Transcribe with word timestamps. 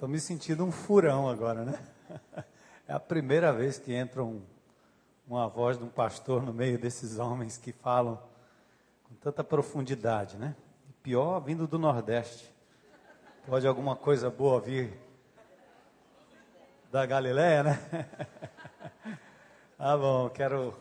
Estou 0.00 0.08
me 0.08 0.18
sentindo 0.18 0.64
um 0.64 0.72
furão 0.72 1.28
agora, 1.28 1.62
né? 1.62 1.78
É 2.88 2.94
a 2.94 2.98
primeira 2.98 3.52
vez 3.52 3.78
que 3.78 3.92
entra 3.92 4.24
um, 4.24 4.40
uma 5.28 5.46
voz 5.46 5.76
de 5.76 5.84
um 5.84 5.90
pastor 5.90 6.42
no 6.42 6.54
meio 6.54 6.78
desses 6.78 7.18
homens 7.18 7.58
que 7.58 7.70
falam 7.70 8.18
com 9.04 9.14
tanta 9.16 9.44
profundidade, 9.44 10.38
né? 10.38 10.56
E 10.88 10.92
pior 11.02 11.38
vindo 11.40 11.66
do 11.66 11.78
Nordeste. 11.78 12.50
Pode 13.46 13.66
alguma 13.66 13.94
coisa 13.94 14.30
boa 14.30 14.58
vir 14.58 14.98
da 16.90 17.04
Galileia, 17.04 17.62
né? 17.62 18.08
ah, 19.78 19.98
bom, 19.98 20.30
quero 20.30 20.74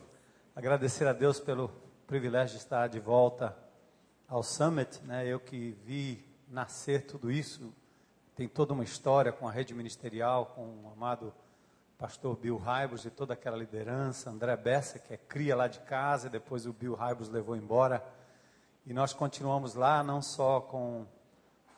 agradecer 0.56 1.06
a 1.06 1.12
Deus 1.12 1.42
pelo 1.42 1.70
privilégio 2.08 2.56
de 2.56 2.64
estar 2.64 2.88
de 2.88 3.02
volta 3.02 3.54
ao 4.30 4.42
Summit, 4.44 5.04
né? 5.04 5.28
Eu 5.28 5.42
que 5.42 5.72
vi 5.84 6.26
nascer 6.48 7.06
tudo 7.06 7.30
isso 7.30 7.74
tem 8.40 8.48
toda 8.48 8.74
uma 8.74 8.86
história 8.86 9.34
com 9.34 9.50
a 9.50 9.52
rede 9.52 9.74
ministerial, 9.74 10.54
com 10.55 10.62
o 10.62 10.94
amado 10.94 11.34
pastor 11.98 12.38
Bill 12.38 12.58
Raibus 12.58 13.04
e 13.04 13.09
toda 13.09 13.34
aquela 13.34 13.58
liderança, 13.58 14.30
André 14.30 14.55
Bessa, 14.55 14.98
que 14.98 15.13
é 15.13 15.18
cria 15.18 15.58
lá 15.58 15.68
de 15.68 15.82
casa, 15.82 16.27
e 16.27 16.30
depois 16.30 16.66
o 16.66 16.72
Bill 16.72 16.96
Raibus 16.96 17.27
levou 17.27 17.54
embora. 17.54 18.02
E 18.86 18.94
nós 18.94 19.12
continuamos 19.12 19.73
lá, 19.73 20.02
não 20.02 20.22
só 20.22 20.62
com 20.62 21.05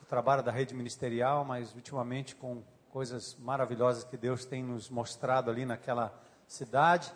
o 0.04 0.06
trabalho 0.06 0.44
da 0.44 0.52
rede 0.52 0.76
ministerial, 0.76 1.44
mas 1.44 1.74
ultimamente 1.74 2.36
com 2.36 2.62
coisas 2.92 3.36
maravilhosas 3.40 4.04
que 4.04 4.16
Deus 4.16 4.46
tem 4.46 4.62
nos 4.62 4.88
mostrado 4.88 5.50
ali 5.50 5.66
naquela 5.66 6.14
cidade, 6.48 7.12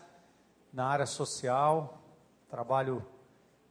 na 0.74 0.88
área 0.88 1.06
social, 1.06 2.02
trabalho 2.50 3.06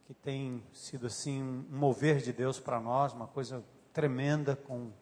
que 0.05 0.13
tem 0.13 0.63
sido 0.71 1.07
assim 1.07 1.43
um 1.43 1.65
mover 1.69 2.19
de 2.21 2.31
Deus 2.31 2.61
para 2.61 2.79
nós, 2.79 3.11
uma 3.11 3.27
coisa 3.27 3.61
tremenda 3.91 4.55
com 4.55 4.93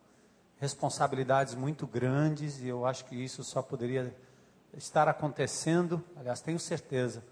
responsabilidades 0.59 1.55
muito 1.55 1.85
grandes 1.85 2.59
e 2.59 2.67
eu 2.67 2.85
acho 2.85 3.05
que 3.05 3.15
isso 3.15 3.43
só 3.43 3.61
poderia 3.61 4.15
estar 4.75 5.07
acontecendo, 5.07 6.03
aliás, 6.15 6.41
tenho 6.41 6.59
certeza, 6.59 7.23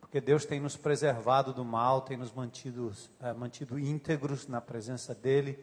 porque 0.00 0.20
Deus 0.20 0.44
tem 0.44 0.58
nos 0.58 0.76
preservado 0.76 1.52
do 1.52 1.64
mal, 1.64 2.00
tem 2.00 2.16
nos 2.16 2.32
mantido, 2.32 2.92
é, 3.20 3.32
mantido 3.32 3.78
íntegros 3.78 4.48
na 4.48 4.60
presença 4.60 5.14
dEle 5.14 5.62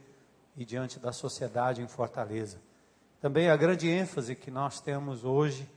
e 0.56 0.64
diante 0.64 1.00
da 1.00 1.12
sociedade 1.12 1.81
em 1.81 1.88
Fortaleza. 1.88 2.59
Também 3.20 3.50
a 3.50 3.58
grande 3.58 3.89
ênfase 3.89 4.36
que 4.36 4.52
nós 4.52 4.80
temos 4.80 5.26
hoje 5.26 5.70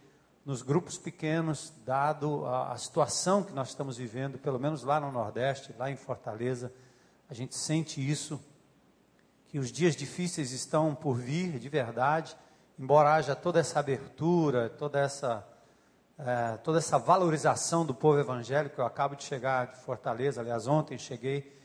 nos 0.45 0.63
grupos 0.63 0.97
pequenos, 0.97 1.73
dado 1.85 2.47
a, 2.47 2.73
a 2.73 2.77
situação 2.79 3.43
que 3.43 3.53
nós 3.53 3.69
estamos 3.69 3.97
vivendo, 3.97 4.39
pelo 4.39 4.59
menos 4.59 4.83
lá 4.83 5.01
no 5.01 5.11
Nordeste, 5.11 5.75
lá 5.79 5.91
em 5.91 5.97
Fortaleza, 5.97 6.73
a 7.29 7.35
gente 7.35 7.55
sente 7.57 8.07
isso 8.07 8.43
que 9.49 9.59
os 9.59 9.73
dias 9.73 9.97
difíceis 9.97 10.53
estão 10.53 10.95
por 10.95 11.15
vir 11.17 11.59
de 11.59 11.69
verdade, 11.69 12.37
embora 12.79 13.15
haja 13.15 13.35
toda 13.35 13.59
essa 13.59 13.81
abertura, 13.81 14.69
toda 14.69 15.01
essa, 15.01 15.47
é, 16.19 16.59
toda 16.59 16.79
essa 16.79 16.99
valorização 16.99 17.85
do 17.85 17.95
povo 17.95 18.21
evangélico. 18.21 18.81
Eu 18.81 18.87
acabo 18.87 19.17
de 19.17 19.25
chegar 19.25 19.69
de 19.69 19.79
Fortaleza, 19.79 20.43
aliás, 20.43 20.67
ontem 20.67 20.99
cheguei 20.99 21.59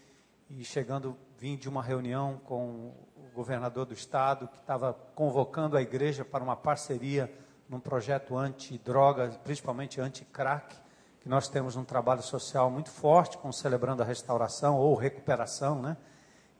e 0.50 0.64
chegando 0.64 1.18
vim 1.38 1.58
de 1.58 1.68
uma 1.68 1.84
reunião 1.84 2.40
com 2.46 2.94
o 3.18 3.30
governador 3.34 3.86
do 3.86 3.94
estado 3.94 4.48
que 4.48 4.58
estava 4.58 4.94
convocando 5.14 5.76
a 5.76 5.82
igreja 5.82 6.24
para 6.24 6.44
uma 6.44 6.56
parceria 6.56 7.32
num 7.68 7.80
projeto 7.80 8.38
anti-droga, 8.38 9.30
principalmente 9.44 10.00
anti-crack, 10.00 10.76
que 11.20 11.28
nós 11.28 11.50
temos 11.50 11.76
um 11.76 11.84
trabalho 11.84 12.22
social 12.22 12.70
muito 12.70 12.90
forte 12.90 13.38
com 13.38 13.52
celebrando 13.52 14.02
a 14.02 14.06
restauração 14.06 14.78
ou 14.78 14.96
recuperação, 14.96 15.82
né? 15.82 15.98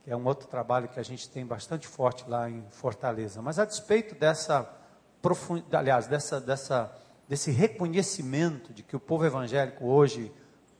Que 0.04 0.10
é 0.10 0.16
um 0.16 0.26
outro 0.26 0.46
trabalho 0.46 0.86
que 0.86 1.00
a 1.00 1.02
gente 1.02 1.28
tem 1.30 1.46
bastante 1.46 1.88
forte 1.88 2.28
lá 2.28 2.48
em 2.48 2.62
Fortaleza. 2.68 3.40
Mas 3.40 3.58
a 3.58 3.64
despeito 3.64 4.14
dessa 4.14 4.62
profundidade, 5.22 5.76
aliás, 5.76 6.06
dessa, 6.06 6.38
dessa, 6.38 6.94
desse 7.26 7.50
reconhecimento 7.50 8.70
de 8.74 8.82
que 8.82 8.94
o 8.94 9.00
povo 9.00 9.24
evangélico 9.24 9.86
hoje 9.86 10.30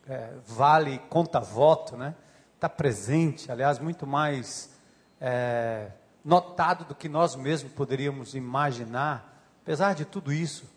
é, 0.07 0.35
vale 0.47 0.99
conta 1.09 1.41
voto, 1.41 1.97
né? 1.97 2.15
Está 2.55 2.69
presente, 2.69 3.51
aliás, 3.51 3.79
muito 3.79 4.07
mais 4.07 4.75
é, 5.19 5.91
notado 6.23 6.85
do 6.85 6.95
que 6.95 7.09
nós 7.09 7.35
mesmos 7.35 7.73
poderíamos 7.73 8.35
imaginar. 8.35 9.43
Apesar 9.63 9.95
de 9.95 10.05
tudo 10.05 10.35
isso, 10.35 10.71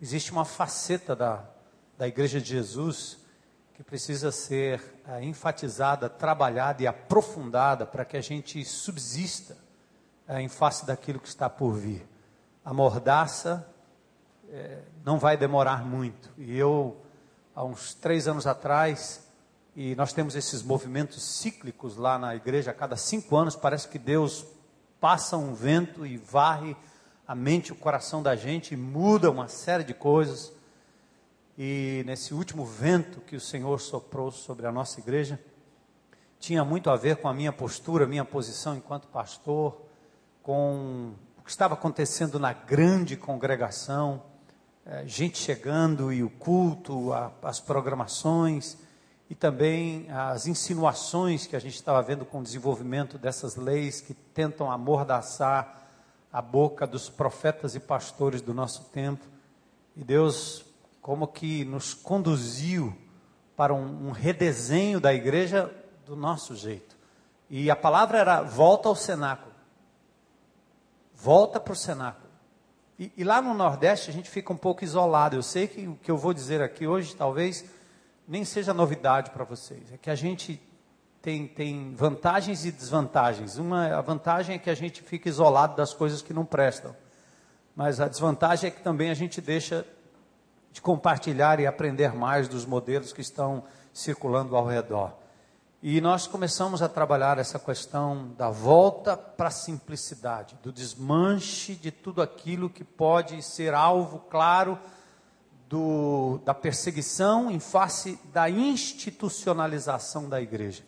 existe 0.00 0.30
uma 0.30 0.44
faceta 0.44 1.16
da, 1.16 1.44
da 1.98 2.06
Igreja 2.06 2.40
de 2.40 2.50
Jesus 2.50 3.17
que 3.78 3.84
precisa 3.84 4.32
ser 4.32 4.82
é, 5.06 5.22
enfatizada, 5.22 6.10
trabalhada 6.10 6.82
e 6.82 6.86
aprofundada 6.88 7.86
para 7.86 8.04
que 8.04 8.16
a 8.16 8.20
gente 8.20 8.64
subsista 8.64 9.56
é, 10.26 10.42
em 10.42 10.48
face 10.48 10.84
daquilo 10.84 11.20
que 11.20 11.28
está 11.28 11.48
por 11.48 11.74
vir. 11.74 12.04
A 12.64 12.74
mordaça 12.74 13.64
é, 14.50 14.80
não 15.04 15.16
vai 15.16 15.36
demorar 15.36 15.84
muito. 15.84 16.28
E 16.36 16.58
eu, 16.58 16.96
há 17.54 17.62
uns 17.62 17.94
três 17.94 18.26
anos 18.26 18.48
atrás, 18.48 19.28
e 19.76 19.94
nós 19.94 20.12
temos 20.12 20.34
esses 20.34 20.60
movimentos 20.60 21.22
cíclicos 21.22 21.96
lá 21.96 22.18
na 22.18 22.34
igreja, 22.34 22.72
a 22.72 22.74
cada 22.74 22.96
cinco 22.96 23.36
anos 23.36 23.54
parece 23.54 23.86
que 23.86 23.96
Deus 23.96 24.44
passa 25.00 25.36
um 25.36 25.54
vento 25.54 26.04
e 26.04 26.16
varre 26.16 26.76
a 27.28 27.32
mente 27.32 27.70
o 27.70 27.76
coração 27.76 28.24
da 28.24 28.34
gente 28.34 28.74
e 28.74 28.76
muda 28.76 29.30
uma 29.30 29.46
série 29.46 29.84
de 29.84 29.94
coisas 29.94 30.57
e 31.60 32.04
nesse 32.06 32.32
último 32.32 32.64
vento 32.64 33.20
que 33.20 33.34
o 33.34 33.40
Senhor 33.40 33.80
soprou 33.80 34.30
sobre 34.30 34.64
a 34.64 34.70
nossa 34.70 35.00
igreja, 35.00 35.40
tinha 36.38 36.64
muito 36.64 36.88
a 36.88 36.94
ver 36.94 37.16
com 37.16 37.26
a 37.26 37.34
minha 37.34 37.52
postura, 37.52 38.06
minha 38.06 38.24
posição 38.24 38.76
enquanto 38.76 39.08
pastor, 39.08 39.76
com 40.40 41.14
o 41.36 41.42
que 41.42 41.50
estava 41.50 41.74
acontecendo 41.74 42.38
na 42.38 42.52
grande 42.52 43.16
congregação, 43.16 44.22
é, 44.86 45.04
gente 45.04 45.36
chegando 45.36 46.12
e 46.12 46.22
o 46.22 46.30
culto, 46.30 47.12
as 47.42 47.58
programações 47.58 48.78
e 49.28 49.34
também 49.34 50.06
as 50.12 50.46
insinuações 50.46 51.48
que 51.48 51.56
a 51.56 51.58
gente 51.58 51.74
estava 51.74 52.00
vendo 52.00 52.24
com 52.24 52.38
o 52.38 52.42
desenvolvimento 52.42 53.18
dessas 53.18 53.56
leis 53.56 54.00
que 54.00 54.14
tentam 54.14 54.70
amordaçar 54.70 55.88
a 56.32 56.40
boca 56.40 56.86
dos 56.86 57.08
profetas 57.08 57.74
e 57.74 57.80
pastores 57.80 58.40
do 58.40 58.54
nosso 58.54 58.84
tempo. 58.90 59.26
E 59.96 60.04
Deus 60.04 60.67
como 61.08 61.26
que 61.26 61.64
nos 61.64 61.94
conduziu 61.94 62.94
para 63.56 63.72
um, 63.72 64.08
um 64.08 64.10
redesenho 64.10 65.00
da 65.00 65.14
igreja 65.14 65.74
do 66.04 66.14
nosso 66.14 66.54
jeito. 66.54 66.98
E 67.48 67.70
a 67.70 67.74
palavra 67.74 68.18
era 68.18 68.42
volta 68.42 68.90
ao 68.90 68.94
cenáculo. 68.94 69.54
Volta 71.14 71.58
para 71.58 71.72
o 71.72 71.76
cenáculo. 71.76 72.28
E, 72.98 73.10
e, 73.16 73.24
lá 73.24 73.40
no 73.40 73.54
Nordeste 73.54 74.10
a 74.10 74.12
gente 74.12 74.28
fica 74.28 74.52
um 74.52 74.56
pouco 74.58 74.84
isolado. 74.84 75.34
Eu 75.34 75.42
sei 75.42 75.66
que 75.66 75.88
o 75.88 75.94
que 75.94 76.10
eu 76.10 76.18
vou 76.18 76.34
dizer 76.34 76.60
aqui 76.60 76.86
hoje 76.86 77.16
talvez 77.16 77.64
nem 78.28 78.44
seja 78.44 78.74
novidade 78.74 79.30
para 79.30 79.44
vocês. 79.44 79.90
É 79.90 79.96
que 79.96 80.10
a 80.10 80.14
gente 80.14 80.60
tem, 81.22 81.46
tem 81.48 81.94
vantagens 81.94 82.66
e 82.66 82.70
desvantagens. 82.70 83.56
Uma 83.56 83.96
a 83.96 84.02
vantagem 84.02 84.56
é 84.56 84.58
que 84.58 84.68
a 84.68 84.74
gente 84.74 85.00
fica 85.00 85.26
isolado 85.26 85.74
das 85.74 85.94
coisas 85.94 86.20
que 86.20 86.34
não 86.34 86.44
prestam. 86.44 86.94
Mas 87.74 87.98
a 87.98 88.08
desvantagem 88.08 88.68
é 88.68 88.70
que 88.70 88.82
também 88.82 89.08
a 89.08 89.14
gente 89.14 89.40
deixa 89.40 89.86
de 90.78 90.82
compartilhar 90.82 91.58
e 91.58 91.66
aprender 91.66 92.14
mais 92.14 92.46
dos 92.46 92.64
modelos 92.64 93.12
que 93.12 93.20
estão 93.20 93.64
circulando 93.92 94.54
ao 94.54 94.64
redor. 94.64 95.12
E 95.82 96.00
nós 96.00 96.28
começamos 96.28 96.82
a 96.82 96.88
trabalhar 96.88 97.36
essa 97.36 97.58
questão 97.58 98.28
da 98.38 98.48
volta 98.48 99.16
para 99.16 99.48
a 99.48 99.50
simplicidade, 99.50 100.56
do 100.62 100.70
desmanche 100.70 101.74
de 101.74 101.90
tudo 101.90 102.22
aquilo 102.22 102.70
que 102.70 102.84
pode 102.84 103.42
ser 103.42 103.74
alvo 103.74 104.20
claro 104.30 104.78
do, 105.68 106.40
da 106.44 106.54
perseguição 106.54 107.50
em 107.50 107.58
face 107.58 108.16
da 108.32 108.48
institucionalização 108.48 110.28
da 110.28 110.40
igreja. 110.40 110.84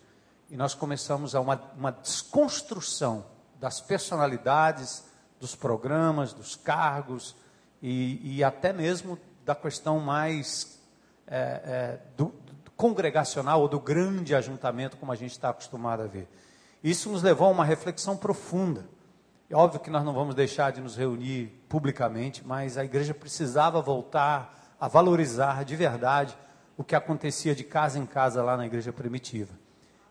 E 0.48 0.56
nós 0.56 0.72
começamos 0.72 1.34
a 1.34 1.40
uma, 1.40 1.60
uma 1.76 1.90
desconstrução 1.90 3.26
das 3.58 3.80
personalidades, 3.80 5.02
dos 5.40 5.56
programas, 5.56 6.32
dos 6.32 6.54
cargos 6.54 7.34
e, 7.82 8.36
e 8.36 8.44
até 8.44 8.72
mesmo 8.72 9.19
da 9.50 9.55
questão 9.55 9.99
mais 9.99 10.81
é, 11.26 11.37
é, 11.37 11.99
do, 12.17 12.26
do 12.64 12.70
congregacional 12.76 13.61
ou 13.61 13.69
do 13.69 13.81
grande 13.81 14.32
ajuntamento, 14.32 14.97
como 14.97 15.11
a 15.11 15.17
gente 15.17 15.32
está 15.32 15.49
acostumado 15.49 16.02
a 16.02 16.06
ver. 16.06 16.29
Isso 16.85 17.11
nos 17.11 17.20
levou 17.20 17.49
a 17.49 17.50
uma 17.50 17.64
reflexão 17.64 18.17
profunda. 18.17 18.88
É 19.49 19.56
óbvio 19.56 19.81
que 19.81 19.91
nós 19.91 20.05
não 20.05 20.12
vamos 20.12 20.37
deixar 20.37 20.70
de 20.70 20.81
nos 20.81 20.97
reunir 20.97 21.49
publicamente, 21.69 22.47
mas 22.47 22.79
a 22.79 22.85
igreja 22.85 23.12
precisava 23.12 23.82
voltar 23.82 24.76
a 24.79 24.87
valorizar 24.87 25.64
de 25.64 25.75
verdade 25.75 26.38
o 26.76 26.85
que 26.85 26.94
acontecia 26.94 27.53
de 27.53 27.64
casa 27.64 27.99
em 27.99 28.06
casa 28.06 28.43
lá 28.44 28.56
na 28.56 28.67
igreja 28.67 28.93
primitiva. 28.93 29.53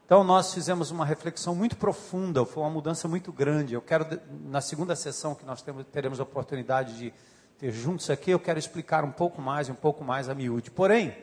Então 0.06 0.22
nós 0.22 0.54
fizemos 0.54 0.92
uma 0.92 1.06
reflexão 1.06 1.56
muito 1.56 1.78
profunda, 1.78 2.46
foi 2.46 2.62
uma 2.62 2.70
mudança 2.70 3.08
muito 3.08 3.32
grande. 3.32 3.74
Eu 3.74 3.82
quero 3.82 4.06
na 4.44 4.60
segunda 4.60 4.98
sessão 4.98 5.34
que 5.34 5.46
nós 5.46 5.62
temos, 5.62 5.86
teremos 5.86 6.20
a 6.20 6.24
oportunidade 6.24 6.98
de 6.98 7.14
ter 7.60 7.72
juntos 7.74 8.10
aqui, 8.10 8.32
eu 8.32 8.40
quero 8.40 8.58
explicar 8.58 9.04
um 9.04 9.12
pouco 9.12 9.42
mais, 9.42 9.68
um 9.68 9.76
pouco 9.76 10.02
mais 10.02 10.30
a 10.30 10.34
miúde. 10.34 10.72
Porém, 10.72 11.14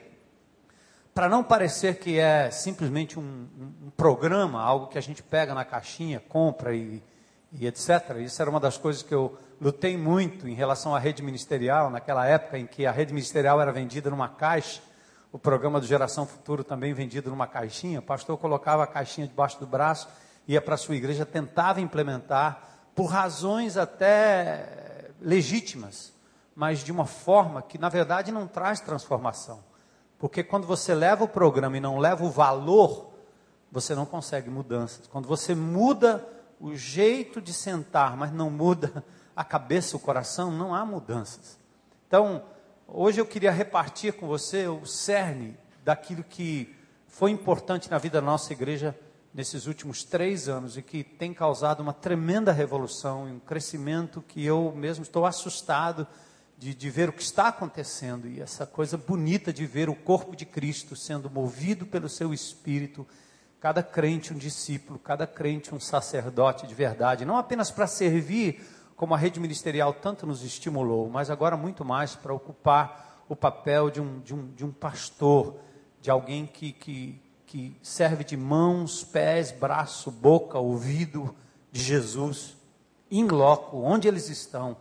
para 1.15 1.31
não 1.31 1.43
parecer 1.43 1.99
que 1.99 2.19
é 2.19 2.51
simplesmente 2.51 3.19
um, 3.19 3.23
um, 3.23 3.87
um, 3.87 3.91
programa, 3.97 4.61
algo 4.63 4.89
que 4.89 4.99
a 4.99 5.01
gente 5.01 5.23
pega 5.23 5.55
na 5.55 5.65
caixinha, 5.65 6.21
compra 6.21 6.77
e, 6.77 7.03
e 7.51 7.67
etc. 7.67 8.19
Isso 8.19 8.43
era 8.43 8.51
uma 8.51 8.61
das 8.61 8.77
coisas 8.77 9.03
que 9.03 9.15
eu 9.15 9.35
lutei 9.59 9.97
muito 9.97 10.47
em 10.47 10.53
relação 10.53 10.95
à 10.95 10.99
rede 10.99 11.23
ministerial, 11.23 11.89
naquela 11.89 12.27
época 12.27 12.59
em 12.59 12.67
que 12.67 12.85
a 12.85 12.93
rede 12.93 13.15
ministerial 13.15 13.59
era 13.59 13.73
vendida 13.73 14.11
numa 14.11 14.29
caixa, 14.29 14.83
o 15.33 15.39
programa 15.39 15.81
do 15.81 15.87
Geração 15.87 16.27
Futuro 16.27 16.63
também 16.63 16.93
vendido 16.93 17.31
numa 17.31 17.47
caixinha. 17.47 18.01
O 18.01 18.03
pastor 18.03 18.37
colocava 18.37 18.85
a 18.85 18.87
caixinha 18.87 19.27
debaixo 19.27 19.59
do 19.59 19.67
braço, 19.67 20.07
ia 20.47 20.61
para 20.61 20.75
a 20.75 20.79
sua 20.79 20.97
igreja, 20.97 21.25
tentava 21.25 21.81
implementar, 21.81 22.91
por 22.95 23.07
razões 23.07 23.79
até 23.79 25.09
legítimas, 25.19 26.15
mas 26.57 26.83
de 26.83 26.91
uma 26.91 27.05
forma 27.05 27.61
que 27.61 27.77
na 27.77 27.91
verdade 27.91 28.33
não 28.33 28.49
traz 28.49 28.81
transformação. 28.81 29.63
Porque 30.19 30.43
quando 30.43 30.67
você 30.67 30.95
leva 30.95 31.23
o 31.23 31.29
programa 31.29 31.77
e 31.77 31.81
não 31.81 31.99
leva 31.99 32.25
o 32.25 32.31
valor, 32.31 33.13
você 33.71 33.95
não 33.95 34.07
consegue 34.07 34.49
mudanças. 34.49 35.07
Quando 35.07 35.29
você 35.29 35.55
muda 35.55 36.27
o 36.59 36.75
jeito 36.75 37.43
de 37.43 37.53
sentar, 37.53 38.17
mas 38.17 38.33
não 38.33 38.51
muda 38.51 39.05
a 39.37 39.45
cabeça, 39.45 39.99
o 39.99 40.01
coração, 40.01 40.51
não 40.51 40.75
há 40.75 40.87
mudanças. 40.87 41.59
Então, 42.09 42.43
hoje 42.89 43.21
eu 43.21 43.27
queria 43.27 43.51
repartir 43.53 44.15
com 44.15 44.27
você 44.27 44.67
o 44.67 44.87
cerne 44.87 45.59
daquilo 45.85 46.25
que 46.25 46.75
foi 47.07 47.31
importante 47.31 47.91
na 47.91 47.99
vida 47.99 48.19
da 48.19 48.27
nossa 48.27 48.55
igreja 48.55 48.99
nesses 49.35 49.67
últimos 49.67 50.03
três 50.03 50.49
anos 50.49 50.79
e 50.79 50.83
que 50.83 51.05
tem 51.05 51.35
causado 51.35 51.81
uma 51.81 51.93
tremenda 51.93 52.51
revolução 52.51 53.29
e 53.29 53.33
um 53.33 53.39
crescimento 53.39 54.25
que 54.27 54.43
eu 54.43 54.73
mesmo 54.75 55.03
estou 55.03 55.27
assustado 55.27 56.07
de, 56.59 56.75
de 56.75 56.91
ver 56.91 57.09
o 57.09 57.13
que 57.13 57.23
está 57.23 57.49
acontecendo 57.49 58.27
e 58.27 58.41
essa 58.41 58.67
coisa 58.67 58.97
bonita 58.97 59.53
de 59.53 59.67
ver 59.67 59.89
o 59.89 59.95
corpo 59.95 60.35
de 60.35 60.47
Cristo 60.47 60.97
sendo 60.97 61.31
movido 61.31 61.87
pelo 61.87 62.09
seu 62.09 62.33
Espírito 62.33 63.07
cada 63.61 63.83
crente 63.83 64.33
um 64.33 64.37
discípulo, 64.37 64.99
cada 64.99 65.27
crente 65.27 65.75
um 65.75 65.81
sacerdote 65.81 66.67
de 66.67 66.75
verdade, 66.75 67.25
não 67.25 67.37
apenas 67.37 67.71
para 67.71 67.87
servir, 67.87 68.65
como 68.95 69.15
a 69.15 69.19
rede 69.19 69.41
ministerial 69.41 69.93
tanto 69.93 70.27
nos 70.27 70.43
estimulou, 70.43 71.09
mas 71.11 71.31
agora 71.31 71.57
muito 71.57 71.85
mais 71.85 72.15
para 72.15 72.33
ocupar 72.33 73.25
o 73.29 73.35
papel 73.35 73.91
de 73.91 74.01
um, 74.01 74.21
de 74.21 74.35
um, 74.35 74.47
de 74.55 74.65
um 74.65 74.71
pastor, 74.71 75.57
de 76.01 76.11
alguém 76.11 76.47
que, 76.47 76.73
que, 76.73 77.21
que 77.45 77.77
serve 77.83 78.25
de 78.25 78.37
mãos, 78.37 79.03
pés, 79.05 79.51
braço, 79.51 80.11
boca, 80.11 80.59
ouvido 80.59 81.35
de 81.73 81.83
Jesus, 81.83 82.57
em 83.11 83.27
loco, 83.27 83.79
onde 83.79 84.07
eles 84.07 84.29
estão. 84.29 84.77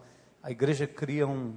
A 0.45 0.51
igreja 0.51 0.85
cria 0.85 1.27
um, 1.27 1.55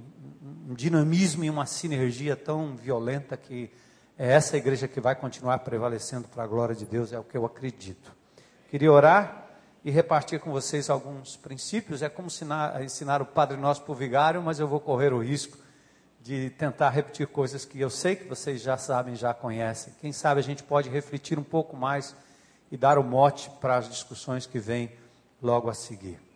um 0.67 0.73
dinamismo 0.73 1.43
e 1.43 1.49
uma 1.51 1.67
sinergia 1.67 2.35
tão 2.35 2.75
violenta 2.75 3.37
que 3.37 3.69
é 4.17 4.31
essa 4.31 4.57
igreja 4.57 4.87
que 4.87 4.99
vai 4.99 5.13
continuar 5.13 5.59
prevalecendo 5.59 6.27
para 6.27 6.43
a 6.43 6.47
glória 6.47 6.73
de 6.73 6.85
Deus, 6.87 7.13
é 7.13 7.19
o 7.19 7.23
que 7.23 7.37
eu 7.37 7.45
acredito. 7.45 8.11
Queria 8.67 8.91
orar 8.91 9.47
e 9.85 9.91
repartir 9.91 10.39
com 10.39 10.51
vocês 10.51 10.89
alguns 10.89 11.37
princípios. 11.37 12.01
É 12.01 12.09
como 12.09 12.29
ensinar, 12.29 12.83
ensinar 12.83 13.21
o 13.21 13.27
Padre 13.27 13.57
Nosso 13.57 13.83
o 13.87 13.93
vigário, 13.93 14.41
mas 14.41 14.59
eu 14.59 14.67
vou 14.67 14.79
correr 14.79 15.13
o 15.13 15.21
risco 15.21 15.59
de 16.19 16.49
tentar 16.49 16.89
repetir 16.89 17.27
coisas 17.27 17.65
que 17.65 17.79
eu 17.79 17.91
sei 17.91 18.15
que 18.15 18.27
vocês 18.27 18.59
já 18.59 18.75
sabem, 18.75 19.15
já 19.15 19.35
conhecem. 19.35 19.93
Quem 20.01 20.11
sabe 20.11 20.39
a 20.39 20.43
gente 20.43 20.63
pode 20.63 20.89
refletir 20.89 21.37
um 21.37 21.43
pouco 21.43 21.77
mais 21.77 22.15
e 22.71 22.75
dar 22.75 22.97
o 22.97 23.03
mote 23.03 23.51
para 23.61 23.77
as 23.77 23.87
discussões 23.87 24.47
que 24.47 24.57
vêm 24.57 24.91
logo 25.39 25.69
a 25.69 25.75
seguir. 25.75 26.28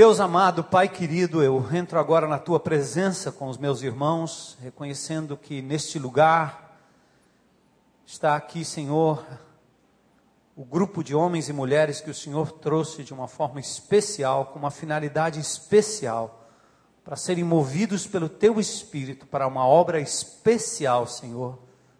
Deus 0.00 0.18
amado, 0.18 0.64
Pai 0.64 0.88
querido, 0.88 1.42
eu 1.42 1.62
entro 1.74 1.98
agora 1.98 2.26
na 2.26 2.38
tua 2.38 2.58
presença 2.58 3.30
com 3.30 3.48
os 3.48 3.58
meus 3.58 3.82
irmãos, 3.82 4.56
reconhecendo 4.62 5.36
que 5.36 5.60
neste 5.60 5.98
lugar 5.98 6.80
está 8.06 8.34
aqui, 8.34 8.64
Senhor, 8.64 9.22
o 10.56 10.64
grupo 10.64 11.04
de 11.04 11.14
homens 11.14 11.50
e 11.50 11.52
mulheres 11.52 12.00
que 12.00 12.08
o 12.08 12.14
Senhor 12.14 12.50
trouxe 12.50 13.04
de 13.04 13.12
uma 13.12 13.28
forma 13.28 13.60
especial, 13.60 14.46
com 14.46 14.58
uma 14.58 14.70
finalidade 14.70 15.38
especial, 15.38 16.48
para 17.04 17.14
serem 17.14 17.44
movidos 17.44 18.06
pelo 18.06 18.30
teu 18.30 18.58
espírito 18.58 19.26
para 19.26 19.46
uma 19.46 19.66
obra 19.66 20.00
especial, 20.00 21.06
Senhor, 21.06 21.58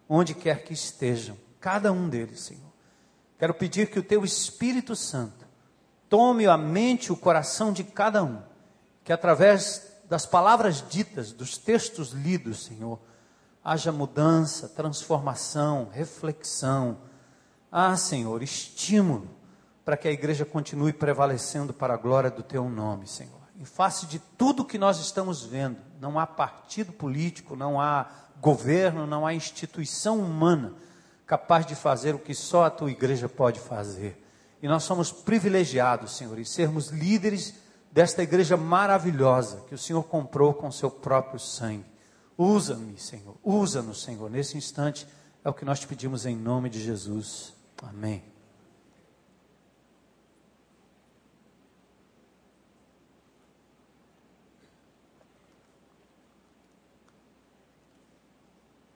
onde 0.09 0.33
quer 0.33 0.63
que 0.63 0.73
estejam, 0.73 1.37
cada 1.59 1.91
um 1.91 2.09
deles, 2.09 2.39
Senhor. 2.39 2.73
Quero 3.37 3.53
pedir 3.53 3.91
que 3.91 3.99
o 3.99 4.03
teu 4.03 4.25
Espírito 4.25 4.95
Santo 4.95 5.40
tome 6.11 6.45
a 6.45 6.57
mente 6.57 7.09
o 7.09 7.15
coração 7.15 7.71
de 7.71 7.85
cada 7.85 8.21
um, 8.21 8.41
que 9.01 9.13
através 9.13 9.95
das 10.09 10.25
palavras 10.25 10.83
ditas, 10.89 11.31
dos 11.31 11.57
textos 11.57 12.11
lidos, 12.11 12.65
Senhor, 12.65 12.99
haja 13.63 13.93
mudança, 13.93 14.67
transformação, 14.67 15.87
reflexão. 15.89 16.97
Ah, 17.71 17.95
Senhor, 17.95 18.43
estímulo 18.43 19.29
para 19.85 19.95
que 19.95 20.05
a 20.05 20.11
igreja 20.11 20.43
continue 20.43 20.91
prevalecendo 20.91 21.73
para 21.73 21.93
a 21.93 21.97
glória 21.97 22.29
do 22.29 22.43
teu 22.43 22.67
nome, 22.67 23.07
Senhor. 23.07 23.39
Em 23.57 23.63
face 23.63 24.05
de 24.05 24.19
tudo 24.19 24.65
que 24.65 24.77
nós 24.77 24.99
estamos 24.99 25.45
vendo, 25.45 25.77
não 25.97 26.19
há 26.19 26.27
partido 26.27 26.91
político, 26.91 27.55
não 27.55 27.79
há 27.79 28.05
governo, 28.41 29.07
não 29.07 29.25
há 29.25 29.33
instituição 29.33 30.19
humana 30.19 30.73
capaz 31.25 31.65
de 31.65 31.73
fazer 31.73 32.13
o 32.13 32.19
que 32.19 32.33
só 32.33 32.65
a 32.65 32.69
tua 32.69 32.91
igreja 32.91 33.29
pode 33.29 33.61
fazer. 33.61 34.20
E 34.61 34.67
nós 34.67 34.83
somos 34.83 35.11
privilegiados, 35.11 36.15
Senhor, 36.15 36.37
em 36.37 36.45
sermos 36.45 36.89
líderes 36.89 37.55
desta 37.91 38.21
igreja 38.21 38.55
maravilhosa 38.55 39.65
que 39.67 39.73
o 39.73 39.77
Senhor 39.77 40.03
comprou 40.03 40.53
com 40.53 40.71
seu 40.71 40.91
próprio 40.91 41.39
sangue. 41.39 41.85
Usa-me, 42.37 42.97
Senhor, 42.97 43.35
usa-nos, 43.43 44.03
Senhor, 44.03 44.29
nesse 44.29 44.57
instante. 44.57 45.07
É 45.43 45.49
o 45.49 45.53
que 45.53 45.65
nós 45.65 45.79
te 45.79 45.87
pedimos 45.87 46.25
em 46.25 46.35
nome 46.35 46.69
de 46.69 46.81
Jesus. 46.81 47.53
Amém. 47.81 48.23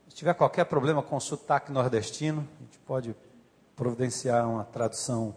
Se 0.10 0.16
tiver 0.16 0.34
qualquer 0.36 0.66
problema 0.66 1.02
com 1.04 1.18
o 1.18 1.20
sotaque 1.20 1.72
nordestino, 1.72 2.48
a 2.60 2.64
gente 2.64 2.78
pode 2.80 3.16
providenciar 3.76 4.48
uma 4.48 4.64
tradução 4.64 5.36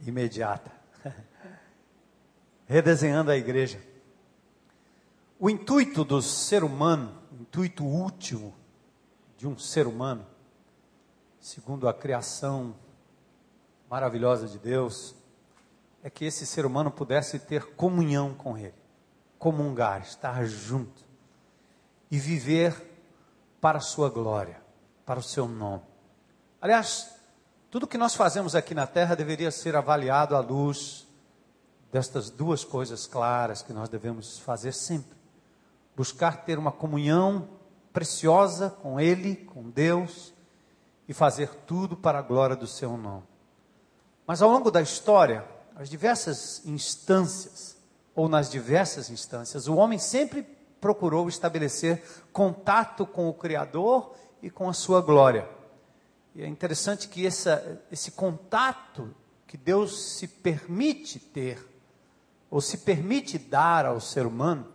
imediata. 0.00 0.70
Redesenhando 2.66 3.30
a 3.30 3.36
igreja. 3.36 3.80
O 5.38 5.50
intuito 5.50 6.04
do 6.04 6.22
ser 6.22 6.64
humano, 6.64 7.14
o 7.32 7.42
intuito 7.42 7.84
último 7.84 8.54
de 9.36 9.46
um 9.46 9.58
ser 9.58 9.86
humano, 9.86 10.26
segundo 11.40 11.88
a 11.88 11.92
criação 11.92 12.74
maravilhosa 13.90 14.48
de 14.48 14.58
Deus, 14.58 15.14
é 16.02 16.08
que 16.08 16.24
esse 16.24 16.46
ser 16.46 16.64
humano 16.64 16.90
pudesse 16.90 17.38
ter 17.38 17.74
comunhão 17.74 18.34
com 18.34 18.56
Ele, 18.56 18.74
comungar, 19.38 20.02
estar 20.02 20.44
junto 20.46 21.04
e 22.10 22.18
viver 22.18 22.74
para 23.60 23.78
a 23.78 23.82
Sua 23.82 24.08
glória, 24.08 24.60
para 25.04 25.18
o 25.18 25.22
Seu 25.22 25.48
nome. 25.48 25.82
Aliás, 26.60 27.13
tudo 27.74 27.88
que 27.88 27.98
nós 27.98 28.14
fazemos 28.14 28.54
aqui 28.54 28.72
na 28.72 28.86
terra 28.86 29.16
deveria 29.16 29.50
ser 29.50 29.74
avaliado 29.74 30.36
à 30.36 30.38
luz 30.38 31.08
destas 31.90 32.30
duas 32.30 32.62
coisas 32.62 33.04
claras 33.04 33.62
que 33.62 33.72
nós 33.72 33.88
devemos 33.88 34.38
fazer 34.38 34.70
sempre: 34.70 35.16
buscar 35.96 36.44
ter 36.44 36.56
uma 36.56 36.70
comunhão 36.70 37.48
preciosa 37.92 38.70
com 38.70 39.00
Ele, 39.00 39.34
com 39.34 39.68
Deus, 39.68 40.32
e 41.08 41.12
fazer 41.12 41.48
tudo 41.66 41.96
para 41.96 42.20
a 42.20 42.22
glória 42.22 42.54
do 42.54 42.68
Seu 42.68 42.96
nome. 42.96 43.24
Mas 44.24 44.40
ao 44.40 44.48
longo 44.48 44.70
da 44.70 44.80
história, 44.80 45.44
as 45.74 45.90
diversas 45.90 46.64
instâncias, 46.64 47.76
ou 48.14 48.28
nas 48.28 48.48
diversas 48.48 49.10
instâncias, 49.10 49.66
o 49.66 49.74
homem 49.74 49.98
sempre 49.98 50.44
procurou 50.80 51.28
estabelecer 51.28 52.04
contato 52.32 53.04
com 53.04 53.28
o 53.28 53.34
Criador 53.34 54.14
e 54.40 54.48
com 54.48 54.68
a 54.68 54.72
sua 54.72 55.00
glória. 55.00 55.63
E 56.34 56.42
é 56.42 56.48
interessante 56.48 57.08
que 57.08 57.26
essa, 57.26 57.82
esse 57.92 58.10
contato 58.10 59.14
que 59.46 59.56
Deus 59.56 60.16
se 60.16 60.26
permite 60.26 61.20
ter, 61.20 61.64
ou 62.50 62.60
se 62.60 62.78
permite 62.78 63.38
dar 63.38 63.86
ao 63.86 64.00
ser 64.00 64.26
humano, 64.26 64.66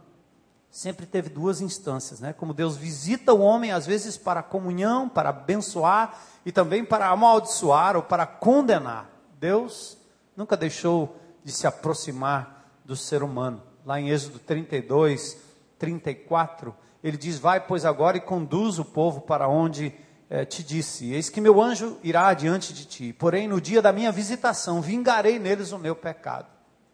sempre 0.70 1.06
teve 1.06 1.30
duas 1.30 1.60
instâncias, 1.60 2.20
né? 2.22 2.32
Como 2.32 2.54
Deus 2.54 2.78
visita 2.78 3.34
o 3.34 3.42
homem, 3.42 3.72
às 3.72 3.86
vezes 3.86 4.16
para 4.16 4.42
comunhão, 4.42 5.10
para 5.10 5.30
abençoar 5.30 6.18
e 6.46 6.52
também 6.52 6.86
para 6.86 7.10
amaldiçoar 7.10 7.96
ou 7.98 8.04
para 8.04 8.26
condenar. 8.26 9.10
Deus 9.38 9.98
nunca 10.38 10.56
deixou 10.56 11.18
de 11.44 11.52
se 11.52 11.68
aproximar 11.68 12.72
do 12.86 12.96
ser 12.96 13.24
humano. 13.24 13.62
Lá 13.86 14.00
em 14.00 14.10
Êxodo 14.10 14.40
32, 14.40 15.38
34, 15.78 16.76
ele 17.04 17.18
diz: 17.18 17.38
Vai, 17.40 17.60
pois, 17.60 17.84
agora 17.84 18.18
e 18.18 18.22
conduz 18.22 18.80
o 18.80 18.86
povo 18.86 19.22
para 19.22 19.48
onde 19.48 19.94
é, 20.30 20.46
te 20.46 20.64
disse: 20.64 21.12
Eis 21.12 21.30
que 21.30 21.42
meu 21.42 21.62
anjo 21.62 21.98
irá 22.04 22.34
diante 22.34 22.74
de 22.74 22.86
ti, 22.86 23.14
porém 23.14 23.48
no 23.48 23.60
dia 23.60 23.82
da 23.82 23.92
minha 23.92 24.12
visitação 24.12 24.82
vingarei 24.82 25.40
neles 25.40 25.72
o 25.72 25.80
meu 25.80 25.96
pecado. 25.96 26.48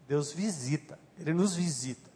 Deus 0.08 0.32
visita, 0.32 0.98
Ele 1.18 1.34
nos 1.34 1.54
visita. 1.54 2.06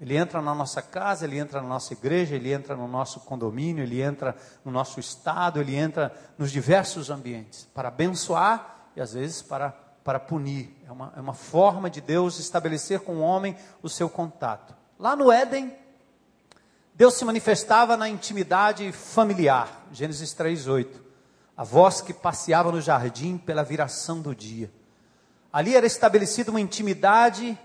Ele 0.00 0.16
entra 0.16 0.42
na 0.42 0.54
nossa 0.54 0.82
casa, 0.82 1.24
ele 1.24 1.38
entra 1.38 1.62
na 1.62 1.68
nossa 1.68 1.92
igreja, 1.92 2.34
ele 2.34 2.52
entra 2.52 2.76
no 2.76 2.86
nosso 2.88 3.20
condomínio, 3.20 3.82
ele 3.82 4.02
entra 4.02 4.36
no 4.64 4.70
nosso 4.70 4.98
estado, 4.98 5.60
ele 5.60 5.76
entra 5.76 6.12
nos 6.36 6.50
diversos 6.50 7.10
ambientes 7.10 7.68
para 7.72 7.88
abençoar 7.88 8.90
e 8.96 9.00
às 9.00 9.14
vezes 9.14 9.40
para 9.40 9.72
para 10.04 10.20
punir, 10.20 10.76
é 10.86 10.92
uma, 10.92 11.12
é 11.16 11.20
uma 11.20 11.32
forma 11.32 11.88
de 11.88 12.02
Deus 12.02 12.38
estabelecer 12.38 13.00
com 13.00 13.16
o 13.16 13.20
homem 13.20 13.56
o 13.82 13.88
seu 13.88 14.08
contato. 14.08 14.76
Lá 14.98 15.16
no 15.16 15.32
Éden, 15.32 15.74
Deus 16.94 17.14
se 17.14 17.24
manifestava 17.24 17.96
na 17.96 18.08
intimidade 18.08 18.92
familiar, 18.92 19.84
Gênesis 19.90 20.32
3:8. 20.32 21.02
A 21.56 21.64
voz 21.64 22.00
que 22.00 22.14
passeava 22.14 22.70
no 22.70 22.80
jardim 22.80 23.36
pela 23.36 23.64
viração 23.64 24.20
do 24.20 24.34
dia. 24.34 24.72
Ali 25.52 25.74
era 25.74 25.86
estabelecida 25.86 26.50
uma 26.50 26.60
intimidade 26.60 27.58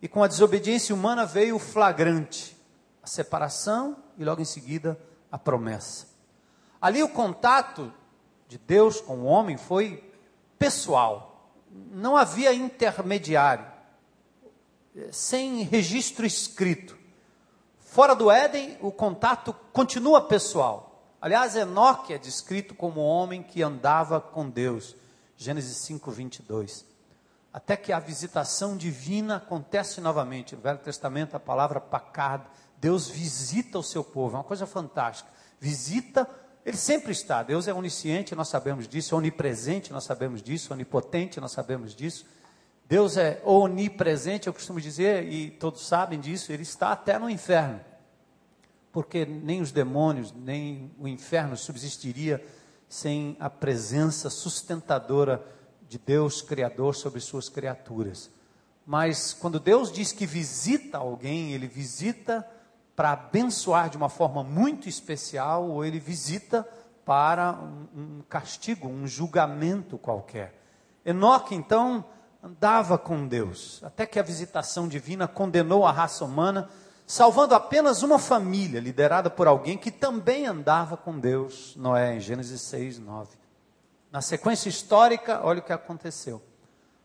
e 0.00 0.06
com 0.06 0.22
a 0.22 0.28
desobediência 0.28 0.94
humana 0.94 1.26
veio 1.26 1.56
o 1.56 1.60
flagrante, 1.60 2.56
a 3.02 3.06
separação 3.06 3.96
e 4.16 4.24
logo 4.24 4.40
em 4.40 4.44
seguida 4.44 4.98
a 5.30 5.38
promessa. 5.38 6.06
Ali 6.80 7.02
o 7.02 7.08
contato 7.08 7.92
de 8.48 8.58
Deus 8.58 9.00
com 9.00 9.18
o 9.18 9.24
homem 9.24 9.56
foi 9.56 10.12
pessoal 10.58 11.36
não 11.90 12.16
havia 12.16 12.52
intermediário, 12.52 13.66
sem 15.10 15.62
registro 15.62 16.24
escrito. 16.24 16.96
Fora 17.96 18.14
do 18.14 18.30
Éden, 18.30 18.76
o 18.82 18.92
contato 18.92 19.56
continua 19.72 20.20
pessoal. 20.20 21.02
Aliás, 21.18 21.56
Enoque 21.56 22.12
é 22.12 22.18
descrito 22.18 22.74
como 22.74 23.00
homem 23.00 23.42
que 23.42 23.62
andava 23.62 24.20
com 24.20 24.50
Deus. 24.50 24.94
Gênesis 25.34 25.78
5, 25.78 26.10
22. 26.10 26.84
Até 27.50 27.74
que 27.74 27.94
a 27.94 27.98
visitação 27.98 28.76
divina 28.76 29.36
acontece 29.36 29.98
novamente. 30.02 30.54
No 30.54 30.60
Velho 30.60 30.76
Testamento, 30.76 31.36
a 31.36 31.40
palavra 31.40 31.80
pacad. 31.80 32.42
Deus 32.76 33.08
visita 33.08 33.78
o 33.78 33.82
seu 33.82 34.04
povo. 34.04 34.36
É 34.36 34.40
uma 34.40 34.44
coisa 34.44 34.66
fantástica. 34.66 35.30
Visita 35.58 36.28
ele 36.66 36.76
sempre 36.76 37.12
está. 37.12 37.42
Deus 37.42 37.66
é 37.66 37.72
onisciente, 37.72 38.34
nós 38.34 38.48
sabemos 38.48 38.86
disso. 38.86 39.14
É 39.14 39.18
onipresente, 39.18 39.90
nós 39.90 40.04
sabemos 40.04 40.42
disso. 40.42 40.74
Onipotente, 40.74 41.40
nós 41.40 41.52
sabemos 41.52 41.94
disso. 41.94 42.26
Deus 42.88 43.16
é 43.16 43.40
onipresente, 43.44 44.46
eu 44.46 44.52
costumo 44.52 44.80
dizer, 44.80 45.24
e 45.24 45.50
todos 45.50 45.86
sabem 45.86 46.20
disso. 46.20 46.52
Ele 46.52 46.62
está 46.62 46.92
até 46.92 47.18
no 47.18 47.28
inferno. 47.28 47.80
Porque 48.92 49.26
nem 49.26 49.60
os 49.60 49.72
demônios, 49.72 50.32
nem 50.32 50.90
o 50.98 51.08
inferno 51.08 51.56
subsistiria 51.56 52.44
sem 52.88 53.36
a 53.40 53.50
presença 53.50 54.30
sustentadora 54.30 55.44
de 55.88 55.98
Deus 55.98 56.40
Criador 56.40 56.94
sobre 56.94 57.20
suas 57.20 57.48
criaturas. 57.48 58.30
Mas 58.86 59.32
quando 59.32 59.58
Deus 59.58 59.90
diz 59.90 60.12
que 60.12 60.24
visita 60.24 60.98
alguém, 60.98 61.52
Ele 61.52 61.66
visita 61.66 62.48
para 62.96 63.12
abençoar 63.12 63.90
de 63.90 63.96
uma 63.98 64.08
forma 64.08 64.42
muito 64.42 64.88
especial, 64.88 65.68
ou 65.68 65.84
ele 65.84 66.00
visita 66.00 66.66
para 67.04 67.52
um, 67.52 67.86
um 67.94 68.22
castigo, 68.26 68.88
um 68.88 69.06
julgamento 69.06 69.98
qualquer. 69.98 70.58
Enoque, 71.04 71.54
então, 71.54 72.04
andava 72.42 72.98
com 72.98 73.26
Deus, 73.26 73.80
até 73.82 74.06
que 74.06 74.18
a 74.18 74.22
visitação 74.22 74.86
divina 74.86 75.26
condenou 75.26 75.86
a 75.86 75.92
raça 75.92 76.24
humana, 76.24 76.68
salvando 77.06 77.54
apenas 77.54 78.02
uma 78.02 78.18
família, 78.18 78.80
liderada 78.80 79.30
por 79.30 79.46
alguém 79.46 79.76
que 79.76 79.90
também 79.90 80.46
andava 80.46 80.96
com 80.96 81.18
Deus, 81.18 81.74
Noé, 81.76 82.16
em 82.16 82.20
Gênesis 82.20 82.60
6, 82.62 82.98
9. 82.98 83.36
Na 84.10 84.20
sequência 84.20 84.68
histórica, 84.68 85.40
olha 85.42 85.60
o 85.60 85.62
que 85.62 85.72
aconteceu. 85.72 86.42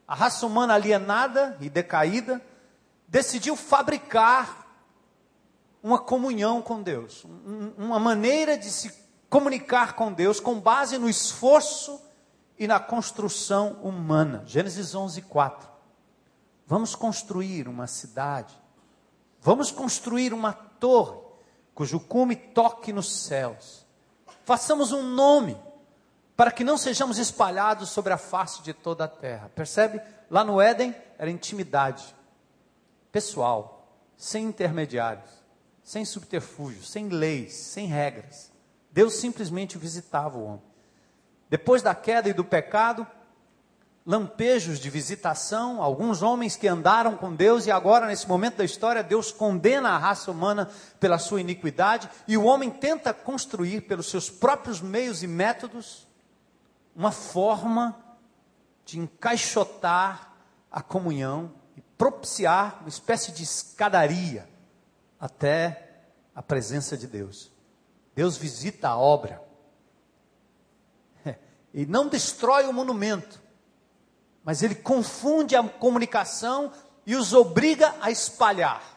A 0.08 0.16
raça 0.16 0.46
humana 0.46 0.74
alienada 0.74 1.58
e 1.60 1.70
decaída 1.70 2.42
decidiu 3.08 3.56
fabricar 3.56 4.68
uma 5.84 6.00
comunhão 6.00 6.62
com 6.62 6.82
Deus, 6.82 7.26
uma 7.78 8.00
maneira 8.00 8.58
de 8.58 8.70
se 8.70 8.94
comunicar 9.30 9.94
com 9.94 10.12
Deus 10.12 10.40
com 10.40 10.60
base 10.60 10.98
no 10.98 11.10
esforço 11.10 12.00
e 12.62 12.68
na 12.68 12.80
construção 12.80 13.80
humana. 13.82 14.44
Gênesis 14.46 14.94
11, 14.94 15.24
4. 15.24 15.68
Vamos 16.68 16.94
construir 16.94 17.68
uma 17.68 17.88
cidade, 17.88 18.54
vamos 19.42 19.72
construir 19.72 20.34
uma 20.34 20.54
torre 20.54 21.20
cujo 21.74 22.00
cume 22.00 22.36
toque 22.36 22.94
nos 22.94 23.12
céus. 23.26 23.84
Façamos 24.46 24.92
um 24.92 25.02
nome 25.02 25.58
para 26.38 26.52
que 26.52 26.64
não 26.64 26.78
sejamos 26.78 27.18
espalhados 27.18 27.90
sobre 27.90 28.14
a 28.14 28.18
face 28.18 28.62
de 28.62 28.74
toda 28.74 29.06
a 29.06 29.08
terra. 29.08 29.52
Percebe? 29.56 30.00
Lá 30.30 30.44
no 30.44 30.62
Éden 30.62 30.96
era 31.18 31.32
intimidade 31.32 32.16
pessoal, 33.12 33.88
sem 34.16 34.46
intermediários 34.46 35.42
sem 35.84 36.06
subterfúgios, 36.06 36.90
sem 36.90 37.10
leis, 37.10 37.54
sem 37.54 37.88
regras. 37.88 38.52
Deus 38.92 39.16
simplesmente 39.16 39.78
visitava 39.78 40.38
o 40.38 40.44
homem. 40.46 40.71
Depois 41.52 41.82
da 41.82 41.94
queda 41.94 42.30
e 42.30 42.34
do 42.34 42.46
pecado, 42.46 43.06
lampejos 44.06 44.80
de 44.80 44.90
visitação, 44.90 45.84
alguns 45.84 46.22
homens 46.22 46.56
que 46.56 46.66
andaram 46.66 47.18
com 47.18 47.36
Deus 47.36 47.66
e 47.66 47.72
agora, 47.72 48.08
nesse 48.08 48.26
momento 48.26 48.56
da 48.56 48.64
história, 48.64 49.04
Deus 49.04 49.34
condena 49.34 49.90
a 49.90 49.98
raça 49.98 50.32
humana 50.32 50.70
pela 50.98 51.18
sua 51.18 51.42
iniquidade 51.42 52.10
e 52.26 52.38
o 52.38 52.46
homem 52.46 52.70
tenta 52.70 53.14
construir, 53.14 53.82
pelos 53.82 54.10
seus 54.10 54.30
próprios 54.30 54.80
meios 54.80 55.24
e 55.24 55.28
métodos, 55.28 56.08
uma 56.96 57.12
forma 57.12 58.00
de 58.86 58.98
encaixotar 58.98 60.32
a 60.72 60.82
comunhão 60.82 61.52
e 61.76 61.82
propiciar 61.82 62.78
uma 62.80 62.88
espécie 62.88 63.34
de 63.34 63.44
escadaria 63.44 64.48
até 65.20 66.06
a 66.34 66.42
presença 66.42 66.96
de 66.96 67.08
Deus. 67.08 67.52
Deus 68.16 68.38
visita 68.38 68.88
a 68.88 68.98
obra 68.98 69.51
e 71.74 71.86
não 71.86 72.08
destrói 72.08 72.66
o 72.68 72.74
monumento, 72.74 73.42
mas 74.44 74.64
ele 74.64 74.76
confunde 74.76 75.56
a 75.56 75.64
comunicação 75.64 76.72
e 77.06 77.16
os 77.16 77.34
obriga 77.34 77.96
a 78.02 78.12
espalhar. 78.12 78.92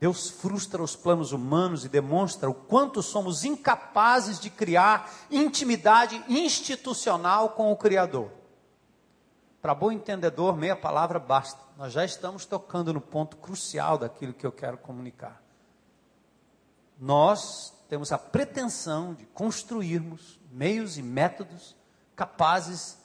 Deus 0.00 0.28
frustra 0.30 0.82
os 0.82 0.96
planos 0.96 1.30
humanos 1.30 1.84
e 1.84 1.88
demonstra 1.88 2.50
o 2.50 2.54
quanto 2.54 3.00
somos 3.02 3.44
incapazes 3.44 4.40
de 4.40 4.50
criar 4.50 5.08
intimidade 5.30 6.20
institucional 6.28 7.50
com 7.50 7.70
o 7.70 7.76
Criador. 7.76 8.28
Para 9.60 9.76
bom 9.76 9.92
entendedor, 9.92 10.56
meia 10.56 10.74
palavra 10.74 11.20
basta. 11.20 11.60
Nós 11.78 11.92
já 11.92 12.04
estamos 12.04 12.44
tocando 12.44 12.92
no 12.92 13.00
ponto 13.00 13.36
crucial 13.36 13.96
daquilo 13.96 14.32
que 14.32 14.44
eu 14.44 14.50
quero 14.50 14.76
comunicar. 14.76 15.40
Nós 16.98 17.72
temos 17.92 18.10
a 18.10 18.16
pretensão 18.16 19.12
de 19.12 19.26
construirmos 19.26 20.40
meios 20.50 20.96
e 20.96 21.02
métodos 21.02 21.76
capazes 22.16 22.96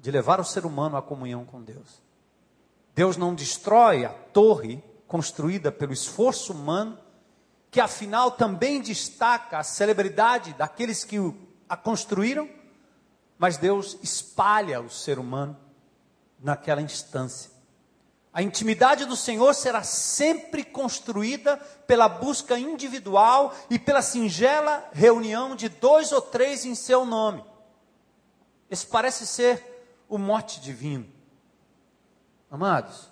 de 0.00 0.10
levar 0.10 0.40
o 0.40 0.44
ser 0.44 0.66
humano 0.66 0.96
à 0.96 1.00
comunhão 1.00 1.44
com 1.44 1.62
Deus. 1.62 2.02
Deus 2.92 3.16
não 3.16 3.36
destrói 3.36 4.04
a 4.04 4.08
torre 4.08 4.82
construída 5.06 5.70
pelo 5.70 5.92
esforço 5.92 6.52
humano, 6.52 6.98
que 7.70 7.80
afinal 7.80 8.32
também 8.32 8.82
destaca 8.82 9.58
a 9.58 9.62
celebridade 9.62 10.54
daqueles 10.54 11.04
que 11.04 11.18
a 11.68 11.76
construíram, 11.76 12.50
mas 13.38 13.56
Deus 13.56 13.96
espalha 14.02 14.80
o 14.80 14.90
ser 14.90 15.20
humano 15.20 15.56
naquela 16.40 16.82
instância. 16.82 17.48
A 18.32 18.42
intimidade 18.42 19.04
do 19.04 19.14
Senhor 19.14 19.54
será 19.54 19.82
sempre 19.82 20.64
construída 20.64 21.58
pela 21.86 22.08
busca 22.08 22.58
individual 22.58 23.54
e 23.68 23.78
pela 23.78 24.00
singela 24.00 24.88
reunião 24.92 25.54
de 25.54 25.68
dois 25.68 26.12
ou 26.12 26.22
três 26.22 26.64
em 26.64 26.74
seu 26.74 27.04
nome. 27.04 27.44
Esse 28.70 28.86
parece 28.86 29.26
ser 29.26 29.84
o 30.08 30.16
mote 30.16 30.60
divino. 30.60 31.06
Amados, 32.50 33.10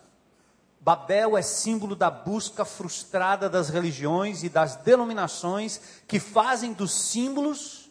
Babel 0.80 1.36
é 1.36 1.42
símbolo 1.42 1.94
da 1.94 2.10
busca 2.10 2.64
frustrada 2.64 3.50
das 3.50 3.68
religiões 3.68 4.42
e 4.42 4.48
das 4.48 4.76
denominações 4.76 5.80
que 6.08 6.18
fazem 6.18 6.72
dos 6.72 6.92
símbolos, 6.92 7.90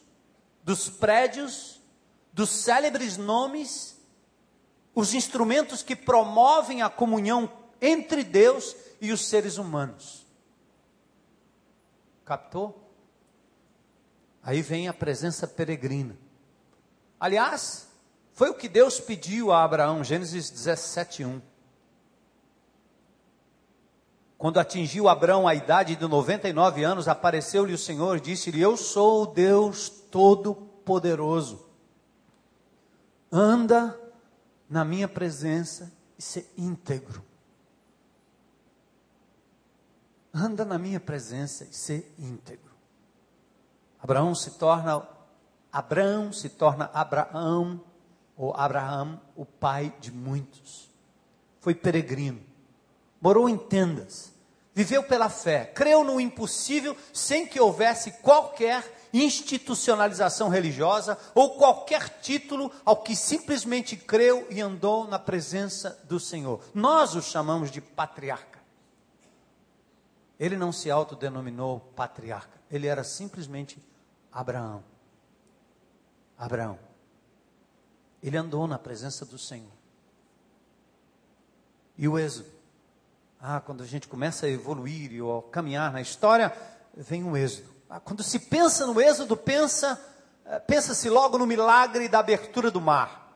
dos 0.64 0.88
prédios, 0.88 1.80
dos 2.32 2.50
célebres 2.50 3.16
nomes 3.16 3.99
os 4.94 5.14
instrumentos 5.14 5.82
que 5.82 5.94
promovem 5.96 6.82
a 6.82 6.90
comunhão 6.90 7.50
entre 7.80 8.22
Deus 8.22 8.74
e 9.00 9.12
os 9.12 9.26
seres 9.26 9.56
humanos. 9.56 10.26
Captou? 12.24 12.92
Aí 14.42 14.62
vem 14.62 14.88
a 14.88 14.94
presença 14.94 15.46
peregrina. 15.46 16.16
Aliás, 17.18 17.88
foi 18.32 18.48
o 18.48 18.54
que 18.54 18.68
Deus 18.68 18.98
pediu 18.98 19.52
a 19.52 19.62
Abraão, 19.62 20.02
Gênesis 20.02 20.50
17, 20.50 21.24
1. 21.24 21.42
Quando 24.38 24.58
atingiu 24.58 25.06
Abraão 25.06 25.46
a 25.46 25.54
idade 25.54 25.94
de 25.96 26.06
99 26.06 26.82
anos, 26.82 27.08
apareceu-lhe 27.08 27.74
o 27.74 27.78
Senhor 27.78 28.16
e 28.16 28.20
disse-lhe: 28.20 28.62
Eu 28.62 28.74
sou 28.74 29.24
o 29.24 29.26
Deus 29.26 29.90
Todo-Poderoso. 30.10 31.66
Anda 33.30 34.00
na 34.70 34.84
minha 34.84 35.08
presença 35.08 35.92
e 36.16 36.22
ser 36.22 36.48
íntegro. 36.56 37.24
Anda 40.32 40.64
na 40.64 40.78
minha 40.78 41.00
presença 41.00 41.64
e 41.64 41.74
ser 41.74 42.14
íntegro. 42.16 42.70
Abraão 44.00 44.32
se 44.32 44.52
torna 44.52 45.06
Abraão 45.72 46.32
se 46.32 46.48
torna 46.48 46.90
Abraão 46.92 47.80
ou 48.36 48.54
Abraão, 48.54 49.20
o 49.36 49.44
pai 49.44 49.94
de 50.00 50.10
muitos. 50.10 50.88
Foi 51.60 51.74
peregrino, 51.74 52.40
morou 53.20 53.48
em 53.48 53.56
tendas, 53.56 54.32
viveu 54.74 55.02
pela 55.02 55.28
fé, 55.28 55.66
creu 55.66 56.02
no 56.02 56.20
impossível 56.20 56.96
sem 57.12 57.46
que 57.46 57.60
houvesse 57.60 58.12
qualquer 58.22 58.82
institucionalização 59.12 60.48
religiosa 60.48 61.18
ou 61.34 61.56
qualquer 61.56 62.20
título 62.20 62.70
ao 62.84 63.02
que 63.02 63.16
simplesmente 63.16 63.96
creu 63.96 64.46
e 64.50 64.60
andou 64.60 65.06
na 65.06 65.18
presença 65.18 65.98
do 66.04 66.20
Senhor. 66.20 66.62
Nós 66.74 67.14
o 67.14 67.22
chamamos 67.22 67.70
de 67.70 67.80
patriarca. 67.80 68.60
Ele 70.38 70.56
não 70.56 70.72
se 70.72 70.90
autodenominou 70.90 71.80
patriarca, 71.94 72.58
ele 72.70 72.86
era 72.86 73.04
simplesmente 73.04 73.78
Abraão. 74.32 74.82
Abraão. 76.38 76.78
Ele 78.22 78.36
andou 78.36 78.66
na 78.66 78.78
presença 78.78 79.26
do 79.26 79.38
Senhor. 79.38 79.72
E 81.98 82.08
o 82.08 82.18
êxodo? 82.18 82.48
Ah, 83.38 83.60
quando 83.60 83.82
a 83.82 83.86
gente 83.86 84.08
começa 84.08 84.46
a 84.46 84.48
evoluir 84.48 85.12
e 85.12 85.20
a 85.20 85.50
caminhar 85.50 85.92
na 85.92 86.00
história, 86.00 86.54
vem 86.94 87.24
o 87.24 87.36
êxodo. 87.36 87.68
Ah, 87.92 87.98
quando 87.98 88.22
se 88.22 88.38
pensa 88.38 88.86
no 88.86 89.00
êxodo, 89.00 89.36
pensa, 89.36 90.00
eh, 90.46 90.60
pensa-se 90.60 91.10
logo 91.10 91.36
no 91.36 91.44
milagre 91.44 92.08
da 92.08 92.20
abertura 92.20 92.70
do 92.70 92.80
mar. 92.80 93.34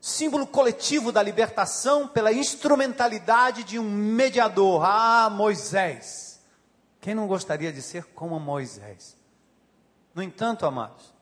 Símbolo 0.00 0.44
coletivo 0.44 1.12
da 1.12 1.22
libertação 1.22 2.08
pela 2.08 2.32
instrumentalidade 2.32 3.62
de 3.62 3.78
um 3.78 3.88
mediador. 3.88 4.82
Ah, 4.84 5.30
Moisés. 5.30 6.40
Quem 7.00 7.14
não 7.14 7.28
gostaria 7.28 7.72
de 7.72 7.80
ser 7.80 8.06
como 8.06 8.40
Moisés? 8.40 9.16
No 10.12 10.20
entanto, 10.20 10.66
amados, 10.66 11.14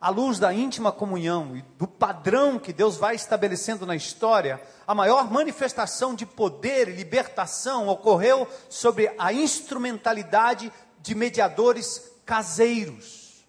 à 0.00 0.08
luz 0.08 0.38
da 0.38 0.54
íntima 0.54 0.90
comunhão 0.90 1.54
e 1.54 1.60
do 1.76 1.86
padrão 1.86 2.58
que 2.58 2.72
Deus 2.72 2.96
vai 2.96 3.14
estabelecendo 3.14 3.84
na 3.84 3.94
história, 3.94 4.58
a 4.86 4.94
maior 4.94 5.30
manifestação 5.30 6.14
de 6.14 6.24
poder 6.24 6.88
e 6.88 6.96
libertação 6.96 7.88
ocorreu 7.88 8.48
sobre 8.70 9.14
a 9.18 9.34
instrumentalidade 9.34 10.72
de 11.02 11.14
mediadores 11.14 12.10
caseiros. 12.24 13.44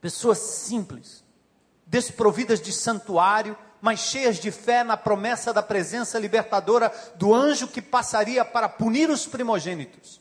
Pessoas 0.00 0.38
simples, 0.38 1.24
desprovidas 1.86 2.60
de 2.60 2.72
santuário, 2.72 3.56
mas 3.80 4.00
cheias 4.00 4.38
de 4.38 4.50
fé 4.50 4.82
na 4.82 4.96
promessa 4.96 5.52
da 5.52 5.62
presença 5.62 6.18
libertadora 6.18 6.92
do 7.16 7.34
anjo 7.34 7.68
que 7.68 7.82
passaria 7.82 8.44
para 8.44 8.68
punir 8.68 9.10
os 9.10 9.26
primogênitos, 9.26 10.20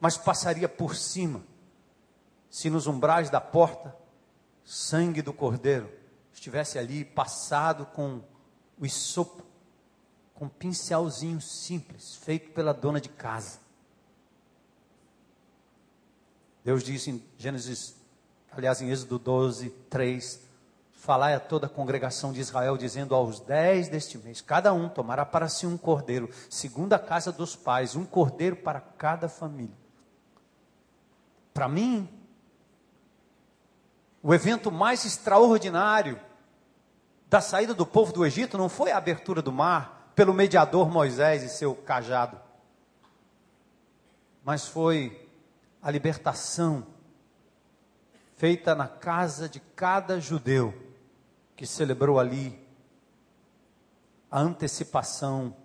mas 0.00 0.16
passaria 0.16 0.68
por 0.68 0.94
cima 0.96 1.42
se 2.52 2.68
nos 2.68 2.86
umbrais 2.86 3.30
da 3.30 3.40
porta, 3.40 3.96
sangue 4.62 5.22
do 5.22 5.32
cordeiro 5.32 5.90
estivesse 6.34 6.78
ali 6.78 7.04
passado 7.04 7.86
com 7.86 8.20
o 8.78 8.84
isopo, 8.84 9.42
com 10.34 10.46
um 10.46 10.48
pincelzinho 10.48 11.40
simples, 11.40 12.16
feito 12.16 12.50
pela 12.50 12.74
dona 12.74 13.00
de 13.00 13.08
casa. 13.08 13.58
Deus 16.64 16.82
disse 16.82 17.10
em 17.10 17.22
Gênesis, 17.36 17.96
aliás, 18.52 18.80
em 18.80 18.90
Êxodo 18.90 19.18
12, 19.18 19.70
3, 19.90 20.40
falai 20.92 21.34
a 21.34 21.40
toda 21.40 21.66
a 21.66 21.68
congregação 21.68 22.32
de 22.32 22.40
Israel, 22.40 22.76
dizendo 22.76 23.14
aos 23.14 23.40
dez 23.40 23.88
deste 23.88 24.16
mês, 24.18 24.40
cada 24.40 24.72
um 24.72 24.88
tomará 24.88 25.26
para 25.26 25.48
si 25.48 25.66
um 25.66 25.76
cordeiro, 25.76 26.30
segundo 26.48 26.92
a 26.92 26.98
casa 26.98 27.32
dos 27.32 27.56
pais, 27.56 27.96
um 27.96 28.04
cordeiro 28.04 28.54
para 28.54 28.80
cada 28.80 29.28
família. 29.28 29.74
Para 31.52 31.68
mim, 31.68 32.08
o 34.22 34.32
evento 34.32 34.70
mais 34.70 35.04
extraordinário 35.04 36.20
da 37.28 37.40
saída 37.40 37.74
do 37.74 37.84
povo 37.84 38.12
do 38.12 38.24
Egito 38.24 38.56
não 38.56 38.68
foi 38.68 38.92
a 38.92 38.96
abertura 38.96 39.42
do 39.42 39.50
mar 39.50 40.12
pelo 40.14 40.32
mediador 40.32 40.88
Moisés 40.88 41.42
e 41.42 41.48
seu 41.48 41.74
cajado, 41.74 42.38
mas 44.44 44.68
foi 44.68 45.21
a 45.82 45.90
libertação 45.90 46.86
feita 48.36 48.74
na 48.74 48.86
casa 48.86 49.48
de 49.48 49.58
cada 49.58 50.20
judeu 50.20 50.72
que 51.56 51.66
celebrou 51.66 52.20
ali 52.20 52.56
a 54.30 54.40
antecipação 54.40 55.56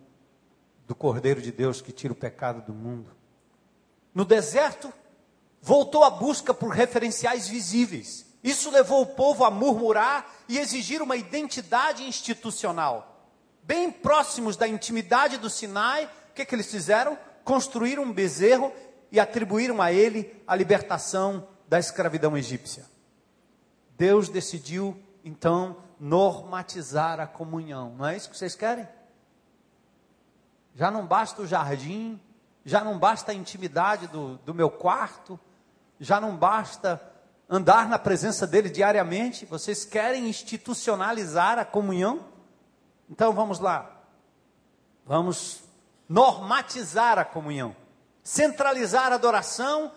do 0.87 0.95
Cordeiro 0.95 1.41
de 1.41 1.51
Deus 1.51 1.81
que 1.81 1.91
tira 1.91 2.13
o 2.13 2.15
pecado 2.15 2.61
do 2.61 2.73
mundo. 2.73 3.11
No 4.13 4.25
deserto, 4.25 4.91
voltou 5.61 6.03
a 6.03 6.09
busca 6.09 6.53
por 6.53 6.69
referenciais 6.69 7.47
visíveis. 7.47 8.25
Isso 8.43 8.71
levou 8.71 9.03
o 9.03 9.07
povo 9.07 9.43
a 9.43 9.51
murmurar 9.51 10.27
e 10.49 10.57
exigir 10.57 11.01
uma 11.01 11.15
identidade 11.15 12.03
institucional. 12.03 13.29
Bem 13.63 13.91
próximos 13.91 14.57
da 14.57 14.67
intimidade 14.67 15.37
do 15.37 15.49
Sinai, 15.49 16.05
o 16.05 16.33
que, 16.33 16.45
que 16.45 16.55
eles 16.55 16.71
fizeram? 16.71 17.17
Construíram 17.43 18.03
um 18.03 18.13
bezerro 18.13 18.71
e 19.11 19.19
atribuíram 19.19 19.81
a 19.81 19.91
ele 19.91 20.41
a 20.45 20.55
libertação 20.55 21.47
da 21.67 21.79
escravidão 21.79 22.37
egípcia. 22.37 22.85
Deus 23.97 24.29
decidiu, 24.29 24.97
então, 25.23 25.77
normatizar 25.99 27.19
a 27.19 27.27
comunhão. 27.27 27.95
Não 27.97 28.05
é 28.05 28.15
isso 28.15 28.29
que 28.29 28.37
vocês 28.37 28.55
querem? 28.55 28.87
Já 30.75 30.91
não 30.91 31.05
basta 31.05 31.41
o 31.41 31.47
jardim, 31.47 32.19
já 32.63 32.83
não 32.83 32.99
basta 32.99 33.31
a 33.31 33.35
intimidade 33.35 34.07
do, 34.07 34.37
do 34.37 34.53
meu 34.53 34.69
quarto, 34.69 35.39
já 35.99 36.21
não 36.21 36.35
basta 36.35 37.01
andar 37.49 37.89
na 37.89 37.97
presença 37.97 38.45
dele 38.45 38.69
diariamente? 38.69 39.45
Vocês 39.45 39.85
querem 39.85 40.27
institucionalizar 40.29 41.57
a 41.57 41.65
comunhão? 41.65 42.25
Então 43.09 43.33
vamos 43.33 43.59
lá. 43.59 43.97
Vamos 45.05 45.63
normatizar 46.07 47.17
a 47.17 47.25
comunhão, 47.25 47.75
centralizar 48.27 49.13
a 49.13 49.15
adoração 49.15 49.89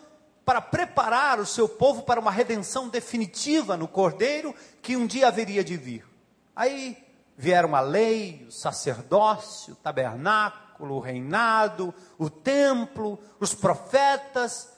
para 0.45 0.61
preparar 0.61 1.41
o 1.41 1.47
seu 1.47 1.69
povo 1.69 2.05
para 2.05 2.21
uma 2.21 2.31
redenção 2.31 2.89
definitiva 2.89 3.77
no 3.77 3.89
Cordeiro 3.89 4.55
que 4.81 4.97
um 4.97 5.05
dia 5.05 5.27
haveria 5.27 5.65
de 5.65 5.77
vir. 5.77 6.07
Aí 6.55 6.97
vieram 7.37 7.75
a 7.75 7.81
lei, 7.81 8.47
o 8.49 8.53
sacerdócio, 8.53 9.73
o 9.73 9.77
tabernáculo, 9.77 10.95
o 10.95 11.01
reinado, 11.01 11.93
o 12.17 12.31
templo, 12.31 13.19
os 13.41 13.53
profetas, 13.53 14.75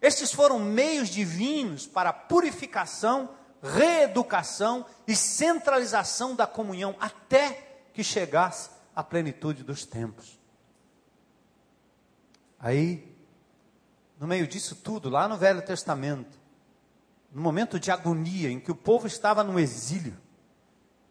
estes 0.00 0.32
foram 0.32 0.60
meios 0.60 1.08
divinos 1.08 1.88
para 1.88 2.12
purificação, 2.12 3.30
reeducação 3.60 4.86
e 5.08 5.16
centralização 5.16 6.36
da 6.36 6.46
comunhão 6.46 6.94
até 7.00 7.80
que 7.92 8.04
chegasse 8.04 8.70
a 8.94 9.02
plenitude 9.02 9.64
dos 9.64 9.84
tempos. 9.84 10.37
Aí, 12.60 13.16
no 14.18 14.26
meio 14.26 14.46
disso 14.46 14.76
tudo, 14.76 15.08
lá 15.08 15.28
no 15.28 15.36
Velho 15.36 15.62
Testamento, 15.62 16.38
no 17.32 17.40
momento 17.40 17.78
de 17.78 17.90
agonia 17.90 18.50
em 18.50 18.58
que 18.58 18.70
o 18.70 18.76
povo 18.76 19.06
estava 19.06 19.44
no 19.44 19.60
exílio, 19.60 20.16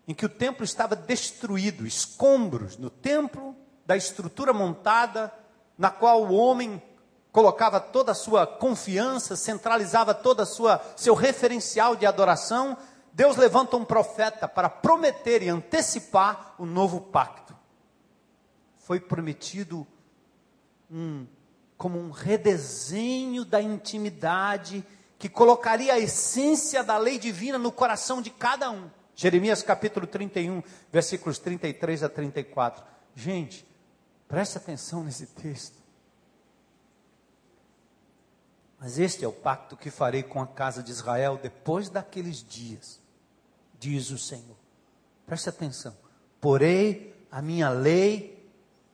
em 0.08 0.14
que 0.14 0.26
o 0.26 0.30
templo 0.30 0.64
estava 0.64 0.96
destruído, 0.96 1.86
escombros 1.86 2.78
no 2.78 2.90
templo, 2.90 3.56
da 3.86 3.96
estrutura 3.96 4.52
montada, 4.52 5.34
na 5.78 5.90
qual 5.90 6.26
o 6.26 6.34
homem 6.34 6.82
colocava 7.32 7.80
toda 7.80 8.12
a 8.12 8.16
sua 8.16 8.46
confiança, 8.46 9.36
centralizava 9.36 10.14
toda 10.14 10.44
a 10.44 10.46
sua 10.46 10.82
seu 10.96 11.14
referencial 11.14 11.96
de 11.96 12.06
adoração, 12.06 12.78
Deus 13.14 13.38
levanta 13.38 13.78
um 13.78 13.86
profeta 13.86 14.48
para 14.48 14.70
prometer 14.70 15.42
e 15.42 15.50
antecipar 15.50 16.56
o 16.58 16.66
novo 16.66 17.00
pacto. 17.00 17.56
Foi 18.78 19.00
prometido 19.00 19.88
um 20.92 21.26
como 21.78 22.00
um 22.00 22.10
redesenho 22.10 23.46
da 23.46 23.62
intimidade 23.62 24.84
que 25.20 25.30
colocaria 25.30 25.94
a 25.94 26.00
essência 26.00 26.84
da 26.84 26.98
lei 26.98 27.20
divina 27.20 27.58
no 27.58 27.72
coração 27.72 28.22
de 28.22 28.30
cada 28.30 28.70
um. 28.72 28.90
Jeremias 29.16 29.64
capítulo 29.64 30.06
31, 30.06 30.62
versículos 30.92 31.40
33 31.40 32.04
a 32.04 32.10
34. 32.10 32.84
Gente, 33.16 33.66
preste 34.28 34.58
atenção 34.58 35.04
nesse 35.04 35.28
texto. 35.28 35.78
Mas 38.80 39.00
este 39.00 39.26
é 39.26 39.28
o 39.28 39.34
pacto 39.34 39.76
que 39.76 39.90
farei 39.90 40.22
com 40.22 40.40
a 40.40 40.46
casa 40.46 40.84
de 40.84 40.92
Israel 40.92 41.40
depois 41.42 41.90
daqueles 41.90 42.44
dias, 42.48 43.00
diz 43.80 44.12
o 44.12 44.20
Senhor. 44.20 44.56
Preste 45.26 45.50
atenção. 45.50 45.98
Porei 46.40 47.16
a 47.32 47.42
minha 47.42 47.70
lei, 47.70 48.48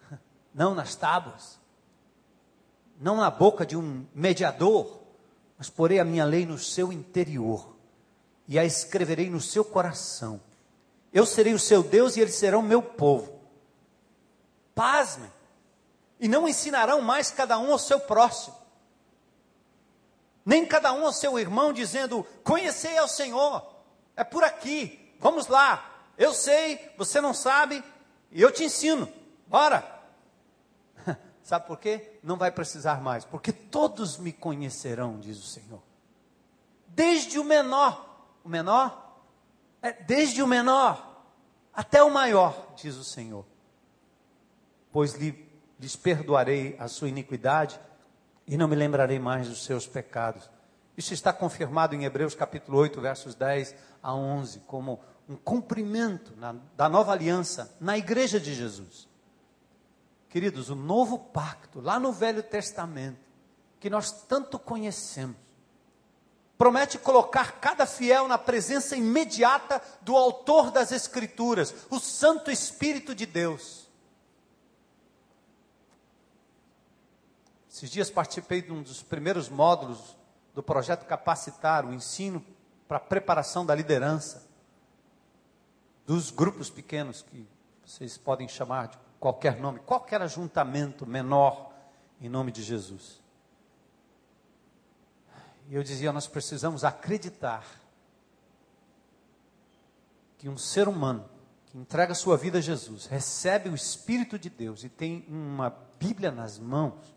não 0.56 0.74
nas 0.74 0.96
tábuas, 0.96 1.60
não 3.04 3.18
na 3.18 3.30
boca 3.30 3.66
de 3.66 3.78
um 3.78 4.06
mediador, 4.16 5.02
mas 5.58 5.70
porei 5.70 6.00
a 6.00 6.06
minha 6.06 6.26
lei 6.26 6.46
no 6.46 6.58
seu 6.58 6.92
interior 6.92 7.76
e 8.48 8.58
a 8.58 8.66
escreverei 8.66 9.30
no 9.30 9.40
seu 9.40 9.64
coração. 9.64 10.42
Eu 11.12 11.26
serei 11.26 11.54
o 11.54 11.60
seu 11.60 11.84
Deus 11.84 12.18
e 12.18 12.22
eles 12.22 12.36
serão 12.36 12.62
meu 12.62 12.82
povo. 12.82 13.40
Pasmem. 14.74 15.32
E 16.20 16.28
não 16.28 16.48
ensinarão 16.48 17.02
mais 17.02 17.30
cada 17.30 17.60
um 17.60 17.72
ao 17.72 17.78
seu 17.78 18.00
próximo 18.00 18.64
nem 20.46 20.66
cada 20.66 20.92
um 20.92 21.06
ao 21.06 21.14
seu 21.14 21.40
irmão, 21.40 21.72
dizendo: 21.72 22.26
Conhecei 22.44 22.98
ao 22.98 23.08
Senhor, 23.08 23.66
É 24.16 24.24
por 24.24 24.44
aqui. 24.44 25.00
Vamos 25.20 25.48
lá. 25.48 25.90
Eu 26.18 26.34
sei, 26.34 26.92
você 26.98 27.20
não 27.20 27.34
sabe, 27.34 27.84
e 28.32 28.42
eu 28.42 28.52
te 28.52 28.64
ensino. 28.64 29.12
Bora. 29.48 30.03
Sabe 31.44 31.68
por 31.68 31.78
quê? 31.78 32.20
Não 32.24 32.38
vai 32.38 32.50
precisar 32.52 33.02
mais, 33.02 33.26
porque 33.26 33.52
todos 33.52 34.18
me 34.18 34.32
conhecerão, 34.32 35.20
diz 35.20 35.38
o 35.38 35.46
Senhor. 35.46 35.84
Desde 36.88 37.38
o 37.38 37.44
menor, 37.44 38.30
o 38.46 38.50
menor 38.50 39.20
é 39.82 39.92
desde 39.92 40.42
o 40.42 40.48
menor 40.48 41.22
até 41.74 42.02
o 42.02 42.10
maior, 42.10 42.74
diz 42.78 42.96
o 42.96 43.04
Senhor. 43.04 43.46
Pois 44.90 45.16
lhe, 45.16 45.50
lhes 45.78 45.98
perdoarei 45.98 46.78
a 46.80 46.88
sua 46.88 47.10
iniquidade 47.10 47.78
e 48.48 48.56
não 48.56 48.68
me 48.68 48.76
lembrarei 48.76 49.20
mais 49.20 49.50
dos 49.50 49.66
seus 49.66 49.86
pecados. 49.86 50.50
Isso 50.96 51.14
está 51.14 51.34
confirmado 51.34 51.94
em 51.94 52.06
Hebreus 52.06 52.36
capítulo 52.36 52.78
8, 52.78 53.02
versos 53.02 53.36
10 53.36 53.76
a 54.02 54.14
11, 54.14 54.60
como 54.62 55.02
um 55.28 55.36
cumprimento 55.36 56.34
na, 56.38 56.56
da 56.78 56.88
nova 56.88 57.12
aliança 57.12 57.76
na 57.82 57.98
igreja 57.98 58.40
de 58.40 58.54
Jesus. 58.54 59.10
Queridos, 60.34 60.72
o 60.72 60.76
novo 60.76 61.20
pacto, 61.20 61.80
lá 61.80 62.00
no 62.00 62.12
Velho 62.12 62.42
Testamento, 62.42 63.20
que 63.80 63.88
nós 63.88 64.12
tanto 64.24 64.58
conhecemos, 64.58 65.38
promete 66.58 66.98
colocar 66.98 67.60
cada 67.60 67.86
fiel 67.86 68.28
na 68.28 68.40
presença 68.40 68.96
imediata 68.96 69.80
do 70.02 70.18
Autor 70.18 70.72
das 70.72 70.92
Escrituras, 70.92 71.86
o 71.88 72.00
Santo 72.00 72.50
Espírito 72.50 73.14
de 73.14 73.28
Deus. 73.28 73.88
Esses 77.70 77.92
dias 77.92 78.10
participei 78.10 78.64
de 78.64 78.72
um 78.72 78.82
dos 78.82 79.04
primeiros 79.04 79.50
módulos 79.50 80.18
do 80.56 80.64
projeto 80.64 81.06
Capacitar, 81.06 81.86
o 81.86 81.94
ensino 81.94 82.44
para 82.88 82.98
a 82.98 83.00
preparação 83.00 83.64
da 83.64 83.76
liderança 83.76 84.48
dos 86.08 86.32
grupos 86.32 86.72
pequenos 86.72 87.22
que 87.22 87.48
vocês 87.86 88.18
podem 88.18 88.48
chamar 88.48 88.88
de 88.88 89.03
qualquer 89.24 89.58
nome, 89.58 89.80
qualquer 89.80 90.22
ajuntamento 90.22 91.06
menor 91.06 91.72
em 92.20 92.28
nome 92.28 92.52
de 92.52 92.62
Jesus. 92.62 93.22
E 95.70 95.76
eu 95.76 95.82
dizia, 95.82 96.12
nós 96.12 96.28
precisamos 96.28 96.84
acreditar 96.84 97.66
que 100.38 100.50
um 100.50 100.58
ser 100.58 100.90
humano 100.90 101.24
que 101.68 101.78
entrega 101.78 102.14
sua 102.14 102.36
vida 102.36 102.58
a 102.58 102.62
Jesus, 102.62 103.06
recebe 103.06 103.70
o 103.70 103.76
Espírito 103.76 104.38
de 104.38 104.50
Deus 104.50 104.84
e 104.84 104.90
tem 104.90 105.26
uma 105.30 105.70
Bíblia 105.98 106.30
nas 106.30 106.60
mãos, 106.60 107.16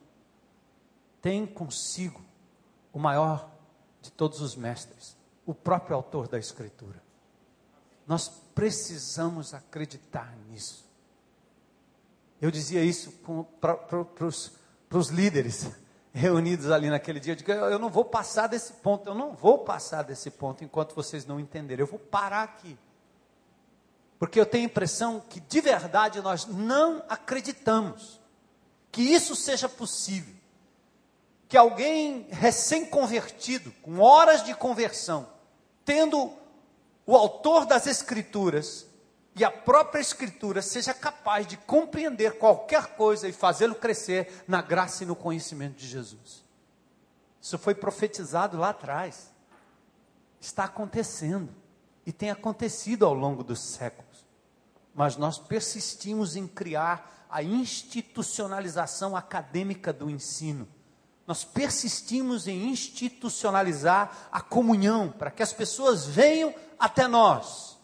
tem 1.20 1.44
consigo 1.44 2.24
o 2.92 3.00
maior 3.00 3.50
de 4.00 4.12
todos 4.12 4.40
os 4.40 4.54
mestres, 4.54 5.16
o 5.44 5.52
próprio 5.52 5.96
autor 5.96 6.28
da 6.28 6.38
Escritura. 6.38 7.02
Nós 8.06 8.28
precisamos 8.54 9.52
acreditar 9.52 10.36
nisso. 10.48 10.85
Eu 12.40 12.50
dizia 12.50 12.82
isso 12.82 13.12
para 13.60 14.98
os 14.98 15.08
líderes 15.08 15.70
reunidos 16.12 16.70
ali 16.70 16.90
naquele 16.90 17.20
dia. 17.20 17.32
Eu 17.32 17.36
digo, 17.36 17.52
eu 17.52 17.78
não 17.78 17.90
vou 17.90 18.04
passar 18.04 18.46
desse 18.46 18.74
ponto, 18.74 19.08
eu 19.08 19.14
não 19.14 19.32
vou 19.32 19.58
passar 19.58 20.02
desse 20.02 20.30
ponto 20.30 20.62
enquanto 20.62 20.94
vocês 20.94 21.24
não 21.24 21.40
entenderem. 21.40 21.82
Eu 21.82 21.86
vou 21.86 21.98
parar 21.98 22.42
aqui. 22.42 22.78
Porque 24.18 24.40
eu 24.40 24.46
tenho 24.46 24.64
a 24.64 24.70
impressão 24.70 25.20
que 25.28 25.40
de 25.40 25.60
verdade 25.60 26.20
nós 26.20 26.46
não 26.46 27.02
acreditamos 27.08 28.20
que 28.90 29.02
isso 29.02 29.36
seja 29.36 29.68
possível. 29.68 30.34
Que 31.48 31.56
alguém 31.56 32.26
recém-convertido, 32.30 33.70
com 33.82 34.00
horas 34.00 34.42
de 34.42 34.54
conversão, 34.54 35.28
tendo 35.84 36.32
o 37.06 37.14
autor 37.14 37.66
das 37.66 37.86
Escrituras 37.86 38.86
e 39.38 39.44
a 39.44 39.50
própria 39.50 40.00
Escritura 40.00 40.62
seja 40.62 40.94
capaz 40.94 41.46
de 41.46 41.58
compreender 41.58 42.38
qualquer 42.38 42.96
coisa 42.96 43.28
e 43.28 43.32
fazê-lo 43.32 43.74
crescer 43.74 44.44
na 44.48 44.62
graça 44.62 45.04
e 45.04 45.06
no 45.06 45.14
conhecimento 45.14 45.76
de 45.76 45.86
Jesus. 45.86 46.42
Isso 47.40 47.58
foi 47.58 47.74
profetizado 47.74 48.56
lá 48.56 48.70
atrás. 48.70 49.30
Está 50.40 50.64
acontecendo 50.64 51.54
e 52.06 52.12
tem 52.12 52.30
acontecido 52.30 53.04
ao 53.04 53.12
longo 53.12 53.44
dos 53.44 53.60
séculos. 53.60 54.24
Mas 54.94 55.18
nós 55.18 55.38
persistimos 55.38 56.34
em 56.34 56.46
criar 56.46 57.26
a 57.28 57.42
institucionalização 57.42 59.14
acadêmica 59.14 59.92
do 59.92 60.08
ensino. 60.08 60.66
Nós 61.26 61.44
persistimos 61.44 62.48
em 62.48 62.70
institucionalizar 62.70 64.28
a 64.32 64.40
comunhão 64.40 65.10
para 65.10 65.30
que 65.30 65.42
as 65.42 65.52
pessoas 65.52 66.06
venham 66.06 66.54
até 66.78 67.06
nós 67.06 67.75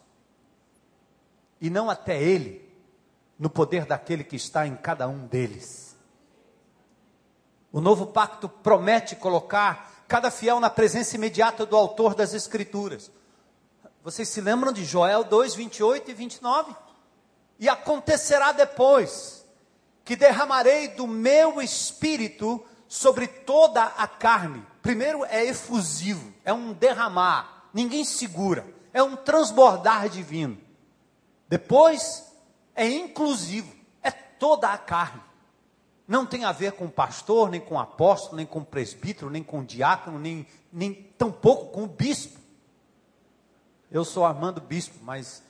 e 1.63 1.69
não 1.69 1.89
até 1.89 2.21
ele, 2.21 2.61
no 3.39 3.49
poder 3.49 3.85
daquele 3.85 4.21
que 4.21 4.35
está 4.35 4.67
em 4.67 4.75
cada 4.75 5.07
um 5.07 5.25
deles. 5.25 5.97
O 7.71 7.79
novo 7.79 8.07
pacto 8.07 8.49
promete 8.49 9.15
colocar 9.15 10.03
cada 10.05 10.29
fiel 10.29 10.59
na 10.59 10.69
presença 10.69 11.15
imediata 11.15 11.65
do 11.65 11.77
autor 11.77 12.15
das 12.15 12.33
Escrituras. 12.33 13.09
Vocês 14.03 14.27
se 14.27 14.41
lembram 14.41 14.73
de 14.73 14.83
Joel 14.83 15.23
2, 15.23 15.55
28 15.55 16.11
e 16.11 16.13
29? 16.13 16.75
E 17.57 17.69
acontecerá 17.69 18.51
depois 18.51 19.45
que 20.03 20.17
derramarei 20.17 20.89
do 20.89 21.07
meu 21.07 21.61
espírito 21.61 22.61
sobre 22.89 23.25
toda 23.25 23.83
a 23.83 24.05
carne. 24.05 24.67
Primeiro 24.81 25.23
é 25.23 25.45
efusivo, 25.45 26.33
é 26.43 26.51
um 26.51 26.73
derramar, 26.73 27.69
ninguém 27.73 28.03
segura, 28.03 28.67
é 28.91 29.01
um 29.01 29.15
transbordar 29.15 30.09
divino. 30.09 30.61
Depois 31.47 32.31
é 32.75 32.87
inclusivo, 32.87 33.75
é 34.01 34.11
toda 34.11 34.71
a 34.71 34.77
carne. 34.77 35.21
Não 36.07 36.25
tem 36.25 36.43
a 36.43 36.51
ver 36.51 36.73
com 36.73 36.89
pastor, 36.89 37.49
nem 37.49 37.61
com 37.61 37.79
apóstolo, 37.79 38.37
nem 38.37 38.45
com 38.45 38.63
presbítero, 38.63 39.29
nem 39.29 39.41
com 39.43 39.63
diácono, 39.63 40.19
nem, 40.19 40.45
nem 40.71 40.93
tampouco 40.93 41.71
com 41.71 41.83
o 41.83 41.87
bispo. 41.87 42.39
Eu 43.89 44.03
sou 44.03 44.25
Armando 44.25 44.59
Bispo, 44.59 44.97
mas 45.03 45.43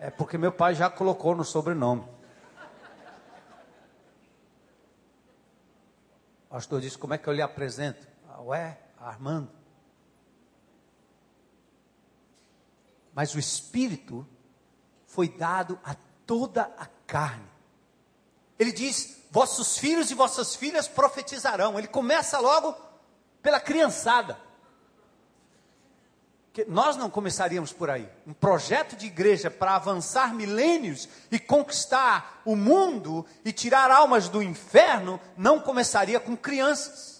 é 0.00 0.10
porque 0.10 0.36
meu 0.36 0.52
pai 0.52 0.74
já 0.74 0.90
colocou 0.90 1.34
no 1.34 1.44
sobrenome. 1.44 2.02
O 6.46 6.50
pastor 6.50 6.80
disse: 6.80 6.98
Como 6.98 7.14
é 7.14 7.18
que 7.18 7.28
eu 7.28 7.32
lhe 7.32 7.40
apresento? 7.40 8.06
Ah, 8.28 8.42
ué, 8.42 8.80
Armando. 8.98 9.50
Mas 13.14 13.34
o 13.34 13.38
Espírito 13.38 14.26
foi 15.08 15.28
dado 15.28 15.80
a 15.82 15.96
toda 16.24 16.70
a 16.78 16.86
carne. 17.06 17.48
Ele 18.58 18.70
diz: 18.70 19.16
vossos 19.30 19.78
filhos 19.78 20.10
e 20.10 20.14
vossas 20.14 20.54
filhas 20.54 20.86
profetizarão. 20.86 21.76
Ele 21.78 21.88
começa 21.88 22.38
logo 22.38 22.76
pela 23.42 23.58
criançada. 23.58 24.38
Que 26.52 26.64
nós 26.64 26.96
não 26.96 27.08
começaríamos 27.08 27.72
por 27.72 27.88
aí. 27.88 28.08
Um 28.26 28.32
projeto 28.32 28.96
de 28.96 29.06
igreja 29.06 29.50
para 29.50 29.76
avançar 29.76 30.34
milênios 30.34 31.08
e 31.30 31.38
conquistar 31.38 32.42
o 32.44 32.54
mundo 32.54 33.24
e 33.44 33.52
tirar 33.52 33.90
almas 33.90 34.28
do 34.28 34.42
inferno 34.42 35.20
não 35.36 35.60
começaria 35.60 36.20
com 36.20 36.36
crianças. 36.36 37.17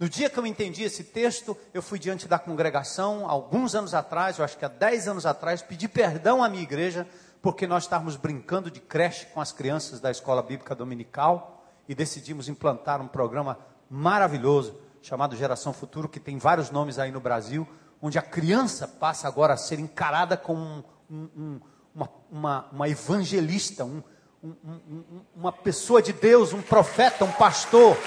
No 0.00 0.08
dia 0.08 0.30
que 0.30 0.38
eu 0.38 0.46
entendi 0.46 0.82
esse 0.82 1.04
texto, 1.04 1.54
eu 1.74 1.82
fui 1.82 1.98
diante 1.98 2.26
da 2.26 2.38
congregação, 2.38 3.28
alguns 3.28 3.74
anos 3.74 3.92
atrás, 3.92 4.38
eu 4.38 4.44
acho 4.46 4.56
que 4.56 4.64
há 4.64 4.68
10 4.68 5.08
anos 5.08 5.26
atrás, 5.26 5.60
pedi 5.60 5.86
perdão 5.86 6.42
à 6.42 6.48
minha 6.48 6.62
igreja, 6.62 7.06
porque 7.42 7.66
nós 7.66 7.82
estávamos 7.82 8.16
brincando 8.16 8.70
de 8.70 8.80
creche 8.80 9.26
com 9.26 9.42
as 9.42 9.52
crianças 9.52 10.00
da 10.00 10.10
escola 10.10 10.42
bíblica 10.42 10.74
dominical 10.74 11.66
e 11.86 11.94
decidimos 11.94 12.48
implantar 12.48 13.02
um 13.02 13.06
programa 13.06 13.58
maravilhoso 13.90 14.74
chamado 15.02 15.36
Geração 15.36 15.70
Futuro, 15.70 16.08
que 16.08 16.18
tem 16.18 16.38
vários 16.38 16.70
nomes 16.70 16.98
aí 16.98 17.12
no 17.12 17.20
Brasil, 17.20 17.68
onde 18.00 18.18
a 18.18 18.22
criança 18.22 18.88
passa 18.88 19.28
agora 19.28 19.52
a 19.52 19.58
ser 19.58 19.78
encarada 19.78 20.34
como 20.34 20.82
um, 21.10 21.28
um, 21.36 21.60
uma, 21.94 22.08
uma, 22.30 22.68
uma, 22.72 22.88
evangelista, 22.88 23.84
um, 23.84 24.02
uma 25.36 25.52
pessoa 25.52 26.00
de 26.00 26.14
Deus, 26.14 26.54
um 26.54 26.62
profeta, 26.62 27.22
um 27.26 27.32
pastor 27.32 27.98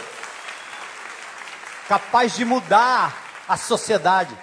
capaz 1.87 2.35
de 2.35 2.45
mudar 2.45 3.15
a 3.47 3.57
sociedade. 3.57 4.37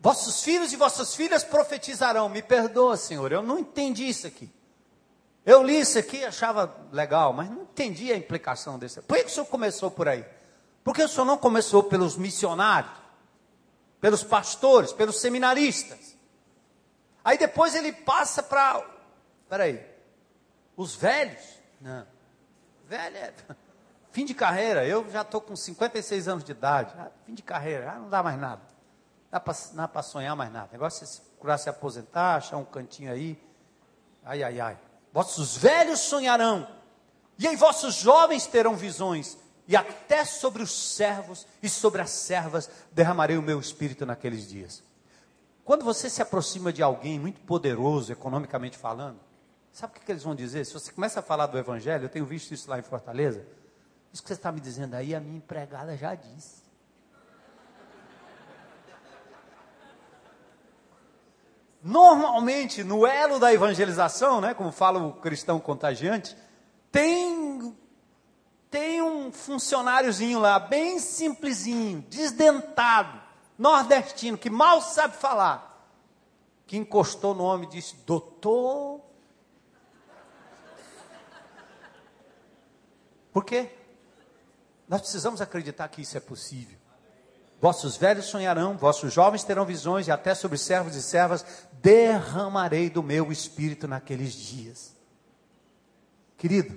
Vossos 0.00 0.42
filhos 0.42 0.72
e 0.72 0.76
vossas 0.76 1.14
filhas 1.14 1.44
profetizarão. 1.44 2.28
Me 2.28 2.42
perdoa, 2.42 2.96
Senhor, 2.96 3.30
eu 3.32 3.42
não 3.42 3.58
entendi 3.58 4.08
isso 4.08 4.26
aqui. 4.26 4.50
Eu 5.44 5.62
li 5.62 5.80
isso 5.80 5.98
aqui 5.98 6.18
e 6.18 6.24
achava 6.24 6.74
legal, 6.92 7.32
mas 7.32 7.50
não 7.50 7.62
entendi 7.62 8.12
a 8.12 8.16
implicação 8.16 8.78
desse. 8.78 9.00
Por 9.02 9.16
que, 9.16 9.24
o 9.24 9.28
Senhor 9.28 9.46
começou 9.46 9.90
por 9.90 10.08
aí? 10.08 10.24
Por 10.84 10.94
que 10.94 11.02
o 11.02 11.08
Senhor 11.08 11.24
não 11.24 11.36
começou 11.36 11.82
pelos 11.82 12.16
missionários, 12.16 12.92
pelos 14.00 14.22
pastores, 14.22 14.92
pelos 14.92 15.20
seminaristas? 15.20 16.16
Aí 17.24 17.36
depois 17.36 17.74
ele 17.74 17.92
passa 17.92 18.42
para. 18.42 18.82
Peraí, 19.48 19.84
os 20.76 20.94
velhos? 20.94 21.42
Não. 21.80 22.06
Velho 22.86 23.16
é. 23.16 23.34
Fim 24.12 24.24
de 24.24 24.34
carreira, 24.34 24.86
eu 24.86 25.08
já 25.10 25.22
estou 25.22 25.40
com 25.40 25.54
56 25.54 26.28
anos 26.28 26.44
de 26.44 26.52
idade. 26.52 26.92
Ah, 26.98 27.10
fim 27.24 27.34
de 27.34 27.42
carreira, 27.42 27.92
ah, 27.92 27.98
não 27.98 28.08
dá 28.08 28.22
mais 28.22 28.38
nada. 28.38 28.62
Não 29.32 29.40
dá 29.74 29.88
para 29.88 30.02
sonhar 30.02 30.34
mais 30.34 30.52
nada. 30.52 30.68
O 30.70 30.72
negócio 30.72 31.04
é 31.04 31.30
procurar 31.30 31.58
se 31.58 31.68
aposentar, 31.68 32.36
achar 32.36 32.56
um 32.56 32.64
cantinho 32.64 33.12
aí. 33.12 33.40
Ai, 34.24 34.42
ai, 34.42 34.60
ai. 34.60 34.78
Vossos 35.12 35.56
velhos 35.56 36.00
sonharão, 36.00 36.68
e 37.38 37.46
em 37.46 37.56
vossos 37.56 37.94
jovens 37.94 38.46
terão 38.46 38.76
visões, 38.76 39.36
e 39.66 39.76
até 39.76 40.24
sobre 40.24 40.62
os 40.62 40.94
servos 40.94 41.46
e 41.62 41.68
sobre 41.68 42.02
as 42.02 42.10
servas 42.10 42.70
derramarei 42.92 43.36
o 43.36 43.42
meu 43.42 43.58
espírito 43.58 44.04
naqueles 44.04 44.48
dias. 44.48 44.82
Quando 45.64 45.84
você 45.84 46.10
se 46.10 46.20
aproxima 46.20 46.72
de 46.72 46.82
alguém 46.82 47.18
muito 47.18 47.40
poderoso, 47.40 48.12
economicamente 48.12 48.76
falando, 48.76 49.18
sabe 49.72 49.92
o 49.92 49.98
que, 49.98 50.04
que 50.04 50.12
eles 50.12 50.22
vão 50.22 50.34
dizer? 50.34 50.64
Se 50.64 50.74
você 50.74 50.92
começa 50.92 51.20
a 51.20 51.22
falar 51.22 51.46
do 51.46 51.56
Evangelho, 51.58 52.04
eu 52.04 52.08
tenho 52.08 52.26
visto 52.26 52.52
isso 52.52 52.68
lá 52.68 52.78
em 52.78 52.82
Fortaleza, 52.82 53.46
isso 54.12 54.22
que 54.22 54.28
você 54.28 54.34
está 54.34 54.50
me 54.50 54.60
dizendo 54.60 54.94
aí, 54.94 55.14
a 55.14 55.20
minha 55.20 55.36
empregada 55.36 55.96
já 55.96 56.14
disse. 56.14 56.60
Normalmente, 61.82 62.84
no 62.84 63.06
elo 63.06 63.38
da 63.38 63.52
evangelização, 63.52 64.40
né, 64.40 64.52
como 64.52 64.70
fala 64.70 65.02
o 65.02 65.14
cristão 65.14 65.58
contagiante, 65.58 66.36
tem 66.92 67.74
tem 68.70 69.02
um 69.02 69.32
funcionáriozinho 69.32 70.38
lá, 70.38 70.60
bem 70.60 71.00
simplesinho, 71.00 72.02
desdentado, 72.08 73.20
nordestino, 73.58 74.38
que 74.38 74.48
mal 74.48 74.80
sabe 74.80 75.16
falar, 75.16 75.90
que 76.66 76.76
encostou 76.76 77.34
no 77.34 77.42
homem 77.42 77.66
e 77.68 77.72
disse: 77.72 77.96
Doutor. 78.06 79.00
Por 83.32 83.44
quê? 83.44 83.79
Nós 84.90 85.02
precisamos 85.02 85.40
acreditar 85.40 85.86
que 85.86 86.02
isso 86.02 86.16
é 86.16 86.20
possível. 86.20 86.76
Vossos 87.60 87.96
velhos 87.96 88.24
sonharão, 88.24 88.76
vossos 88.76 89.12
jovens 89.12 89.44
terão 89.44 89.64
visões, 89.64 90.08
e 90.08 90.10
até 90.10 90.34
sobre 90.34 90.58
servos 90.58 90.96
e 90.96 91.02
servas 91.02 91.46
derramarei 91.74 92.90
do 92.90 93.00
meu 93.00 93.30
espírito 93.30 93.86
naqueles 93.86 94.32
dias. 94.34 94.96
Querido, 96.36 96.76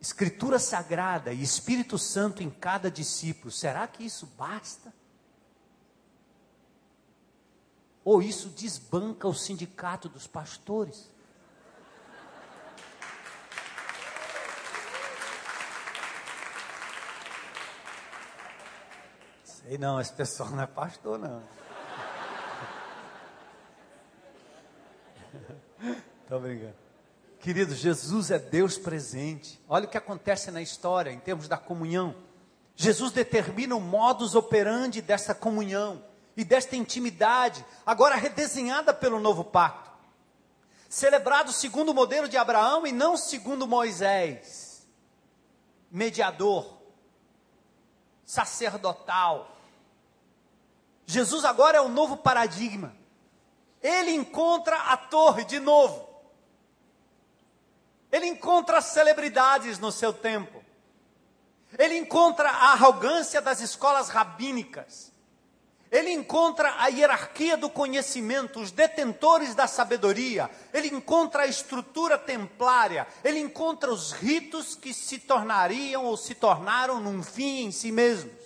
Escritura 0.00 0.60
Sagrada 0.60 1.32
e 1.32 1.42
Espírito 1.42 1.98
Santo 1.98 2.40
em 2.40 2.48
cada 2.48 2.88
discípulo, 2.88 3.50
será 3.50 3.84
que 3.88 4.04
isso 4.04 4.24
basta? 4.38 4.94
Ou 8.04 8.22
isso 8.22 8.48
desbanca 8.48 9.26
o 9.26 9.34
sindicato 9.34 10.08
dos 10.08 10.28
pastores? 10.28 11.11
Sei 19.72 19.78
não, 19.78 19.98
esse 19.98 20.12
pessoal 20.12 20.50
não 20.50 20.60
é 20.60 20.66
pastor, 20.66 21.18
não. 21.18 21.42
Estou 26.22 26.38
brincando. 26.40 26.74
Queridos, 27.40 27.78
Jesus 27.78 28.30
é 28.30 28.38
Deus 28.38 28.76
presente. 28.76 29.58
Olha 29.66 29.86
o 29.86 29.88
que 29.88 29.96
acontece 29.96 30.50
na 30.50 30.60
história 30.60 31.10
em 31.10 31.18
termos 31.18 31.48
da 31.48 31.56
comunhão. 31.56 32.14
Jesus 32.76 33.12
determina 33.12 33.74
o 33.74 33.80
modus 33.80 34.34
operandi 34.34 35.00
dessa 35.00 35.34
comunhão 35.34 36.04
e 36.36 36.44
desta 36.44 36.76
intimidade, 36.76 37.64
agora 37.86 38.14
redesenhada 38.16 38.92
pelo 38.92 39.18
novo 39.18 39.42
pacto. 39.42 39.90
Celebrado 40.86 41.50
segundo 41.50 41.92
o 41.92 41.94
modelo 41.94 42.28
de 42.28 42.36
Abraão 42.36 42.86
e 42.86 42.92
não 42.92 43.16
segundo 43.16 43.66
Moisés, 43.66 44.86
mediador, 45.90 46.76
sacerdotal. 48.26 49.48
Jesus 51.12 51.44
agora 51.44 51.78
é 51.78 51.80
o 51.80 51.88
novo 51.88 52.16
paradigma. 52.16 52.94
Ele 53.82 54.12
encontra 54.12 54.76
a 54.76 54.96
torre 54.96 55.44
de 55.44 55.58
novo 55.58 56.12
ele 58.12 58.26
encontra 58.26 58.82
celebridades 58.82 59.78
no 59.78 59.90
seu 59.90 60.12
tempo. 60.12 60.62
Ele 61.78 61.96
encontra 61.96 62.50
a 62.50 62.72
arrogância 62.72 63.40
das 63.40 63.62
escolas 63.62 64.10
rabínicas. 64.10 65.10
Ele 65.90 66.10
encontra 66.10 66.74
a 66.78 66.88
hierarquia 66.88 67.56
do 67.56 67.70
conhecimento, 67.70 68.60
os 68.60 68.70
detentores 68.70 69.54
da 69.54 69.66
sabedoria. 69.66 70.50
Ele 70.74 70.88
encontra 70.88 71.44
a 71.44 71.46
estrutura 71.46 72.18
templária. 72.18 73.06
Ele 73.24 73.38
encontra 73.38 73.90
os 73.90 74.12
ritos 74.12 74.74
que 74.74 74.92
se 74.92 75.18
tornariam 75.18 76.04
ou 76.04 76.14
se 76.14 76.34
tornaram 76.34 77.00
num 77.00 77.22
fim 77.22 77.64
em 77.64 77.72
si 77.72 77.90
mesmos. 77.90 78.41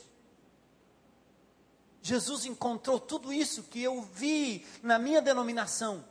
Jesus 2.06 2.46
encontrou 2.46 3.00
tudo 3.00 3.32
isso 3.32 3.64
que 3.64 3.82
eu 3.82 4.00
vi 4.00 4.64
na 4.80 4.96
minha 4.96 5.20
denominação, 5.20 6.04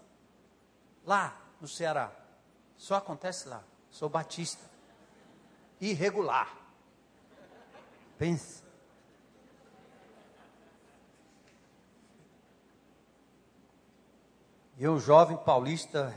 lá 1.05 1.41
no 1.61 1.69
Ceará. 1.69 2.11
Só 2.75 2.95
acontece 2.95 3.47
lá. 3.47 3.63
Sou 3.89 4.09
batista. 4.09 4.61
Irregular. 5.79 6.53
Pense. 8.17 8.61
Eu, 14.77 14.99
jovem 14.99 15.37
paulista, 15.37 16.13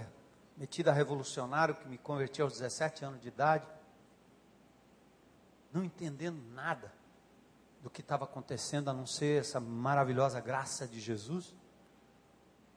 metido 0.57 0.89
a 0.89 0.93
revolucionário, 0.93 1.77
que 1.77 1.87
me 1.87 1.99
converti 1.99 2.43
aos 2.43 2.55
17 2.55 3.05
anos 3.05 3.21
de 3.21 3.29
idade, 3.29 3.65
não 5.73 5.85
entendendo 5.85 6.43
nada 6.53 6.98
do 7.89 7.91
que 7.91 8.03
estava 8.03 8.25
acontecendo, 8.25 8.91
a 8.91 8.93
não 8.93 9.07
ser 9.07 9.41
essa 9.41 9.59
maravilhosa 9.59 10.39
graça 10.41 10.87
de 10.87 11.01
Jesus, 11.01 11.55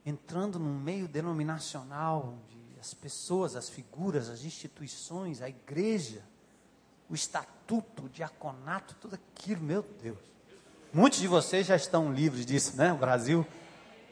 entrando 0.06 0.58
num 0.58 0.74
meio 0.74 1.06
denominacional 1.06 2.38
de 2.48 2.62
as 2.80 2.94
pessoas, 2.94 3.54
as 3.54 3.68
figuras, 3.68 4.30
as 4.30 4.42
instituições, 4.42 5.42
a 5.42 5.48
igreja, 5.48 6.24
o 7.10 7.14
estatuto, 7.14 8.06
o 8.06 8.08
diaconato, 8.08 8.96
tudo 9.00 9.14
aquilo, 9.14 9.62
meu 9.62 9.82
Deus. 10.02 10.18
Muitos 10.92 11.20
de 11.20 11.28
vocês 11.28 11.66
já 11.66 11.76
estão 11.76 12.10
livres 12.10 12.46
disso, 12.46 12.74
né? 12.76 12.92
O 12.92 12.96
Brasil 12.96 13.46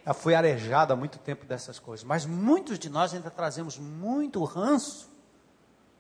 já 0.04 0.12
foi 0.12 0.34
arejado 0.34 0.92
há 0.92 0.96
muito 0.96 1.18
tempo 1.18 1.46
dessas 1.46 1.78
coisas, 1.78 2.04
mas 2.04 2.26
muitos 2.26 2.78
de 2.78 2.90
nós 2.90 3.14
ainda 3.14 3.30
trazemos 3.30 3.78
muito 3.78 4.44
ranço. 4.44 5.08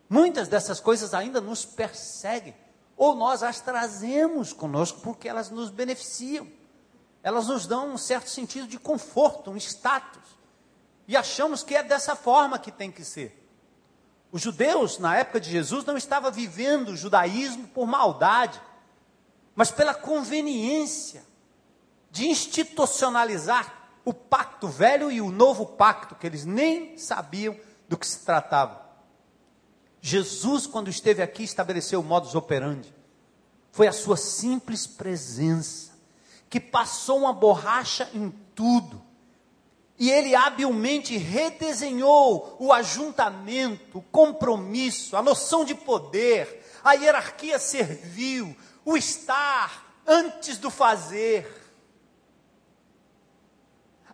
Muitas 0.08 0.46
dessas 0.46 0.78
coisas 0.78 1.14
ainda 1.14 1.40
nos 1.40 1.64
perseguem, 1.64 2.54
ou 3.00 3.14
nós 3.14 3.42
as 3.42 3.62
trazemos 3.62 4.52
conosco 4.52 5.00
porque 5.00 5.26
elas 5.26 5.48
nos 5.48 5.70
beneficiam. 5.70 6.46
Elas 7.22 7.48
nos 7.48 7.66
dão 7.66 7.94
um 7.94 7.96
certo 7.96 8.28
sentido 8.28 8.66
de 8.66 8.78
conforto, 8.78 9.50
um 9.50 9.56
status 9.56 10.38
e 11.08 11.16
achamos 11.16 11.62
que 11.62 11.74
é 11.74 11.82
dessa 11.82 12.14
forma 12.14 12.58
que 12.58 12.70
tem 12.70 12.92
que 12.92 13.02
ser. 13.02 13.42
Os 14.30 14.42
judeus, 14.42 14.98
na 14.98 15.16
época 15.16 15.40
de 15.40 15.50
Jesus, 15.50 15.82
não 15.86 15.96
estavam 15.96 16.30
vivendo 16.30 16.90
o 16.90 16.96
judaísmo 16.96 17.68
por 17.68 17.86
maldade, 17.86 18.60
mas 19.54 19.70
pela 19.70 19.94
conveniência 19.94 21.24
de 22.10 22.28
institucionalizar 22.28 23.90
o 24.04 24.12
pacto 24.12 24.68
velho 24.68 25.10
e 25.10 25.22
o 25.22 25.32
novo 25.32 25.64
pacto, 25.64 26.14
que 26.16 26.26
eles 26.26 26.44
nem 26.44 26.98
sabiam 26.98 27.58
do 27.88 27.96
que 27.96 28.06
se 28.06 28.26
tratava. 28.26 28.89
Jesus, 30.00 30.66
quando 30.66 30.88
esteve 30.88 31.22
aqui, 31.22 31.42
estabeleceu 31.42 32.00
o 32.00 32.04
modus 32.04 32.34
operandi. 32.34 32.92
Foi 33.70 33.86
a 33.86 33.92
sua 33.92 34.16
simples 34.16 34.86
presença 34.86 35.92
que 36.48 36.58
passou 36.58 37.18
uma 37.18 37.32
borracha 37.32 38.08
em 38.12 38.30
tudo 38.54 39.10
e 40.00 40.10
ele 40.10 40.34
habilmente 40.34 41.18
redesenhou 41.18 42.56
o 42.58 42.72
ajuntamento, 42.72 43.98
o 43.98 44.02
compromisso, 44.02 45.14
a 45.14 45.22
noção 45.22 45.62
de 45.62 45.74
poder, 45.74 46.66
a 46.82 46.94
hierarquia 46.94 47.58
servil, 47.58 48.56
o 48.82 48.96
estar 48.96 50.02
antes 50.06 50.56
do 50.56 50.70
fazer. 50.70 51.59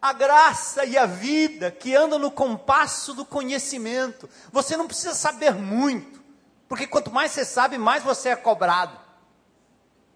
A 0.07 0.12
graça 0.12 0.85
e 0.85 0.97
a 0.97 1.05
vida 1.05 1.69
que 1.69 1.97
andam 1.97 2.16
no 2.16 2.31
compasso 2.31 3.12
do 3.12 3.25
conhecimento. 3.25 4.31
Você 4.53 4.77
não 4.77 4.87
precisa 4.87 5.14
saber 5.14 5.53
muito, 5.53 6.23
porque 6.69 6.87
quanto 6.87 7.11
mais 7.11 7.33
você 7.33 7.45
sabe, 7.45 7.77
mais 7.77 8.05
você 8.05 8.29
é 8.29 8.37
cobrado. 8.37 8.97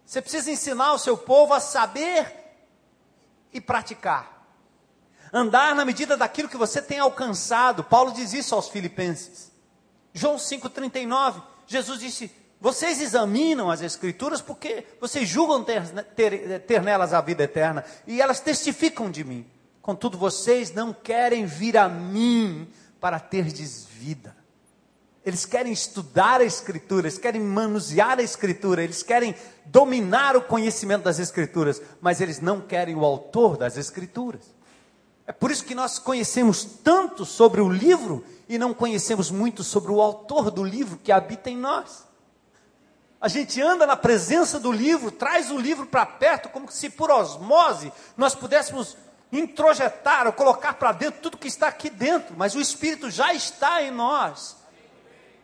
Você 0.07 0.22
precisa 0.22 0.48
ensinar 0.48 0.92
o 0.92 0.98
seu 0.98 1.18
povo 1.18 1.55
a 1.55 1.59
saber 1.59 2.33
e 3.53 3.61
praticar. 3.61 4.46
Andar 5.33 5.74
na 5.74 5.85
medida 5.85 6.16
daquilo 6.16 6.48
que 6.48 6.57
você 6.57 6.81
tem 6.81 7.00
alcançado. 7.00 7.83
Paulo 7.83 8.12
diz 8.12 8.33
isso 8.33 8.55
aos 8.55 8.68
Filipenses. 8.68 9.50
João 10.14 10.37
5,39, 10.37 11.42
Jesus 11.66 11.98
disse: 11.98 12.31
Vocês 12.61 13.00
examinam 13.00 13.68
as 13.68 13.83
Escrituras 13.83 14.40
porque 14.40 14.87
vocês 15.00 15.29
julgam 15.29 15.64
ter, 15.64 15.83
ter, 16.14 16.61
ter 16.61 16.81
nelas 16.81 17.12
a 17.12 17.20
vida 17.20 17.42
eterna 17.42 17.85
e 18.07 18.22
elas 18.22 18.38
testificam 18.38 19.11
de 19.11 19.24
mim. 19.24 19.50
Contudo, 19.83 20.19
vocês 20.19 20.73
não 20.73 20.93
querem 20.93 21.47
vir 21.47 21.77
a 21.77 21.88
mim 21.88 22.69
para 23.01 23.19
terdes 23.19 23.87
vida. 23.87 24.37
Eles 25.25 25.45
querem 25.45 25.73
estudar 25.73 26.40
a 26.40 26.45
Escritura, 26.45 27.07
eles 27.07 27.19
querem 27.19 27.40
manusear 27.40 28.19
a 28.19 28.23
Escritura, 28.23 28.83
eles 28.83 29.03
querem 29.03 29.35
dominar 29.66 30.37
o 30.37 30.43
conhecimento 30.43 31.05
das 31.05 31.19
Escrituras, 31.19 31.81
mas 32.01 32.21
eles 32.21 32.40
não 32.40 32.61
querem 32.61 32.95
o 32.95 33.05
autor 33.05 33.57
das 33.57 33.77
Escrituras. 33.77 34.43
É 35.27 35.33
por 35.33 35.51
isso 35.51 35.64
que 35.64 35.75
nós 35.75 35.99
conhecemos 35.99 36.64
tanto 36.64 37.25
sobre 37.25 37.61
o 37.61 37.69
livro 37.69 38.25
e 38.49 38.59
não 38.59 38.75
conhecemos 38.75 39.31
muito 39.31 39.62
sobre 39.62 39.93
o 39.93 40.01
autor 40.01 40.51
do 40.51 40.64
livro 40.64 40.99
que 40.99 41.12
habita 41.12 41.49
em 41.49 41.57
nós. 41.57 42.05
A 43.21 43.29
gente 43.29 43.61
anda 43.61 43.87
na 43.87 43.97
presença 43.97 44.59
do 44.59 44.73
livro, 44.73 45.11
traz 45.11 45.51
o 45.51 45.59
livro 45.59 45.87
para 45.87 46.07
perto, 46.07 46.49
como 46.49 46.71
se 46.71 46.88
por 46.88 47.11
osmose 47.11 47.93
nós 48.16 48.35
pudéssemos 48.35 48.97
introjetar 49.33 50.27
ou 50.27 50.33
colocar 50.33 50.75
para 50.75 50.93
dentro 50.93 51.21
tudo 51.21 51.38
que 51.38 51.49
está 51.49 51.69
aqui 51.69 51.88
dentro, 51.88 52.35
mas 52.37 52.55
o 52.55 52.61
Espírito 52.61 53.11
já 53.11 53.33
está 53.33 53.83
em 53.83 53.90
nós. 53.90 54.57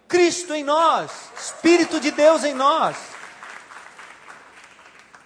Cristo 0.09 0.55
em 0.55 0.62
nós, 0.62 1.11
Espírito 1.37 2.01
de 2.01 2.11
Deus 2.11 2.44
em 2.44 2.55
nós. 2.55 2.96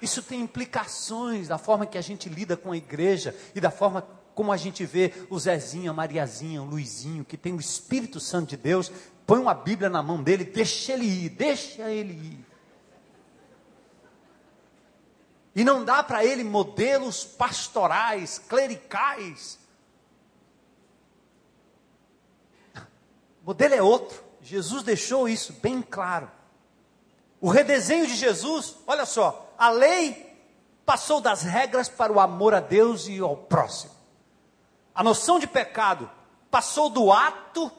Isso 0.01 0.23
tem 0.23 0.41
implicações 0.41 1.49
da 1.49 1.59
forma 1.59 1.87
que 1.87 1.99
a 1.99 2.01
gente 2.01 2.29
lida 2.29 2.57
com 2.57 2.73
a 2.73 2.77
igreja 2.77 3.35
e 3.55 3.61
da 3.61 3.71
forma 3.71 4.07
como 4.35 4.53
a 4.53 4.57
gente 4.57 4.87
vê 4.87 5.13
o 5.29 5.39
Zezinho, 5.39 5.91
a 5.91 5.95
Mariazinha, 5.95 6.63
o 6.63 6.65
Luizinho, 6.65 7.25
que 7.25 7.37
tem 7.37 7.53
o 7.53 7.61
Espírito 7.61 8.19
Santo 8.19 8.51
de 8.51 8.57
Deus, 8.57 8.91
põe 9.27 9.39
uma 9.39 9.53
Bíblia 9.53 9.91
na 9.91 10.03
mão 10.03 10.23
dele, 10.23 10.45
deixa 10.45 10.95
ele 10.95 11.05
ir, 11.05 11.29
deixa 11.29 11.91
ele 11.91 12.15
ir. 12.15 12.50
E 15.55 15.65
não 15.65 15.85
dá 15.85 16.03
para 16.03 16.25
ele 16.25 16.45
modelos 16.45 17.25
pastorais, 17.25 18.39
clericais. 18.39 19.59
O 23.43 23.47
modelo 23.47 23.75
é 23.75 23.83
outro. 23.83 24.23
Jesus 24.41 24.83
deixou 24.83 25.29
isso 25.29 25.53
bem 25.55 25.83
claro. 25.83 26.31
O 27.41 27.49
redesenho 27.49 28.07
de 28.07 28.15
Jesus, 28.15 28.77
olha 28.87 29.05
só, 29.05 29.53
a 29.59 29.71
lei 29.71 30.31
passou 30.85 31.21
das 31.21 31.43
regras 31.43 31.89
para 31.89 32.13
o 32.13 32.21
amor 32.21 32.55
a 32.55 32.61
Deus 32.61 33.09
e 33.09 33.19
ao 33.19 33.37
próximo. 33.37 33.93
A 34.95 35.03
noção 35.03 35.39
de 35.39 35.47
pecado 35.47 36.11
passou 36.51 36.91
do 36.91 37.13
ato 37.13 37.71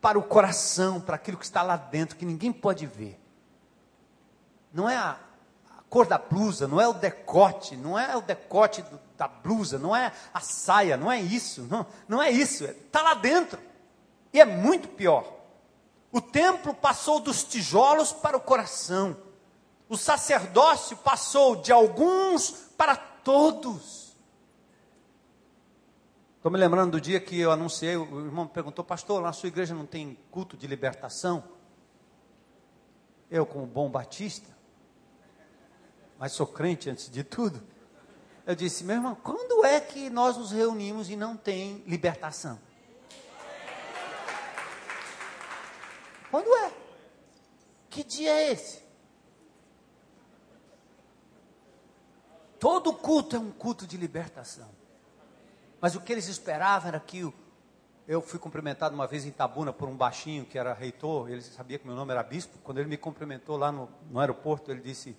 para 0.00 0.18
o 0.18 0.22
coração, 0.22 1.00
para 1.00 1.16
aquilo 1.16 1.36
que 1.36 1.44
está 1.44 1.62
lá 1.62 1.76
dentro, 1.76 2.16
que 2.16 2.24
ninguém 2.24 2.52
pode 2.52 2.86
ver. 2.86 3.18
Não 4.72 4.88
é 4.88 4.96
a, 4.96 5.18
cor 5.90 6.06
da 6.06 6.16
blusa, 6.16 6.68
não 6.68 6.80
é 6.80 6.86
o 6.86 6.92
decote, 6.92 7.76
não 7.76 7.98
é 7.98 8.16
o 8.16 8.22
decote 8.22 8.80
do, 8.82 8.98
da 9.18 9.26
blusa, 9.26 9.76
não 9.76 9.94
é 9.94 10.12
a 10.32 10.40
saia, 10.40 10.96
não 10.96 11.10
é 11.10 11.20
isso, 11.20 11.66
não, 11.68 11.84
não 12.08 12.22
é 12.22 12.30
isso, 12.30 12.64
está 12.64 13.02
lá 13.02 13.14
dentro. 13.14 13.58
E 14.32 14.40
é 14.40 14.44
muito 14.44 14.88
pior. 14.88 15.40
O 16.12 16.20
templo 16.20 16.72
passou 16.72 17.18
dos 17.18 17.42
tijolos 17.42 18.12
para 18.12 18.36
o 18.36 18.40
coração. 18.40 19.16
O 19.88 19.96
sacerdócio 19.96 20.96
passou 20.98 21.56
de 21.56 21.72
alguns 21.72 22.52
para 22.76 22.94
todos. 22.94 24.16
Estou 26.36 26.52
me 26.52 26.58
lembrando 26.58 26.92
do 26.92 27.00
dia 27.00 27.20
que 27.20 27.38
eu 27.38 27.50
anunciei, 27.50 27.96
o 27.96 28.26
irmão 28.26 28.44
me 28.44 28.50
perguntou, 28.50 28.84
pastor, 28.84 29.20
na 29.20 29.32
sua 29.32 29.48
igreja 29.48 29.74
não 29.74 29.84
tem 29.84 30.16
culto 30.30 30.56
de 30.56 30.68
libertação? 30.68 31.42
Eu, 33.28 33.44
como 33.44 33.66
bom 33.66 33.90
batista, 33.90 34.48
mas 36.20 36.32
sou 36.32 36.46
crente 36.46 36.90
antes 36.90 37.08
de 37.08 37.24
tudo, 37.24 37.62
eu 38.46 38.54
disse, 38.54 38.84
meu 38.84 38.96
irmão, 38.96 39.14
quando 39.14 39.64
é 39.64 39.80
que 39.80 40.10
nós 40.10 40.36
nos 40.36 40.50
reunimos 40.50 41.08
e 41.08 41.16
não 41.16 41.34
tem 41.34 41.82
libertação? 41.86 42.60
Quando 46.30 46.46
é? 46.56 46.72
Que 47.88 48.04
dia 48.04 48.32
é 48.32 48.52
esse? 48.52 48.82
Todo 52.58 52.92
culto 52.92 53.36
é 53.36 53.38
um 53.38 53.50
culto 53.50 53.86
de 53.86 53.96
libertação. 53.96 54.68
Mas 55.80 55.94
o 55.94 56.02
que 56.02 56.12
eles 56.12 56.28
esperavam 56.28 56.88
era 56.88 57.00
que 57.00 57.32
eu 58.06 58.20
fui 58.20 58.38
cumprimentado 58.38 58.94
uma 58.94 59.06
vez 59.06 59.24
em 59.24 59.30
Tabuna 59.30 59.72
por 59.72 59.88
um 59.88 59.96
baixinho 59.96 60.44
que 60.44 60.58
era 60.58 60.74
reitor, 60.74 61.30
ele 61.30 61.40
sabia 61.40 61.78
que 61.78 61.86
meu 61.86 61.96
nome 61.96 62.12
era 62.12 62.22
bispo. 62.22 62.58
Quando 62.62 62.76
ele 62.76 62.90
me 62.90 62.98
cumprimentou 62.98 63.56
lá 63.56 63.72
no, 63.72 63.88
no 64.10 64.20
aeroporto, 64.20 64.70
ele 64.70 64.82
disse: 64.82 65.16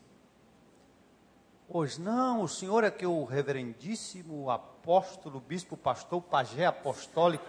Pois 1.72 1.98
não, 1.98 2.42
o 2.42 2.50
senhor 2.50 2.84
é 2.84 2.92
que 2.92 3.06
o 3.06 3.24
reverendíssimo 3.24 4.50
apóstolo, 4.50 5.40
bispo, 5.40 5.78
pastor, 5.78 6.22
pajé 6.22 6.66
apostólico. 6.66 7.46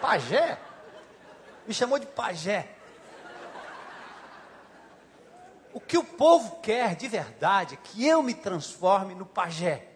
Pajé? 0.00 0.56
Me 1.66 1.74
chamou 1.74 1.98
de 1.98 2.06
pajé. 2.06 2.70
O 5.72 5.80
que 5.80 5.98
o 5.98 6.04
povo 6.04 6.60
quer 6.60 6.94
de 6.94 7.08
verdade 7.08 7.74
é 7.74 7.76
que 7.76 8.06
eu 8.06 8.22
me 8.22 8.34
transforme 8.34 9.16
no 9.16 9.26
pajé. 9.26 9.88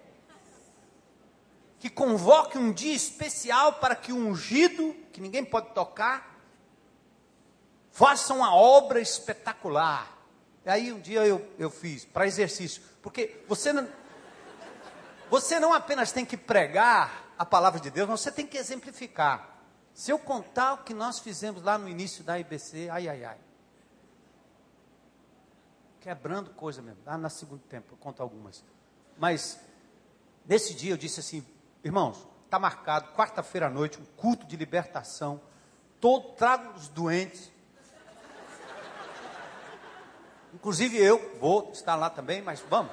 Que 1.78 1.88
convoque 1.88 2.58
um 2.58 2.72
dia 2.72 2.94
especial 2.94 3.74
para 3.74 3.94
que 3.94 4.12
o 4.12 4.16
ungido, 4.16 4.96
que 5.12 5.20
ninguém 5.20 5.44
pode 5.44 5.68
tocar, 5.68 6.40
faça 7.92 8.34
uma 8.34 8.52
obra 8.52 9.00
espetacular. 9.00 10.12
E 10.66 10.70
aí 10.70 10.92
um 10.92 10.98
dia 10.98 11.24
eu, 11.24 11.48
eu 11.56 11.70
fiz, 11.70 12.04
para 12.04 12.26
exercício. 12.26 12.93
Porque 13.04 13.44
você 13.46 13.72
não, 13.72 13.88
você 15.30 15.60
não 15.60 15.72
apenas 15.72 16.10
tem 16.10 16.24
que 16.24 16.36
pregar 16.36 17.32
a 17.38 17.46
palavra 17.46 17.78
de 17.78 17.88
Deus, 17.90 18.08
você 18.08 18.32
tem 18.32 18.44
que 18.44 18.58
exemplificar. 18.58 19.60
Se 19.92 20.10
eu 20.10 20.18
contar 20.18 20.72
o 20.72 20.78
que 20.78 20.92
nós 20.92 21.20
fizemos 21.20 21.62
lá 21.62 21.78
no 21.78 21.88
início 21.88 22.24
da 22.24 22.36
IBC, 22.40 22.88
ai, 22.90 23.06
ai, 23.06 23.24
ai 23.24 23.38
quebrando 26.04 26.50
coisa 26.50 26.82
mesmo. 26.82 27.00
Lá 27.06 27.16
no 27.16 27.30
segundo 27.30 27.62
tempo, 27.62 27.94
eu 27.94 27.96
conto 27.96 28.22
algumas. 28.22 28.62
Mas, 29.16 29.58
nesse 30.44 30.74
dia 30.74 30.92
eu 30.92 30.98
disse 30.98 31.20
assim, 31.20 31.42
irmãos, 31.82 32.28
está 32.44 32.58
marcado, 32.58 33.14
quarta-feira 33.14 33.68
à 33.68 33.70
noite, 33.70 33.98
um 33.98 34.04
culto 34.14 34.46
de 34.46 34.54
libertação. 34.54 35.40
Todo, 35.98 36.34
trago 36.34 36.74
os 36.76 36.88
doentes. 36.88 37.50
Inclusive 40.54 40.96
eu 40.96 41.36
vou 41.40 41.70
estar 41.72 41.96
lá 41.96 42.08
também, 42.08 42.40
mas 42.40 42.60
vamos. 42.70 42.92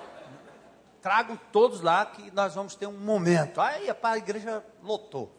Tragam 1.01 1.39
todos 1.51 1.81
lá 1.81 2.05
que 2.05 2.31
nós 2.31 2.55
vamos 2.55 2.75
ter 2.75 2.87
um 2.87 2.97
momento. 2.97 3.61
Aí 3.61 3.87
a 3.89 4.17
igreja 4.17 4.65
lotou. 4.81 5.31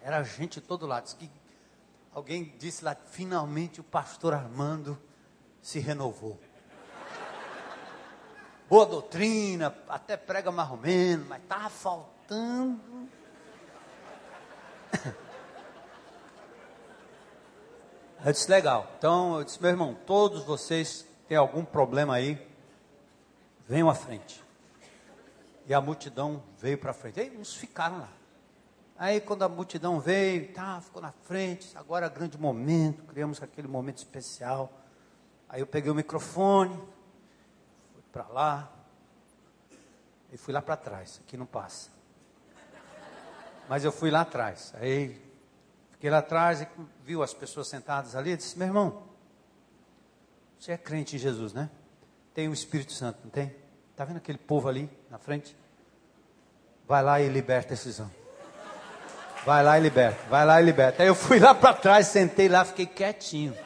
Era 0.00 0.22
gente 0.22 0.60
todo 0.60 0.86
lado. 0.86 1.12
que 1.16 1.30
alguém 2.12 2.54
disse 2.58 2.84
lá, 2.84 2.96
finalmente 3.10 3.80
o 3.80 3.84
pastor 3.84 4.34
Armando 4.34 4.98
se 5.60 5.80
renovou. 5.80 6.38
Boa 8.68 8.86
doutrina, 8.86 9.76
até 9.88 10.16
prega 10.16 10.50
mais 10.50 10.70
ou 10.70 10.76
menos, 10.76 11.26
mas 11.26 11.42
estava 11.42 11.68
faltando. 11.68 13.08
Eu 18.24 18.32
disse, 18.32 18.50
legal. 18.50 18.90
Então, 18.96 19.36
eu 19.36 19.44
disse, 19.44 19.60
meu 19.60 19.70
irmão, 19.70 19.94
todos 20.06 20.44
vocês 20.44 21.06
têm 21.28 21.36
algum 21.36 21.62
problema 21.62 22.14
aí, 22.14 22.40
venham 23.68 23.90
à 23.90 23.94
frente. 23.94 24.42
E 25.66 25.74
a 25.74 25.80
multidão 25.80 26.42
veio 26.58 26.78
para 26.78 26.94
frente. 26.94 27.20
Aí 27.20 27.36
uns 27.36 27.54
ficaram 27.54 27.98
lá. 27.98 28.08
Aí 28.96 29.20
quando 29.20 29.42
a 29.42 29.48
multidão 29.48 30.00
veio, 30.00 30.52
tá, 30.54 30.80
ficou 30.80 31.02
na 31.02 31.12
frente, 31.12 31.76
agora 31.76 32.06
é 32.06 32.08
grande 32.08 32.38
momento, 32.38 33.02
criamos 33.02 33.42
aquele 33.42 33.68
momento 33.68 33.98
especial. 33.98 34.72
Aí 35.46 35.60
eu 35.60 35.66
peguei 35.66 35.90
o 35.90 35.94
microfone, 35.94 36.74
fui 37.92 38.02
para 38.10 38.26
lá, 38.28 38.72
e 40.32 40.38
fui 40.38 40.54
lá 40.54 40.62
para 40.62 40.76
trás, 40.76 41.20
aqui 41.22 41.36
não 41.36 41.46
passa. 41.46 41.90
Mas 43.68 43.84
eu 43.84 43.92
fui 43.92 44.10
lá 44.10 44.22
atrás. 44.22 44.72
Aí 44.76 45.23
fiquei 46.04 46.10
lá 46.10 46.18
atrás 46.18 46.66
viu 47.02 47.22
as 47.22 47.32
pessoas 47.32 47.66
sentadas 47.66 48.14
ali 48.14 48.32
e 48.32 48.36
disse: 48.36 48.58
Meu 48.58 48.68
irmão, 48.68 49.04
você 50.58 50.72
é 50.72 50.76
crente 50.76 51.16
em 51.16 51.18
Jesus, 51.18 51.54
né? 51.54 51.70
Tem 52.34 52.46
o 52.46 52.52
Espírito 52.52 52.92
Santo, 52.92 53.20
não 53.24 53.30
tem? 53.30 53.56
Está 53.90 54.04
vendo 54.04 54.18
aquele 54.18 54.36
povo 54.36 54.68
ali 54.68 54.90
na 55.08 55.16
frente? 55.16 55.56
Vai 56.86 57.02
lá 57.02 57.22
e 57.22 57.28
liberta 57.30 57.72
esses 57.72 57.98
homens. 58.00 58.14
Vai 59.46 59.64
lá 59.64 59.78
e 59.78 59.82
liberta, 59.82 60.22
vai 60.28 60.44
lá 60.44 60.60
e 60.60 60.64
liberta. 60.66 61.02
Aí 61.02 61.08
eu 61.08 61.14
fui 61.14 61.38
lá 61.38 61.54
para 61.54 61.72
trás, 61.72 62.08
sentei 62.08 62.50
lá, 62.50 62.66
fiquei 62.66 62.84
quietinho. 62.84 63.56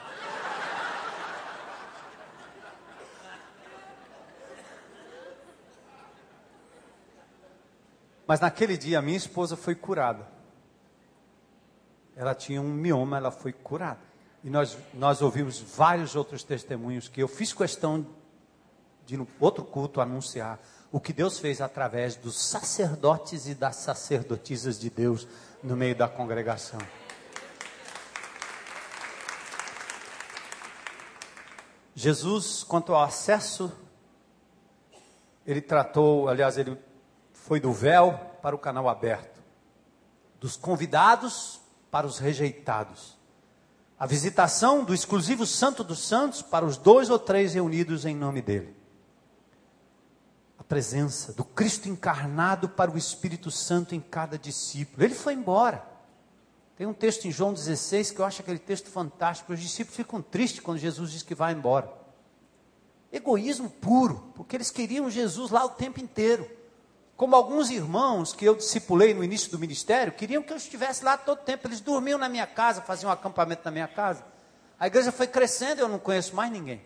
Mas 8.28 8.38
naquele 8.38 8.76
dia, 8.76 9.00
a 9.00 9.02
minha 9.02 9.16
esposa 9.16 9.56
foi 9.56 9.74
curada. 9.74 10.37
Ela 12.18 12.34
tinha 12.34 12.60
um 12.60 12.68
mioma, 12.68 13.16
ela 13.16 13.30
foi 13.30 13.52
curada. 13.52 14.00
E 14.42 14.50
nós, 14.50 14.76
nós 14.92 15.22
ouvimos 15.22 15.60
vários 15.60 16.16
outros 16.16 16.42
testemunhos 16.42 17.06
que 17.06 17.22
eu 17.22 17.28
fiz 17.28 17.52
questão 17.52 18.04
de, 19.06 19.16
no 19.16 19.26
outro 19.38 19.64
culto, 19.64 20.00
anunciar 20.00 20.58
o 20.90 20.98
que 20.98 21.12
Deus 21.12 21.38
fez 21.38 21.60
através 21.60 22.16
dos 22.16 22.36
sacerdotes 22.36 23.46
e 23.46 23.54
das 23.54 23.76
sacerdotisas 23.76 24.80
de 24.80 24.90
Deus 24.90 25.28
no 25.62 25.76
meio 25.76 25.94
da 25.94 26.08
congregação. 26.08 26.80
Jesus, 31.94 32.64
quanto 32.64 32.92
ao 32.92 33.02
acesso, 33.02 33.72
ele 35.46 35.60
tratou, 35.60 36.28
aliás, 36.28 36.58
ele 36.58 36.76
foi 37.32 37.60
do 37.60 37.72
véu 37.72 38.12
para 38.42 38.56
o 38.56 38.58
canal 38.58 38.88
aberto, 38.88 39.40
dos 40.40 40.56
convidados 40.56 41.57
para 41.90 42.06
os 42.06 42.18
rejeitados, 42.18 43.16
a 43.98 44.06
visitação 44.06 44.84
do 44.84 44.94
exclusivo 44.94 45.44
Santo 45.44 45.82
dos 45.82 46.06
Santos 46.06 46.42
para 46.42 46.64
os 46.64 46.76
dois 46.76 47.10
ou 47.10 47.18
três 47.18 47.54
reunidos 47.54 48.04
em 48.04 48.14
nome 48.14 48.40
dele, 48.40 48.74
a 50.58 50.62
presença 50.62 51.32
do 51.32 51.44
Cristo 51.44 51.88
encarnado 51.88 52.68
para 52.68 52.90
o 52.90 52.98
Espírito 52.98 53.50
Santo 53.50 53.94
em 53.94 54.00
cada 54.00 54.38
discípulo. 54.38 55.04
Ele 55.04 55.14
foi 55.14 55.34
embora. 55.34 55.84
Tem 56.76 56.86
um 56.86 56.94
texto 56.94 57.24
em 57.24 57.32
João 57.32 57.52
16 57.52 58.12
que 58.12 58.20
eu 58.20 58.24
acho 58.24 58.40
aquele 58.40 58.58
texto 58.58 58.88
fantástico. 58.88 59.52
Os 59.52 59.58
discípulos 59.58 59.96
ficam 59.96 60.22
tristes 60.22 60.60
quando 60.60 60.78
Jesus 60.78 61.10
diz 61.10 61.22
que 61.24 61.34
vai 61.34 61.52
embora. 61.52 61.92
Egoísmo 63.10 63.68
puro, 63.68 64.32
porque 64.36 64.54
eles 64.54 64.70
queriam 64.70 65.10
Jesus 65.10 65.50
lá 65.50 65.64
o 65.64 65.70
tempo 65.70 65.98
inteiro. 65.98 66.48
Como 67.18 67.34
alguns 67.34 67.68
irmãos 67.68 68.32
que 68.32 68.44
eu 68.44 68.54
discipulei 68.54 69.12
no 69.12 69.24
início 69.24 69.50
do 69.50 69.58
ministério, 69.58 70.12
queriam 70.12 70.40
que 70.40 70.52
eu 70.52 70.56
estivesse 70.56 71.04
lá 71.04 71.18
todo 71.18 71.40
tempo. 71.40 71.66
Eles 71.66 71.80
dormiam 71.80 72.16
na 72.16 72.28
minha 72.28 72.46
casa, 72.46 72.80
faziam 72.80 73.10
um 73.10 73.12
acampamento 73.12 73.62
na 73.64 73.72
minha 73.72 73.88
casa. 73.88 74.24
A 74.78 74.86
igreja 74.86 75.10
foi 75.10 75.26
crescendo, 75.26 75.80
eu 75.80 75.88
não 75.88 75.98
conheço 75.98 76.36
mais 76.36 76.48
ninguém. 76.52 76.80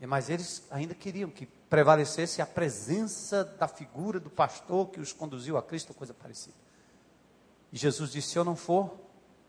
Mas 0.00 0.30
eles 0.30 0.62
ainda 0.70 0.94
queriam 0.94 1.28
que 1.30 1.46
prevalecesse 1.46 2.40
a 2.40 2.46
presença 2.46 3.42
da 3.42 3.66
figura 3.66 4.20
do 4.20 4.30
pastor 4.30 4.88
que 4.88 5.00
os 5.00 5.12
conduziu 5.12 5.58
a 5.58 5.62
Cristo, 5.64 5.92
coisa 5.92 6.14
parecida. 6.14 6.54
E 7.72 7.76
Jesus 7.76 8.12
disse: 8.12 8.28
Se 8.28 8.38
eu 8.38 8.44
não 8.44 8.54
for, 8.54 8.84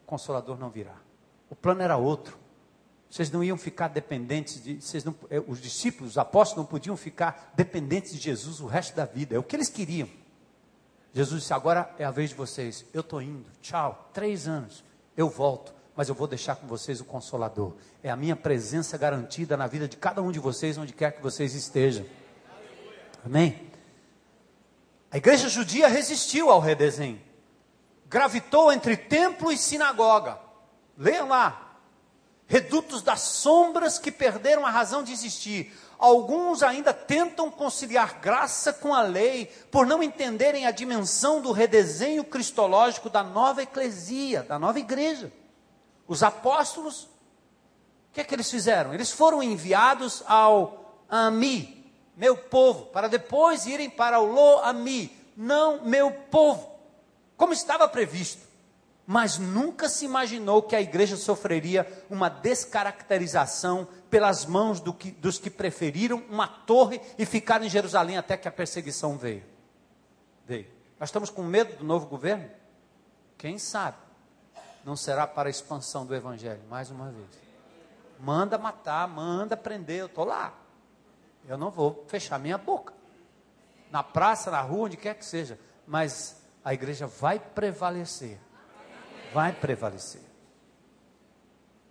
o 0.01 0.07
consolador 0.07 0.57
não 0.57 0.71
virá. 0.71 0.95
O 1.47 1.55
plano 1.55 1.83
era 1.83 1.95
outro. 1.95 2.39
Vocês 3.09 3.31
não 3.31 3.43
iam 3.43 3.57
ficar 3.57 3.87
dependentes 3.87 4.63
de. 4.63 4.81
Vocês 4.81 5.03
não, 5.03 5.15
eh, 5.29 5.41
os 5.47 5.59
discípulos, 5.59 6.11
os 6.11 6.17
apóstolos, 6.17 6.65
não 6.65 6.69
podiam 6.69 6.95
ficar 6.95 7.51
dependentes 7.55 8.11
de 8.11 8.19
Jesus 8.19 8.59
o 8.59 8.67
resto 8.67 8.95
da 8.95 9.05
vida. 9.05 9.35
É 9.35 9.39
o 9.39 9.43
que 9.43 9.55
eles 9.55 9.69
queriam. 9.69 10.07
Jesus 11.13 11.41
disse: 11.41 11.53
Agora 11.53 11.93
é 11.97 12.05
a 12.05 12.11
vez 12.11 12.29
de 12.29 12.35
vocês. 12.35 12.85
Eu 12.93 13.01
estou 13.01 13.21
indo. 13.21 13.45
Tchau. 13.61 14.09
Três 14.13 14.47
anos. 14.47 14.83
Eu 15.17 15.29
volto. 15.29 15.73
Mas 15.95 16.07
eu 16.07 16.15
vou 16.15 16.27
deixar 16.27 16.55
com 16.55 16.67
vocês 16.67 17.01
o 17.01 17.05
Consolador. 17.05 17.73
É 18.03 18.09
a 18.09 18.15
minha 18.15 18.35
presença 18.35 18.97
garantida 18.97 19.57
na 19.57 19.67
vida 19.67 19.87
de 19.87 19.97
cada 19.97 20.21
um 20.21 20.31
de 20.31 20.39
vocês, 20.39 20.77
onde 20.77 20.93
quer 20.93 21.13
que 21.13 21.21
vocês 21.21 21.55
estejam. 21.55 22.05
Amém? 23.25 23.69
A 25.11 25.17
igreja 25.17 25.49
judia 25.49 25.87
resistiu 25.87 26.49
ao 26.49 26.61
redesenho 26.61 27.19
gravitou 28.09 28.73
entre 28.73 28.97
templo 28.97 29.51
e 29.51 29.57
sinagoga. 29.57 30.39
Leiam 30.97 31.27
lá. 31.27 31.68
Redutos 32.49 33.01
das 33.01 33.21
sombras 33.21 33.97
que 33.97 34.11
perderam 34.11 34.65
a 34.65 34.69
razão 34.69 35.01
de 35.01 35.13
existir. 35.13 35.73
Alguns 35.97 36.61
ainda 36.61 36.93
tentam 36.93 37.49
conciliar 37.49 38.19
graça 38.19 38.73
com 38.73 38.93
a 38.93 39.01
lei, 39.01 39.45
por 39.71 39.85
não 39.85 40.03
entenderem 40.03 40.65
a 40.65 40.71
dimensão 40.71 41.41
do 41.41 41.53
redesenho 41.53 42.23
cristológico 42.25 43.09
da 43.09 43.23
nova 43.23 43.63
eclesia, 43.63 44.43
da 44.43 44.59
nova 44.59 44.79
igreja. 44.79 45.31
Os 46.07 46.23
apóstolos, 46.23 47.03
o 47.03 48.13
que 48.13 48.21
é 48.21 48.23
que 48.25 48.35
eles 48.35 48.49
fizeram? 48.49 48.93
Eles 48.93 49.11
foram 49.11 49.41
enviados 49.41 50.23
ao 50.25 51.03
Ami, 51.07 51.93
meu 52.17 52.35
povo, 52.35 52.87
para 52.87 53.07
depois 53.07 53.65
irem 53.65 53.89
para 53.89 54.19
o 54.19 54.25
Lo-Ami, 54.25 55.15
não 55.37 55.85
meu 55.85 56.11
povo 56.11 56.69
como 57.39 57.53
estava 57.53 57.87
previsto. 57.87 58.48
Mas 59.11 59.39
nunca 59.39 59.89
se 59.89 60.05
imaginou 60.05 60.61
que 60.61 60.75
a 60.75 60.81
igreja 60.81 61.17
sofreria 61.17 62.05
uma 62.11 62.29
descaracterização 62.29 63.87
pelas 64.07 64.45
mãos 64.45 64.79
do 64.79 64.93
que, 64.93 65.09
dos 65.09 65.39
que 65.39 65.49
preferiram 65.49 66.23
uma 66.29 66.47
torre 66.47 67.01
e 67.17 67.25
ficaram 67.25 67.65
em 67.65 67.69
Jerusalém 67.71 68.19
até 68.19 68.37
que 68.37 68.47
a 68.47 68.51
perseguição 68.51 69.17
veio. 69.17 69.43
Veio. 70.45 70.67
Nós 70.99 71.09
estamos 71.09 71.31
com 71.31 71.41
medo 71.41 71.77
do 71.77 71.83
novo 71.83 72.05
governo? 72.05 72.51
Quem 73.35 73.57
sabe? 73.57 73.97
Não 74.85 74.95
será 74.95 75.25
para 75.25 75.49
a 75.49 75.51
expansão 75.51 76.05
do 76.05 76.13
evangelho, 76.13 76.61
mais 76.69 76.91
uma 76.91 77.09
vez. 77.09 77.29
Manda 78.19 78.59
matar, 78.59 79.07
manda 79.07 79.57
prender, 79.57 80.01
eu 80.01 80.05
estou 80.05 80.23
lá. 80.23 80.53
Eu 81.47 81.57
não 81.57 81.71
vou 81.71 82.05
fechar 82.07 82.37
minha 82.37 82.59
boca. 82.59 82.93
Na 83.89 84.03
praça, 84.03 84.51
na 84.51 84.61
rua, 84.61 84.85
onde 84.85 84.97
quer 84.97 85.15
que 85.15 85.25
seja. 85.25 85.59
Mas 85.87 86.39
a 86.63 86.75
igreja 86.75 87.07
vai 87.07 87.39
prevalecer. 87.39 88.37
Vai 89.33 89.53
prevalecer. 89.53 90.21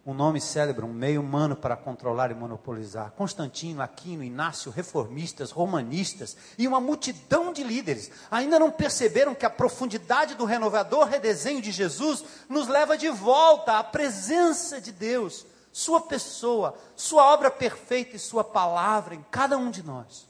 Um 0.04 0.14
nome 0.14 0.40
célebre, 0.40 0.86
um 0.86 0.92
meio 0.92 1.20
humano 1.20 1.54
para 1.54 1.76
controlar 1.76 2.30
e 2.30 2.34
monopolizar. 2.34 3.10
Constantino, 3.10 3.82
Aquino, 3.82 4.24
Inácio, 4.24 4.72
reformistas, 4.72 5.50
romanistas 5.50 6.34
e 6.56 6.66
uma 6.66 6.80
multidão 6.80 7.52
de 7.52 7.62
líderes 7.62 8.10
ainda 8.30 8.58
não 8.58 8.70
perceberam 8.70 9.34
que 9.34 9.44
a 9.44 9.50
profundidade 9.50 10.34
do 10.34 10.46
renovador 10.46 11.04
redesenho 11.06 11.60
de 11.60 11.70
Jesus 11.70 12.24
nos 12.48 12.68
leva 12.68 12.96
de 12.96 13.10
volta 13.10 13.78
à 13.78 13.84
presença 13.84 14.80
de 14.80 14.92
Deus, 14.92 15.44
Sua 15.70 16.00
pessoa, 16.00 16.74
Sua 16.96 17.24
obra 17.30 17.50
perfeita 17.50 18.16
e 18.16 18.18
Sua 18.18 18.42
palavra 18.42 19.14
em 19.14 19.24
cada 19.30 19.58
um 19.58 19.70
de 19.70 19.82
nós. 19.82 20.26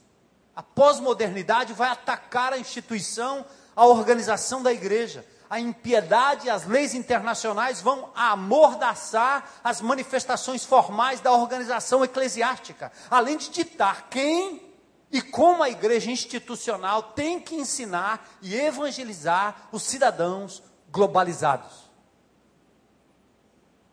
A 0.56 0.62
pós-modernidade 0.62 1.72
vai 1.72 1.88
atacar 1.88 2.52
a 2.52 2.59
instituição 2.59 3.46
a 3.78 3.86
organização 3.86 4.61
da 4.61 4.72
igreja. 4.72 5.24
A 5.51 5.59
impiedade 5.59 6.46
e 6.46 6.51
as 6.51 6.66
leis 6.66 6.94
internacionais 6.94 7.80
vão 7.80 8.11
amordaçar 8.14 9.49
as 9.64 9.80
manifestações 9.80 10.64
formais 10.64 11.20
da 11.20 11.32
organização 11.32 12.05
eclesiástica, 12.05 12.92
além 13.11 13.36
de 13.38 13.49
ditar 13.51 14.09
quem 14.11 14.68
e 15.11 15.22
como 15.22 15.62
a 15.62 15.70
igreja 15.70 16.11
institucional 16.11 17.03
tem 17.03 17.40
que 17.40 17.55
ensinar 17.55 18.28
e 18.42 18.55
evangelizar 18.55 19.68
os 19.72 19.82
cidadãos 19.82 20.62
globalizados. 20.90 21.88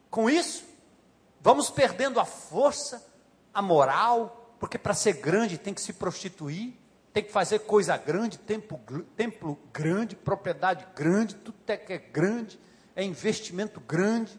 Com 0.09 0.29
isso, 0.29 0.63
vamos 1.41 1.69
perdendo 1.69 2.19
a 2.19 2.25
força, 2.25 3.05
a 3.53 3.61
moral, 3.61 4.55
porque 4.59 4.77
para 4.77 4.93
ser 4.93 5.13
grande 5.13 5.57
tem 5.57 5.73
que 5.73 5.81
se 5.81 5.93
prostituir, 5.93 6.73
tem 7.15 7.23
que 7.23 7.31
fazer 7.31 7.59
coisa 7.59 7.95
grande, 7.95 8.37
templo, 8.37 8.77
templo 9.15 9.57
grande, 9.71 10.17
propriedade 10.17 10.85
grande, 10.93 11.33
tudo 11.33 11.57
é 11.65 11.77
que 11.77 11.93
é 11.93 11.97
grande, 11.97 12.59
é 12.93 13.05
investimento 13.05 13.79
grande. 13.79 14.37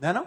Não 0.00 0.08
é 0.08 0.12
não? 0.14 0.26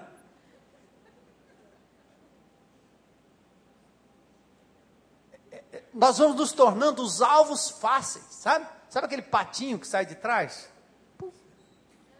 É, 5.52 5.64
é, 5.72 5.84
nós 5.92 6.20
vamos 6.20 6.38
nos 6.38 6.52
tornando 6.52 7.02
os 7.02 7.20
alvos 7.20 7.72
fáceis, 7.72 8.26
sabe? 8.26 8.68
Sabe 8.92 9.08
aquele 9.08 9.24
patinho 9.24 9.80
que 9.80 9.88
sai 9.88 10.06
de 10.06 10.14
trás? 10.14 10.70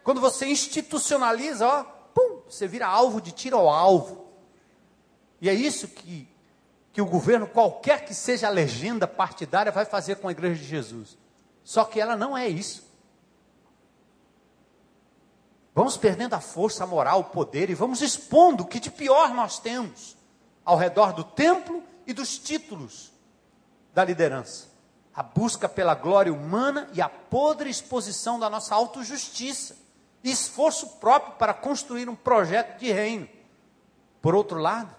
Quando 0.02 0.20
você 0.20 0.46
institucionaliza, 0.46 1.68
ó, 1.68 1.84
pum, 1.84 2.42
você 2.48 2.66
vira 2.66 2.88
alvo 2.88 3.20
de 3.20 3.30
tiro 3.30 3.56
ao 3.56 3.68
alvo. 3.68 4.26
E 5.40 5.48
é 5.48 5.54
isso 5.54 5.86
que 5.86 6.31
que 6.92 7.00
o 7.00 7.06
governo, 7.06 7.46
qualquer 7.46 8.04
que 8.04 8.14
seja 8.14 8.46
a 8.46 8.50
legenda 8.50 9.08
partidária, 9.08 9.72
vai 9.72 9.84
fazer 9.84 10.16
com 10.16 10.28
a 10.28 10.32
igreja 10.32 10.60
de 10.60 10.68
Jesus. 10.68 11.16
Só 11.64 11.84
que 11.84 12.00
ela 12.00 12.16
não 12.16 12.36
é 12.36 12.46
isso. 12.48 12.90
Vamos 15.74 15.96
perdendo 15.96 16.34
a 16.34 16.40
força, 16.40 16.84
a 16.84 16.86
moral, 16.86 17.20
o 17.20 17.24
poder 17.24 17.70
e 17.70 17.74
vamos 17.74 18.02
expondo 18.02 18.62
o 18.62 18.66
que 18.66 18.78
de 18.78 18.90
pior 18.90 19.32
nós 19.32 19.58
temos 19.58 20.16
ao 20.64 20.76
redor 20.76 21.14
do 21.14 21.24
templo 21.24 21.82
e 22.06 22.12
dos 22.12 22.38
títulos 22.38 23.10
da 23.94 24.04
liderança. 24.04 24.70
A 25.14 25.22
busca 25.22 25.68
pela 25.68 25.94
glória 25.94 26.32
humana 26.32 26.90
e 26.92 27.00
a 27.00 27.08
podre 27.08 27.70
exposição 27.70 28.38
da 28.38 28.50
nossa 28.50 28.74
autojustiça 28.74 29.76
e 30.22 30.30
esforço 30.30 30.98
próprio 30.98 31.34
para 31.34 31.54
construir 31.54 32.08
um 32.08 32.14
projeto 32.14 32.78
de 32.78 32.92
reino. 32.92 33.28
Por 34.20 34.34
outro 34.34 34.58
lado, 34.58 34.94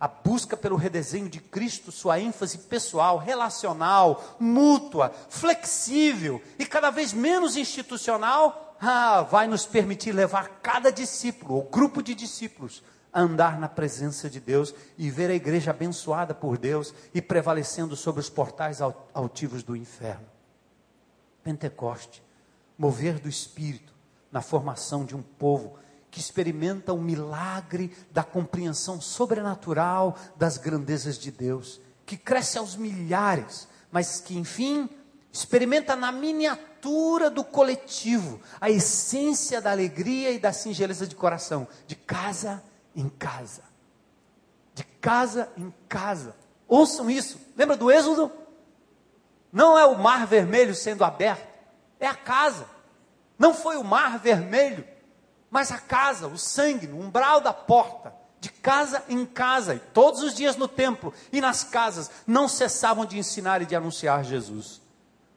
a 0.00 0.08
busca 0.08 0.56
pelo 0.56 0.76
redesenho 0.76 1.28
de 1.28 1.38
Cristo, 1.38 1.92
sua 1.92 2.18
ênfase 2.18 2.56
pessoal, 2.56 3.18
relacional, 3.18 4.36
mútua, 4.40 5.12
flexível 5.28 6.40
e 6.58 6.64
cada 6.64 6.90
vez 6.90 7.12
menos 7.12 7.54
institucional, 7.54 8.76
ah, 8.80 9.20
vai 9.20 9.46
nos 9.46 9.66
permitir 9.66 10.12
levar 10.12 10.60
cada 10.62 10.90
discípulo 10.90 11.56
ou 11.56 11.64
grupo 11.64 12.02
de 12.02 12.14
discípulos 12.14 12.82
a 13.12 13.20
andar 13.20 13.58
na 13.60 13.68
presença 13.68 14.30
de 14.30 14.40
Deus 14.40 14.74
e 14.96 15.10
ver 15.10 15.30
a 15.30 15.34
igreja 15.34 15.72
abençoada 15.72 16.32
por 16.32 16.56
Deus 16.56 16.94
e 17.12 17.20
prevalecendo 17.20 17.94
sobre 17.94 18.20
os 18.20 18.30
portais 18.30 18.80
altivos 19.12 19.62
do 19.62 19.76
inferno. 19.76 20.26
Pentecoste, 21.42 22.22
mover 22.78 23.18
do 23.18 23.28
Espírito 23.28 23.92
na 24.32 24.40
formação 24.40 25.04
de 25.04 25.14
um 25.14 25.22
povo 25.22 25.78
que 26.10 26.18
experimenta 26.18 26.92
o 26.92 27.00
milagre 27.00 27.96
da 28.10 28.24
compreensão 28.24 29.00
sobrenatural 29.00 30.16
das 30.36 30.58
grandezas 30.58 31.18
de 31.18 31.30
Deus, 31.30 31.80
que 32.04 32.16
cresce 32.16 32.58
aos 32.58 32.74
milhares, 32.74 33.68
mas 33.92 34.20
que, 34.20 34.36
enfim, 34.36 34.88
experimenta 35.32 35.94
na 35.94 36.10
miniatura 36.10 37.30
do 37.30 37.44
coletivo 37.44 38.40
a 38.60 38.68
essência 38.68 39.60
da 39.60 39.70
alegria 39.70 40.32
e 40.32 40.38
da 40.38 40.52
singeleza 40.52 41.06
de 41.06 41.14
coração, 41.14 41.68
de 41.86 41.94
casa 41.94 42.62
em 42.96 43.08
casa. 43.08 43.62
De 44.74 44.82
casa 44.84 45.48
em 45.56 45.72
casa. 45.88 46.34
Ouçam 46.66 47.10
isso. 47.10 47.38
Lembra 47.56 47.76
do 47.76 47.90
Êxodo? 47.90 48.32
Não 49.52 49.78
é 49.78 49.84
o 49.84 49.98
mar 49.98 50.26
vermelho 50.26 50.74
sendo 50.74 51.04
aberto, 51.04 51.48
é 51.98 52.06
a 52.06 52.14
casa. 52.14 52.66
Não 53.38 53.54
foi 53.54 53.76
o 53.76 53.84
mar 53.84 54.18
vermelho, 54.18 54.86
mas 55.50 55.72
a 55.72 55.78
casa, 55.78 56.28
o 56.28 56.38
sangue, 56.38 56.86
no 56.86 57.00
umbral 57.00 57.40
da 57.40 57.52
porta, 57.52 58.14
de 58.38 58.50
casa 58.50 59.02
em 59.08 59.26
casa, 59.26 59.74
e 59.74 59.78
todos 59.78 60.22
os 60.22 60.34
dias 60.34 60.56
no 60.56 60.68
templo 60.68 61.12
e 61.32 61.40
nas 61.40 61.64
casas, 61.64 62.10
não 62.26 62.48
cessavam 62.48 63.04
de 63.04 63.18
ensinar 63.18 63.60
e 63.60 63.66
de 63.66 63.76
anunciar 63.76 64.24
Jesus. 64.24 64.80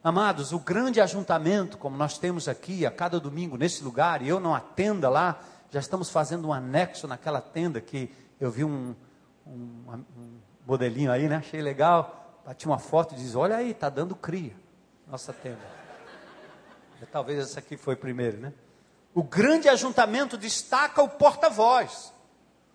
Amados, 0.02 0.52
o 0.52 0.58
grande 0.58 1.00
ajuntamento, 1.00 1.76
como 1.76 1.96
nós 1.96 2.16
temos 2.18 2.48
aqui 2.48 2.86
a 2.86 2.90
cada 2.90 3.18
domingo 3.18 3.56
nesse 3.56 3.82
lugar, 3.82 4.22
e 4.22 4.28
eu 4.28 4.38
não 4.38 4.54
atenda 4.54 5.08
lá, 5.08 5.40
já 5.70 5.80
estamos 5.80 6.08
fazendo 6.08 6.48
um 6.48 6.52
anexo 6.52 7.08
naquela 7.08 7.40
tenda 7.40 7.80
que 7.80 8.10
eu 8.40 8.50
vi 8.50 8.64
um, 8.64 8.94
um, 9.46 10.04
um 10.16 10.38
modelinho 10.66 11.10
aí, 11.10 11.28
né? 11.28 11.36
Achei 11.36 11.60
legal. 11.60 12.40
Bati 12.46 12.66
uma 12.66 12.78
foto 12.78 13.14
e 13.14 13.16
diz: 13.16 13.34
Olha 13.34 13.56
aí, 13.56 13.70
está 13.70 13.88
dando 13.88 14.14
cria, 14.14 14.54
nossa 15.06 15.32
tenda. 15.32 15.58
Talvez 17.10 17.38
essa 17.40 17.58
aqui 17.58 17.76
foi 17.76 17.96
primeiro, 17.96 18.38
né? 18.38 18.52
O 19.14 19.22
grande 19.22 19.68
ajuntamento 19.68 20.36
destaca 20.36 21.00
o 21.00 21.08
porta-voz. 21.08 22.12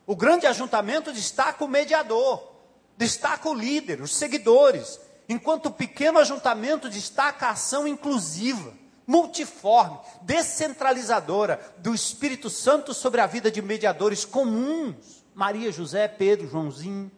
O 0.07 0.15
grande 0.15 0.47
ajuntamento 0.47 1.11
destaca 1.11 1.63
o 1.63 1.67
mediador, 1.67 2.51
destaca 2.97 3.47
o 3.49 3.53
líder, 3.53 4.01
os 4.01 4.15
seguidores, 4.15 4.99
enquanto 5.27 5.67
o 5.67 5.71
pequeno 5.71 6.17
ajuntamento 6.17 6.89
destaca 6.89 7.47
a 7.47 7.51
ação 7.51 7.87
inclusiva, 7.87 8.73
multiforme, 9.05 9.99
descentralizadora 10.21 11.59
do 11.77 11.93
Espírito 11.93 12.49
Santo 12.49 12.93
sobre 12.93 13.21
a 13.21 13.27
vida 13.27 13.51
de 13.51 13.61
mediadores 13.61 14.23
comuns, 14.25 15.23
Maria, 15.35 15.71
José, 15.71 16.07
Pedro, 16.07 16.49
Joãozinho. 16.49 17.11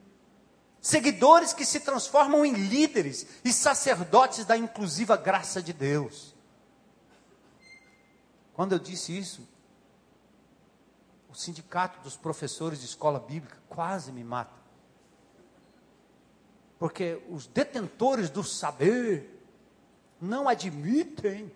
Seguidores 0.81 1.53
que 1.53 1.63
se 1.63 1.81
transformam 1.81 2.43
em 2.43 2.53
líderes 2.53 3.27
e 3.45 3.53
sacerdotes 3.53 4.45
da 4.45 4.57
inclusiva 4.57 5.15
graça 5.15 5.61
de 5.61 5.71
Deus. 5.71 6.30
Quando 8.61 8.73
eu 8.73 8.77
disse 8.77 9.17
isso, 9.17 9.41
o 11.27 11.33
sindicato 11.33 11.99
dos 12.01 12.15
professores 12.15 12.79
de 12.79 12.85
escola 12.85 13.19
bíblica 13.19 13.57
quase 13.67 14.11
me 14.11 14.23
mata. 14.23 14.53
Porque 16.77 17.19
os 17.31 17.47
detentores 17.47 18.29
do 18.29 18.43
saber 18.43 19.43
não 20.21 20.47
admitem 20.47 21.51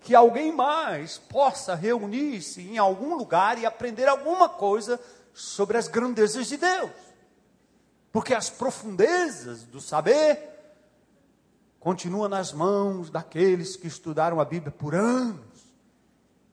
que 0.00 0.14
alguém 0.14 0.54
mais 0.54 1.18
possa 1.18 1.74
reunir-se 1.74 2.60
em 2.60 2.78
algum 2.78 3.16
lugar 3.16 3.58
e 3.58 3.66
aprender 3.66 4.06
alguma 4.06 4.48
coisa 4.48 5.00
sobre 5.34 5.76
as 5.76 5.88
grandezas 5.88 6.46
de 6.46 6.56
Deus. 6.56 6.92
Porque 8.12 8.32
as 8.32 8.48
profundezas 8.48 9.64
do 9.64 9.80
saber 9.80 10.38
continuam 11.80 12.28
nas 12.28 12.52
mãos 12.52 13.10
daqueles 13.10 13.74
que 13.74 13.88
estudaram 13.88 14.38
a 14.38 14.44
Bíblia 14.44 14.70
por 14.70 14.94
anos 14.94 15.49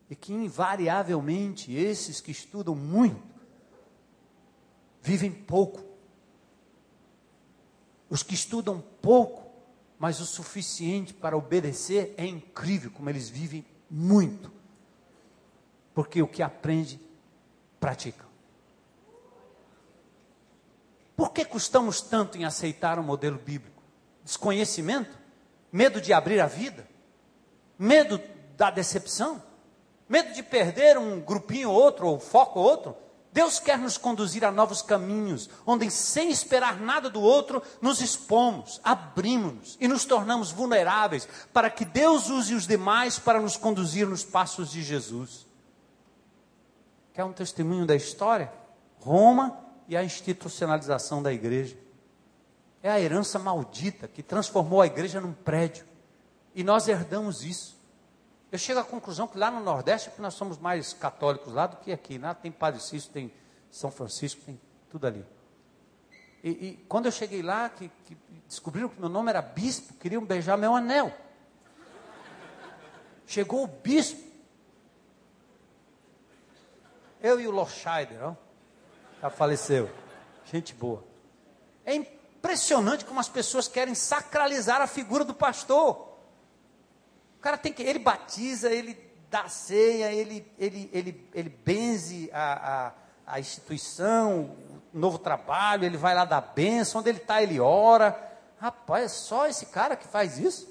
e 0.09 0.15
que 0.15 0.33
invariavelmente 0.33 1.73
esses 1.73 2.21
que 2.21 2.31
estudam 2.31 2.75
muito 2.75 3.21
vivem 5.01 5.31
pouco. 5.31 5.83
Os 8.09 8.23
que 8.23 8.33
estudam 8.33 8.81
pouco, 9.01 9.49
mas 9.99 10.19
o 10.19 10.25
suficiente 10.25 11.13
para 11.13 11.37
obedecer, 11.37 12.13
é 12.17 12.25
incrível 12.25 12.91
como 12.91 13.09
eles 13.09 13.29
vivem 13.29 13.65
muito. 13.89 14.51
Porque 15.93 16.21
o 16.21 16.27
que 16.27 16.43
aprende, 16.43 16.99
pratica. 17.79 18.25
Por 21.15 21.31
que 21.31 21.43
custamos 21.43 21.99
tanto 21.99 22.37
em 22.37 22.45
aceitar 22.45 22.99
o 22.99 23.01
um 23.01 23.05
modelo 23.05 23.39
bíblico? 23.39 23.81
Desconhecimento? 24.23 25.17
Medo 25.71 25.99
de 25.99 26.13
abrir 26.13 26.39
a 26.39 26.45
vida? 26.45 26.87
Medo 27.77 28.21
da 28.55 28.69
decepção? 28.69 29.41
Medo 30.07 30.33
de 30.33 30.43
perder 30.43 30.97
um 30.97 31.19
grupinho 31.19 31.69
ou 31.69 31.75
outro, 31.75 32.07
ou 32.07 32.19
foco 32.19 32.59
ou 32.59 32.65
outro. 32.65 32.95
Deus 33.31 33.59
quer 33.59 33.77
nos 33.77 33.97
conduzir 33.97 34.43
a 34.43 34.51
novos 34.51 34.81
caminhos, 34.81 35.47
onde 35.63 35.91
sem 35.91 36.31
esperar 36.31 36.79
nada 36.79 37.07
do 37.07 37.21
outro, 37.21 37.61
nos 37.79 38.01
expomos, 38.01 38.81
abrimos-nos 38.83 39.77
e 39.79 39.87
nos 39.87 40.05
tornamos 40.05 40.51
vulneráveis, 40.51 41.27
para 41.53 41.69
que 41.69 41.85
Deus 41.85 42.29
use 42.29 42.55
os 42.55 42.65
demais 42.65 43.19
para 43.19 43.39
nos 43.39 43.55
conduzir 43.55 44.07
nos 44.07 44.23
passos 44.23 44.71
de 44.71 44.81
Jesus. 44.81 45.45
Quer 47.13 47.25
um 47.25 47.33
testemunho 47.33 47.85
da 47.85 47.95
história? 47.95 48.51
Roma 48.99 49.55
e 49.87 49.95
a 49.95 50.03
institucionalização 50.03 51.21
da 51.21 51.31
igreja. 51.31 51.77
É 52.81 52.89
a 52.89 52.99
herança 52.99 53.37
maldita 53.37 54.07
que 54.07 54.23
transformou 54.23 54.81
a 54.81 54.87
igreja 54.87 55.21
num 55.21 55.33
prédio. 55.33 55.85
E 56.55 56.63
nós 56.63 56.87
herdamos 56.87 57.43
isso. 57.43 57.76
Eu 58.51 58.57
chego 58.57 58.79
à 58.79 58.83
conclusão 58.83 59.27
que 59.27 59.37
lá 59.37 59.51
no 59.51 59.59
Nordeste 59.59 60.11
nós 60.19 60.33
somos 60.33 60.57
mais 60.57 60.93
católicos 60.93 61.53
lá 61.53 61.67
do 61.67 61.77
que 61.77 61.91
aqui. 61.91 62.17
Né? 62.17 62.33
Tem 62.41 62.51
Padre 62.51 62.81
Cício, 62.81 63.11
tem 63.11 63.31
São 63.69 63.91
Francisco, 63.91 64.41
tem 64.45 64.59
tudo 64.89 65.05
ali. 65.05 65.25
E, 66.43 66.49
e 66.49 66.85
quando 66.87 67.07
eu 67.07 67.11
cheguei 67.11 67.41
lá, 67.41 67.69
que, 67.69 67.91
que, 68.05 68.17
descobriram 68.47 68.87
que 68.87 68.99
meu 68.99 69.09
nome 69.09 69.29
era 69.29 69.41
bispo, 69.41 69.93
queriam 69.95 70.23
beijar 70.23 70.57
meu 70.57 70.75
anel. 70.75 71.13
Chegou 73.25 73.63
o 73.63 73.67
bispo. 73.67 74.25
Eu 77.21 77.39
e 77.41 77.47
o 77.47 77.51
Loscheider, 77.51 78.23
ó, 78.23 78.35
já 79.21 79.29
faleceu. 79.29 79.89
Gente 80.45 80.73
boa. 80.73 81.03
É 81.83 81.93
impressionante 81.95 83.03
como 83.03 83.19
as 83.19 83.27
pessoas 83.27 83.67
querem 83.67 83.93
sacralizar 83.93 84.81
a 84.81 84.87
figura 84.87 85.25
do 85.25 85.33
pastor. 85.33 86.16
O 87.37 87.39
cara 87.39 87.57
tem 87.57 87.71
que, 87.71 87.83
ele 87.83 87.99
batiza, 87.99 88.69
ele 88.69 88.97
dá 89.29 89.47
ceia, 89.47 90.11
ele, 90.11 90.45
ele, 90.57 90.89
ele, 90.91 91.29
ele 91.33 91.49
benze 91.49 92.29
a, 92.33 92.87
a, 92.87 92.93
a 93.35 93.39
instituição, 93.39 94.57
o 94.93 94.99
novo 94.99 95.19
trabalho, 95.19 95.85
ele 95.85 95.97
vai 95.97 96.15
lá 96.15 96.25
dar 96.25 96.41
bênção, 96.41 96.99
onde 96.99 97.09
ele 97.09 97.19
está, 97.19 97.41
ele 97.41 97.59
ora. 97.59 98.17
Rapaz, 98.59 99.03
é 99.03 99.07
só 99.07 99.47
esse 99.47 99.67
cara 99.67 99.95
que 99.95 100.07
faz 100.07 100.39
isso? 100.39 100.65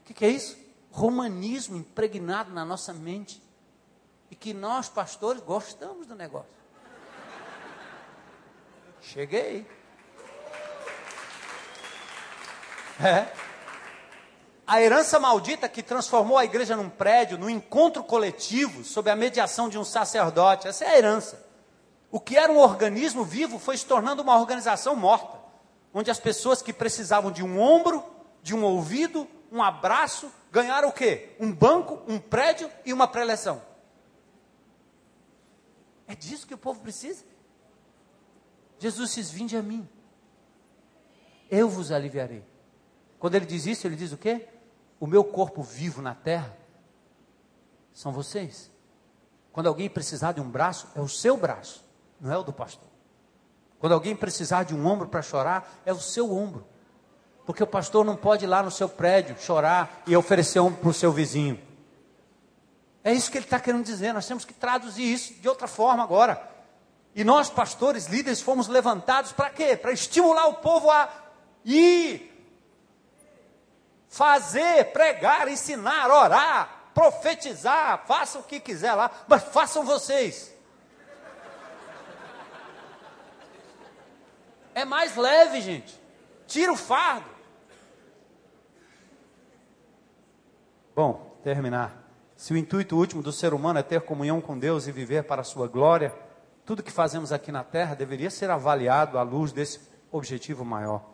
O 0.00 0.04
que, 0.06 0.14
que 0.14 0.24
é 0.24 0.28
isso? 0.28 0.58
Romanismo 0.90 1.76
impregnado 1.76 2.52
na 2.52 2.64
nossa 2.64 2.92
mente. 2.92 3.40
E 4.28 4.34
que 4.34 4.52
nós, 4.52 4.88
pastores, 4.88 5.40
gostamos 5.40 6.06
do 6.06 6.16
negócio. 6.16 6.50
Cheguei. 9.00 9.66
É 13.02 13.49
a 14.70 14.80
herança 14.80 15.18
maldita 15.18 15.68
que 15.68 15.82
transformou 15.82 16.38
a 16.38 16.44
igreja 16.44 16.76
num 16.76 16.88
prédio, 16.88 17.36
num 17.36 17.50
encontro 17.50 18.04
coletivo, 18.04 18.84
sob 18.84 19.10
a 19.10 19.16
mediação 19.16 19.68
de 19.68 19.76
um 19.76 19.82
sacerdote. 19.82 20.68
Essa 20.68 20.84
é 20.84 20.90
a 20.90 20.96
herança. 20.96 21.44
O 22.08 22.20
que 22.20 22.36
era 22.36 22.52
um 22.52 22.58
organismo 22.58 23.24
vivo 23.24 23.58
foi 23.58 23.76
se 23.76 23.84
tornando 23.84 24.22
uma 24.22 24.38
organização 24.38 24.94
morta, 24.94 25.40
onde 25.92 26.08
as 26.08 26.20
pessoas 26.20 26.62
que 26.62 26.72
precisavam 26.72 27.32
de 27.32 27.42
um 27.42 27.60
ombro, 27.60 28.04
de 28.44 28.54
um 28.54 28.62
ouvido, 28.62 29.26
um 29.50 29.60
abraço, 29.60 30.30
ganharam 30.52 30.90
o 30.90 30.92
quê? 30.92 31.34
Um 31.40 31.52
banco, 31.52 32.00
um 32.06 32.20
prédio 32.20 32.70
e 32.84 32.92
uma 32.92 33.08
preleção. 33.08 33.60
É 36.06 36.14
disso 36.14 36.46
que 36.46 36.54
o 36.54 36.58
povo 36.58 36.78
precisa. 36.78 37.24
Jesus 38.78 39.16
diz: 39.16 39.32
Vinde 39.32 39.56
a 39.56 39.62
mim, 39.62 39.88
eu 41.50 41.68
vos 41.68 41.90
aliviarei. 41.90 42.44
Quando 43.18 43.34
ele 43.34 43.46
diz 43.46 43.66
isso, 43.66 43.84
ele 43.84 43.96
diz 43.96 44.12
o 44.12 44.16
quê? 44.16 44.46
O 45.00 45.06
meu 45.06 45.24
corpo 45.24 45.62
vivo 45.62 46.02
na 46.02 46.14
terra 46.14 46.54
são 47.92 48.12
vocês. 48.12 48.70
Quando 49.50 49.66
alguém 49.66 49.88
precisar 49.88 50.32
de 50.32 50.40
um 50.40 50.48
braço, 50.48 50.86
é 50.94 51.00
o 51.00 51.08
seu 51.08 51.36
braço, 51.36 51.84
não 52.20 52.30
é 52.30 52.36
o 52.36 52.42
do 52.42 52.52
pastor. 52.52 52.88
Quando 53.78 53.92
alguém 53.92 54.14
precisar 54.14 54.64
de 54.64 54.74
um 54.74 54.86
ombro 54.86 55.08
para 55.08 55.22
chorar, 55.22 55.80
é 55.86 55.92
o 55.92 55.98
seu 55.98 56.30
ombro. 56.30 56.66
Porque 57.46 57.62
o 57.62 57.66
pastor 57.66 58.04
não 58.04 58.14
pode 58.14 58.44
ir 58.44 58.46
lá 58.46 58.62
no 58.62 58.70
seu 58.70 58.88
prédio 58.88 59.36
chorar 59.40 60.02
e 60.06 60.14
oferecer 60.14 60.60
um 60.60 60.72
para 60.72 60.90
o 60.90 60.94
seu 60.94 61.10
vizinho. 61.10 61.58
É 63.02 63.12
isso 63.12 63.30
que 63.30 63.38
ele 63.38 63.46
está 63.46 63.58
querendo 63.58 63.84
dizer. 63.84 64.12
Nós 64.12 64.26
temos 64.26 64.44
que 64.44 64.52
traduzir 64.52 65.10
isso 65.10 65.34
de 65.40 65.48
outra 65.48 65.66
forma 65.66 66.02
agora. 66.02 66.46
E 67.14 67.24
nós, 67.24 67.48
pastores, 67.48 68.06
líderes, 68.06 68.42
fomos 68.42 68.68
levantados 68.68 69.32
para 69.32 69.48
quê? 69.48 69.74
Para 69.74 69.92
estimular 69.92 70.46
o 70.46 70.54
povo 70.54 70.90
a 70.90 71.08
ir 71.64 72.29
fazer, 74.10 74.86
pregar, 74.92 75.48
ensinar, 75.48 76.10
orar, 76.10 76.90
profetizar, 76.92 78.04
façam 78.06 78.40
o 78.40 78.44
que 78.44 78.58
quiser 78.58 78.92
lá, 78.92 79.08
mas 79.28 79.44
façam 79.44 79.84
vocês. 79.84 80.52
É 84.74 84.84
mais 84.84 85.16
leve, 85.16 85.60
gente. 85.60 85.98
Tira 86.46 86.72
o 86.72 86.76
fardo. 86.76 87.30
Bom, 90.94 91.38
terminar. 91.44 91.96
Se 92.36 92.52
o 92.52 92.56
intuito 92.56 92.96
último 92.96 93.22
do 93.22 93.32
ser 93.32 93.54
humano 93.54 93.78
é 93.78 93.82
ter 93.82 94.00
comunhão 94.00 94.40
com 94.40 94.58
Deus 94.58 94.86
e 94.86 94.92
viver 94.92 95.24
para 95.24 95.42
a 95.42 95.44
sua 95.44 95.68
glória, 95.68 96.12
tudo 96.64 96.82
que 96.82 96.90
fazemos 96.90 97.32
aqui 97.32 97.52
na 97.52 97.62
terra 97.62 97.94
deveria 97.94 98.30
ser 98.30 98.50
avaliado 98.50 99.18
à 99.18 99.22
luz 99.22 99.52
desse 99.52 99.80
objetivo 100.10 100.64
maior. 100.64 101.04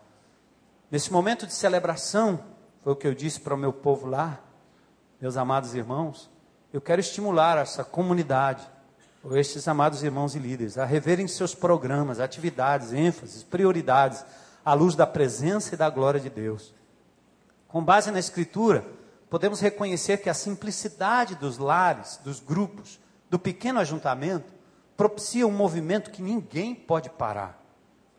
Nesse 0.90 1.12
momento 1.12 1.46
de 1.46 1.52
celebração, 1.52 2.55
foi 2.86 2.92
o 2.92 2.96
que 2.96 3.08
eu 3.08 3.14
disse 3.14 3.40
para 3.40 3.52
o 3.52 3.58
meu 3.58 3.72
povo 3.72 4.06
lá, 4.06 4.38
meus 5.20 5.36
amados 5.36 5.74
irmãos, 5.74 6.30
eu 6.72 6.80
quero 6.80 7.00
estimular 7.00 7.58
essa 7.58 7.82
comunidade, 7.82 8.64
ou 9.24 9.36
estes 9.36 9.66
amados 9.66 10.04
irmãos 10.04 10.36
e 10.36 10.38
líderes, 10.38 10.78
a 10.78 10.84
reverem 10.84 11.26
seus 11.26 11.52
programas, 11.52 12.20
atividades, 12.20 12.92
ênfases, 12.92 13.42
prioridades, 13.42 14.24
à 14.64 14.72
luz 14.72 14.94
da 14.94 15.04
presença 15.04 15.74
e 15.74 15.76
da 15.76 15.90
glória 15.90 16.20
de 16.20 16.30
Deus. 16.30 16.72
Com 17.66 17.82
base 17.82 18.12
na 18.12 18.20
Escritura, 18.20 18.86
podemos 19.28 19.58
reconhecer 19.58 20.18
que 20.18 20.30
a 20.30 20.34
simplicidade 20.34 21.34
dos 21.34 21.58
lares, 21.58 22.20
dos 22.22 22.38
grupos, 22.38 23.00
do 23.28 23.36
pequeno 23.36 23.80
ajuntamento, 23.80 24.54
propicia 24.96 25.44
um 25.44 25.50
movimento 25.50 26.12
que 26.12 26.22
ninguém 26.22 26.72
pode 26.72 27.10
parar. 27.10 27.60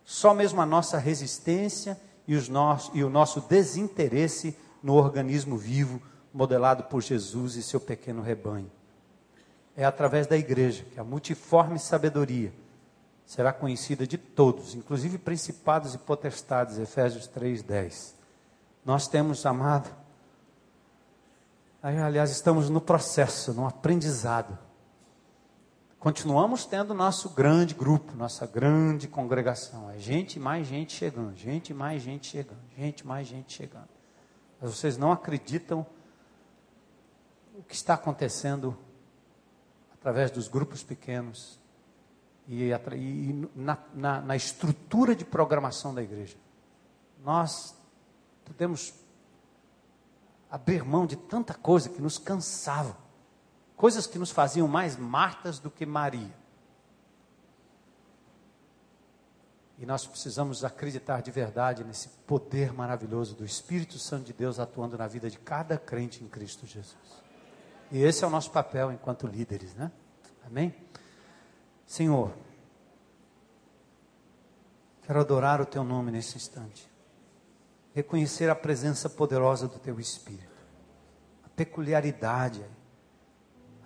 Só 0.03 0.33
mesmo 0.33 0.59
a 0.59 0.65
nossa 0.65 0.97
resistência 0.97 1.97
e, 2.27 2.35
os 2.35 2.49
nosso, 2.49 2.91
e 2.95 3.03
o 3.03 3.09
nosso 3.09 3.41
desinteresse 3.41 4.57
no 4.83 4.93
organismo 4.93 5.57
vivo 5.57 6.01
modelado 6.33 6.83
por 6.83 7.01
Jesus 7.01 7.55
e 7.55 7.63
seu 7.63 7.79
pequeno 7.79 8.21
rebanho. 8.21 8.69
É 9.75 9.85
através 9.85 10.27
da 10.27 10.35
igreja 10.35 10.83
que 10.91 10.99
a 10.99 11.03
multiforme 11.03 11.79
sabedoria 11.79 12.53
será 13.25 13.53
conhecida 13.53 14.05
de 14.05 14.17
todos, 14.17 14.75
inclusive 14.75 15.17
principados 15.17 15.93
e 15.93 15.97
potestades, 15.97 16.77
Efésios 16.77 17.27
3:10. 17.27 18.15
Nós 18.85 19.07
temos 19.07 19.45
amado 19.45 19.89
aliás, 21.81 22.31
estamos 22.31 22.69
no 22.69 22.81
processo, 22.81 23.53
no 23.53 23.65
aprendizado. 23.65 24.57
Continuamos 25.99 26.63
tendo 26.63 26.93
nosso 26.93 27.29
grande 27.29 27.73
grupo, 27.73 28.15
nossa 28.15 28.45
grande 28.45 29.07
congregação. 29.07 29.89
É 29.89 29.97
gente 29.97 30.39
mais 30.39 30.67
gente 30.67 30.93
chegando, 30.93 31.35
gente 31.35 31.73
mais 31.73 32.03
gente 32.03 32.27
chegando, 32.27 32.61
gente 32.77 33.05
mais 33.05 33.27
gente 33.27 33.51
chegando. 33.51 33.89
Mas 34.61 34.75
vocês 34.75 34.95
não 34.95 35.11
acreditam 35.11 35.85
o 37.55 37.63
que 37.63 37.73
está 37.73 37.95
acontecendo 37.95 38.77
através 39.91 40.29
dos 40.29 40.47
grupos 40.47 40.83
pequenos 40.83 41.59
e, 42.47 42.69
e 42.71 43.49
na, 43.55 43.77
na, 43.93 44.21
na 44.21 44.35
estrutura 44.35 45.15
de 45.15 45.25
programação 45.25 45.95
da 45.95 46.03
igreja. 46.03 46.37
Nós 47.23 47.75
podemos 48.45 48.93
abrir 50.49 50.83
mão 50.83 51.07
de 51.07 51.15
tanta 51.15 51.55
coisa 51.55 51.89
que 51.89 52.01
nos 52.01 52.19
cansava, 52.19 52.95
coisas 53.77 54.05
que 54.05 54.19
nos 54.19 54.31
faziam 54.31 54.67
mais 54.67 54.97
Martas 54.97 55.57
do 55.57 55.71
que 55.71 55.85
Maria. 55.85 56.35
E 59.77 59.85
nós 59.85 60.05
precisamos 60.05 60.65
acreditar 60.65 61.21
de 61.21 61.31
verdade 61.31 61.85
nesse 61.85 62.09
poder 62.27 62.73
maravilhoso 62.73 63.35
do 63.35 63.45
Espírito 63.45 63.97
Santo 63.97 64.25
de 64.25 64.33
Deus 64.33 64.59
atuando 64.59 64.97
na 64.97 65.07
vida 65.07 65.29
de 65.29 65.37
cada 65.37 65.77
crente 65.77 66.21
em 66.21 66.27
Cristo 66.27 66.65
Jesus. 66.65 67.23
E 67.89 68.03
esse 68.03 68.23
é 68.25 68.27
o 68.27 68.29
nosso 68.29 68.51
papel 68.51 68.91
enquanto 68.91 69.25
líderes, 69.25 69.73
né? 69.75 69.89
Amém? 70.45 70.75
Senhor, 71.85 72.33
quero 75.03 75.21
adorar 75.21 75.61
o 75.61 75.65
Teu 75.65 75.85
nome 75.85 76.11
nesse 76.11 76.35
instante 76.35 76.97
reconhecer 77.97 78.47
a 78.47 78.53
presença 78.53 79.09
poderosa 79.09 79.67
do 79.67 79.79
Teu 79.79 79.99
Espírito, 79.99 80.63
a 81.43 81.49
peculiaridade, 81.49 82.63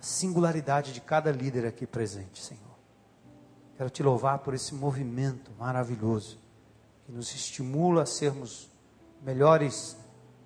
singularidade 0.02 0.92
de 0.92 1.00
cada 1.00 1.30
líder 1.30 1.64
aqui 1.64 1.86
presente, 1.86 2.42
Senhor. 2.42 2.60
Quero 3.76 3.88
te 3.88 4.02
louvar 4.02 4.40
por 4.40 4.52
esse 4.52 4.74
movimento 4.74 5.50
maravilhoso 5.58 6.38
que 7.06 7.12
nos 7.12 7.32
estimula 7.34 8.02
a 8.02 8.06
sermos 8.06 8.68
melhores 9.22 9.96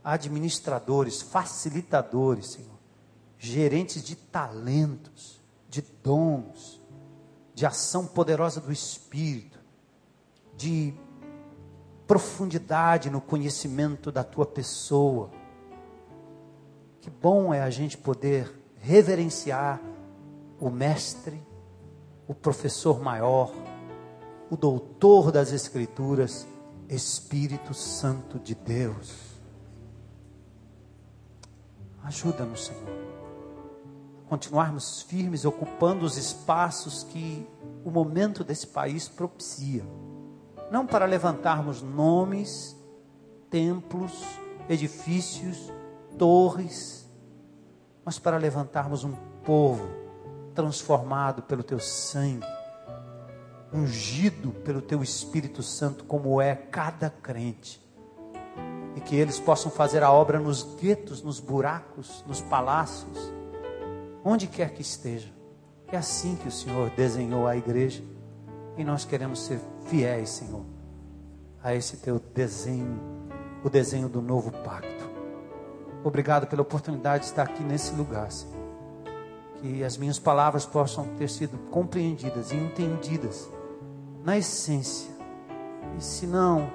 administradores, 0.04 1.22
facilitadores, 1.22 2.52
Senhor, 2.52 2.78
gerentes 3.38 4.04
de 4.04 4.14
talentos, 4.14 5.42
de 5.68 5.80
dons, 5.80 6.80
de 7.54 7.64
ação 7.64 8.06
poderosa 8.06 8.60
do 8.60 8.70
Espírito, 8.70 9.58
de 10.54 10.94
profundidade 12.06 13.10
no 13.10 13.20
conhecimento 13.20 14.12
da 14.12 14.22
tua 14.22 14.46
pessoa. 14.46 15.30
Que 17.00 17.10
bom 17.10 17.52
é 17.52 17.62
a 17.62 17.70
gente 17.70 17.96
poder 17.96 18.65
reverenciar 18.80 19.80
o 20.60 20.70
mestre, 20.70 21.42
o 22.26 22.34
professor 22.34 23.00
maior, 23.00 23.52
o 24.50 24.56
doutor 24.56 25.30
das 25.30 25.52
Escrituras, 25.52 26.46
Espírito 26.88 27.74
Santo 27.74 28.38
de 28.38 28.54
Deus. 28.54 29.36
Ajuda-nos, 32.04 32.66
Senhor, 32.66 32.88
a 34.24 34.28
continuarmos 34.28 35.02
firmes, 35.02 35.44
ocupando 35.44 36.04
os 36.04 36.16
espaços 36.16 37.02
que 37.02 37.46
o 37.84 37.90
momento 37.90 38.44
desse 38.44 38.68
país 38.68 39.08
propicia 39.08 39.84
não 40.70 40.86
para 40.86 41.04
levantarmos 41.04 41.82
nomes, 41.82 42.76
templos, 43.50 44.12
edifícios, 44.68 45.72
torres, 46.18 47.05
mas 48.06 48.20
para 48.20 48.36
levantarmos 48.36 49.02
um 49.02 49.12
povo 49.44 49.88
transformado 50.54 51.42
pelo 51.42 51.64
teu 51.64 51.80
sangue, 51.80 52.46
ungido 53.72 54.52
pelo 54.52 54.80
teu 54.80 55.02
Espírito 55.02 55.60
Santo, 55.60 56.04
como 56.04 56.40
é 56.40 56.54
cada 56.54 57.10
crente. 57.10 57.84
E 58.94 59.00
que 59.00 59.16
eles 59.16 59.40
possam 59.40 59.72
fazer 59.72 60.04
a 60.04 60.12
obra 60.12 60.38
nos 60.38 60.62
guetos, 60.76 61.20
nos 61.20 61.40
buracos, 61.40 62.24
nos 62.28 62.40
palácios, 62.40 63.32
onde 64.24 64.46
quer 64.46 64.70
que 64.70 64.82
esteja. 64.82 65.28
É 65.88 65.96
assim 65.96 66.36
que 66.36 66.46
o 66.46 66.52
Senhor 66.52 66.90
desenhou 66.90 67.46
a 67.46 67.56
igreja. 67.56 68.04
E 68.76 68.84
nós 68.84 69.04
queremos 69.04 69.40
ser 69.40 69.60
fiéis, 69.86 70.30
Senhor, 70.30 70.64
a 71.62 71.74
esse 71.74 71.96
teu 71.96 72.20
desenho, 72.32 73.00
o 73.64 73.68
desenho 73.68 74.08
do 74.08 74.22
novo 74.22 74.52
pacto. 74.52 74.95
Obrigado 76.06 76.46
pela 76.46 76.62
oportunidade 76.62 77.24
de 77.24 77.30
estar 77.30 77.42
aqui 77.42 77.64
nesse 77.64 77.92
lugar, 77.92 78.30
Senhor. 78.30 78.54
Que 79.56 79.82
as 79.82 79.96
minhas 79.96 80.20
palavras 80.20 80.64
possam 80.64 81.04
ter 81.16 81.28
sido 81.28 81.58
compreendidas 81.68 82.52
e 82.52 82.56
entendidas 82.56 83.50
na 84.22 84.38
essência. 84.38 85.10
E 85.98 86.04
se 86.04 86.24
não, 86.24 86.70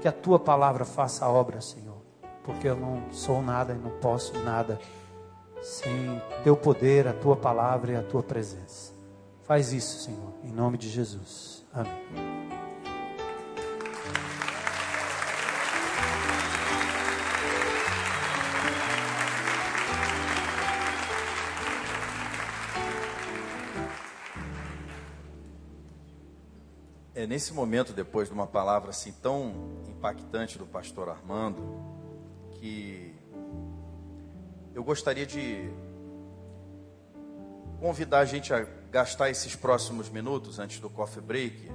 que 0.00 0.06
a 0.06 0.12
tua 0.12 0.38
palavra 0.38 0.84
faça 0.84 1.24
a 1.24 1.28
obra, 1.28 1.60
Senhor. 1.60 1.98
Porque 2.44 2.68
eu 2.68 2.76
não 2.76 3.02
sou 3.10 3.42
nada 3.42 3.74
e 3.74 3.76
não 3.76 3.90
posso 3.98 4.38
nada 4.44 4.78
sem 5.60 6.22
teu 6.44 6.56
poder, 6.56 7.08
a 7.08 7.12
tua 7.12 7.34
palavra 7.34 7.90
e 7.90 7.96
a 7.96 8.02
tua 8.04 8.22
presença. 8.22 8.92
Faz 9.42 9.72
isso, 9.72 10.04
Senhor, 10.04 10.34
em 10.44 10.52
nome 10.52 10.78
de 10.78 10.88
Jesus. 10.88 11.66
Amém. 11.72 12.47
É 27.18 27.26
nesse 27.26 27.52
momento, 27.52 27.92
depois 27.92 28.28
de 28.28 28.34
uma 28.34 28.46
palavra 28.46 28.90
assim 28.90 29.10
tão 29.10 29.52
impactante 29.88 30.56
do 30.56 30.64
pastor 30.64 31.08
Armando, 31.08 31.64
que 32.52 33.12
eu 34.72 34.84
gostaria 34.84 35.26
de 35.26 35.68
convidar 37.80 38.20
a 38.20 38.24
gente 38.24 38.54
a 38.54 38.64
gastar 38.92 39.30
esses 39.30 39.56
próximos 39.56 40.08
minutos 40.08 40.60
antes 40.60 40.78
do 40.78 40.88
coffee 40.88 41.20
break 41.20 41.68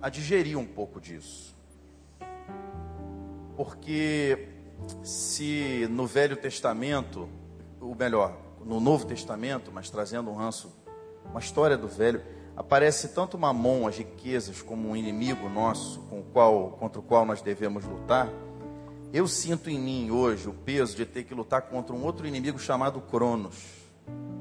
a 0.00 0.08
digerir 0.08 0.58
um 0.58 0.64
pouco 0.64 1.02
disso. 1.02 1.54
Porque 3.58 4.48
se 5.04 5.86
no 5.90 6.06
Velho 6.06 6.38
Testamento, 6.38 7.28
ou 7.78 7.94
melhor, 7.94 8.34
no 8.64 8.80
Novo 8.80 9.04
Testamento, 9.04 9.70
mas 9.70 9.90
trazendo 9.90 10.30
um 10.30 10.34
ranço, 10.34 10.74
uma 11.26 11.40
história 11.40 11.76
do 11.76 11.86
Velho, 11.86 12.39
aparece 12.60 13.08
tanto 13.08 13.38
Mamon, 13.38 13.88
as 13.88 13.96
riquezas, 13.96 14.60
como 14.60 14.90
um 14.90 14.94
inimigo 14.94 15.48
nosso 15.48 16.00
com 16.10 16.20
o 16.20 16.22
qual, 16.22 16.72
contra 16.72 17.00
o 17.00 17.02
qual 17.02 17.24
nós 17.24 17.40
devemos 17.40 17.86
lutar, 17.86 18.28
eu 19.14 19.26
sinto 19.26 19.70
em 19.70 19.78
mim 19.78 20.10
hoje 20.10 20.46
o 20.46 20.52
peso 20.52 20.94
de 20.94 21.06
ter 21.06 21.24
que 21.24 21.32
lutar 21.32 21.62
contra 21.62 21.96
um 21.96 22.04
outro 22.04 22.26
inimigo 22.26 22.58
chamado 22.58 23.00
Cronos. 23.00 23.56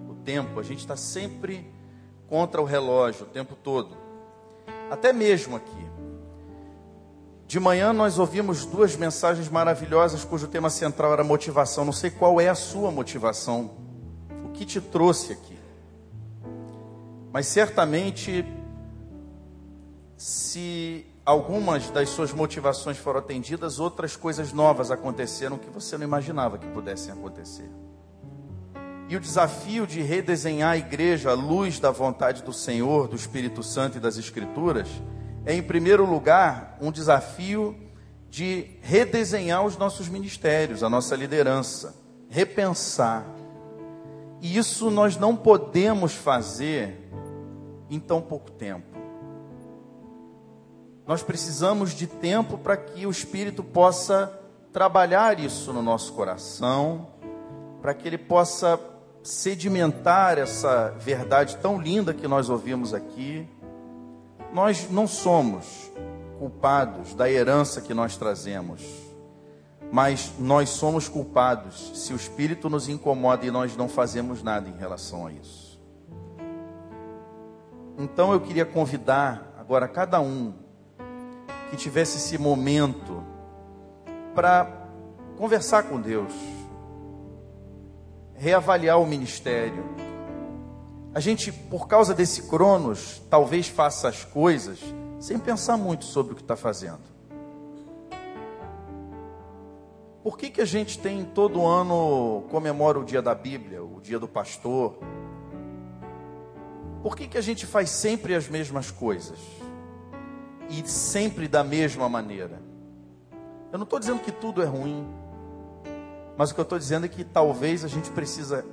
O 0.09 0.15
tempo, 0.25 0.59
a 0.59 0.63
gente 0.63 0.79
está 0.79 0.97
sempre 0.97 1.65
contra 2.27 2.61
o 2.61 2.65
relógio 2.65 3.23
o 3.23 3.29
tempo 3.29 3.55
todo. 3.55 3.95
Até 4.91 5.13
mesmo 5.13 5.55
aqui. 5.55 5.87
De 7.47 7.57
manhã 7.57 7.93
nós 7.93 8.19
ouvimos 8.19 8.65
duas 8.65 8.97
mensagens 8.97 9.47
maravilhosas 9.47 10.25
cujo 10.25 10.49
tema 10.49 10.69
central 10.69 11.13
era 11.13 11.23
motivação. 11.23 11.85
Não 11.85 11.93
sei 11.93 12.11
qual 12.11 12.41
é 12.41 12.49
a 12.49 12.55
sua 12.55 12.91
motivação 12.91 13.71
que 14.53 14.65
te 14.65 14.81
trouxe 14.81 15.31
aqui. 15.31 15.58
Mas 17.31 17.47
certamente, 17.47 18.45
se 20.17 21.05
algumas 21.25 21.89
das 21.91 22.09
suas 22.09 22.33
motivações 22.33 22.97
foram 22.97 23.19
atendidas, 23.19 23.79
outras 23.79 24.15
coisas 24.15 24.51
novas 24.51 24.89
aconteceram 24.89 25.57
que 25.57 25.69
você 25.69 25.97
não 25.97 26.03
imaginava 26.03 26.57
que 26.57 26.67
pudessem 26.67 27.13
acontecer. 27.13 27.69
E 29.07 29.15
o 29.15 29.19
desafio 29.19 29.87
de 29.87 30.01
redesenhar 30.01 30.71
a 30.71 30.77
igreja 30.77 31.31
à 31.31 31.33
luz 31.33 31.79
da 31.79 31.91
vontade 31.91 32.43
do 32.43 32.53
Senhor, 32.53 33.07
do 33.07 33.15
Espírito 33.15 33.63
Santo 33.63 33.97
e 33.97 33.99
das 33.99 34.17
Escrituras, 34.17 34.87
é, 35.45 35.53
em 35.53 35.63
primeiro 35.63 36.05
lugar, 36.05 36.77
um 36.81 36.91
desafio 36.91 37.75
de 38.29 38.77
redesenhar 38.81 39.65
os 39.65 39.77
nossos 39.77 40.07
ministérios, 40.07 40.83
a 40.83 40.89
nossa 40.89 41.15
liderança, 41.15 41.95
repensar. 42.29 43.25
E 44.41 44.57
isso 44.57 44.91
nós 44.91 45.17
não 45.17 45.35
podemos 45.35 46.13
fazer 46.13 47.09
em 47.89 47.99
tão 47.99 48.21
pouco 48.21 48.51
tempo. 48.51 48.97
Nós 51.07 51.23
precisamos 51.23 51.95
de 51.95 52.05
tempo 52.05 52.57
para 52.57 52.77
que 52.77 53.07
o 53.07 53.09
Espírito 53.09 53.63
possa 53.63 54.31
trabalhar 54.71 55.39
isso 55.39 55.73
no 55.73 55.81
nosso 55.81 56.13
coração, 56.13 57.07
para 57.81 57.93
que 57.93 58.07
ele 58.07 58.17
possa 58.17 58.79
sedimentar 59.23 60.37
essa 60.37 60.89
verdade 60.99 61.57
tão 61.57 61.81
linda 61.81 62.13
que 62.13 62.27
nós 62.27 62.49
ouvimos 62.49 62.93
aqui. 62.93 63.47
Nós 64.53 64.89
não 64.89 65.07
somos 65.07 65.91
culpados 66.37 67.13
da 67.13 67.29
herança 67.29 67.81
que 67.81 67.93
nós 67.93 68.15
trazemos, 68.15 68.81
mas 69.91 70.31
nós 70.39 70.69
somos 70.69 71.09
culpados 71.09 71.91
se 71.95 72.13
o 72.13 72.15
Espírito 72.15 72.69
nos 72.69 72.87
incomoda 72.87 73.45
e 73.45 73.51
nós 73.51 73.75
não 73.75 73.89
fazemos 73.89 74.41
nada 74.41 74.69
em 74.69 74.77
relação 74.77 75.27
a 75.27 75.33
isso. 75.33 75.58
Então 77.99 78.31
eu 78.31 78.39
queria 78.39 78.65
convidar 78.65 79.53
agora 79.59 79.85
cada 79.85 80.21
um 80.21 80.53
que 81.69 81.75
tivesse 81.75 82.15
esse 82.15 82.37
momento 82.37 83.21
para 84.33 84.87
conversar 85.37 85.83
com 85.83 85.99
Deus, 85.99 86.33
reavaliar 88.35 89.01
o 89.01 89.05
ministério. 89.05 89.83
A 91.13 91.19
gente, 91.19 91.51
por 91.51 91.89
causa 91.89 92.13
desse 92.13 92.43
Cronos, 92.43 93.21
talvez 93.29 93.67
faça 93.67 94.07
as 94.07 94.23
coisas 94.23 94.79
sem 95.19 95.37
pensar 95.37 95.75
muito 95.75 96.05
sobre 96.05 96.31
o 96.31 96.35
que 96.37 96.41
está 96.41 96.55
fazendo. 96.55 97.01
Por 100.23 100.37
que, 100.37 100.49
que 100.49 100.61
a 100.61 100.65
gente 100.65 100.97
tem 100.99 101.25
todo 101.25 101.65
ano 101.65 102.45
comemora 102.49 102.97
o 102.97 103.03
dia 103.03 103.21
da 103.21 103.35
Bíblia, 103.35 103.83
o 103.83 103.99
dia 103.99 104.19
do 104.19 104.27
pastor? 104.27 104.97
Por 107.01 107.15
que, 107.15 107.27
que 107.27 107.37
a 107.37 107.41
gente 107.41 107.65
faz 107.65 107.89
sempre 107.89 108.35
as 108.35 108.47
mesmas 108.47 108.91
coisas? 108.91 109.39
E 110.69 110.87
sempre 110.87 111.47
da 111.47 111.63
mesma 111.63 112.09
maneira? 112.09 112.61
Eu 113.71 113.77
não 113.77 113.83
estou 113.83 113.99
dizendo 113.99 114.19
que 114.19 114.31
tudo 114.31 114.61
é 114.61 114.65
ruim, 114.65 115.07
mas 116.37 116.51
o 116.51 116.53
que 116.53 116.59
eu 116.59 116.63
estou 116.63 116.77
dizendo 116.77 117.05
é 117.05 117.09
que 117.09 117.23
talvez 117.23 117.85
a 117.85 117.87
gente 117.87 118.09
precisa, 118.11 118.65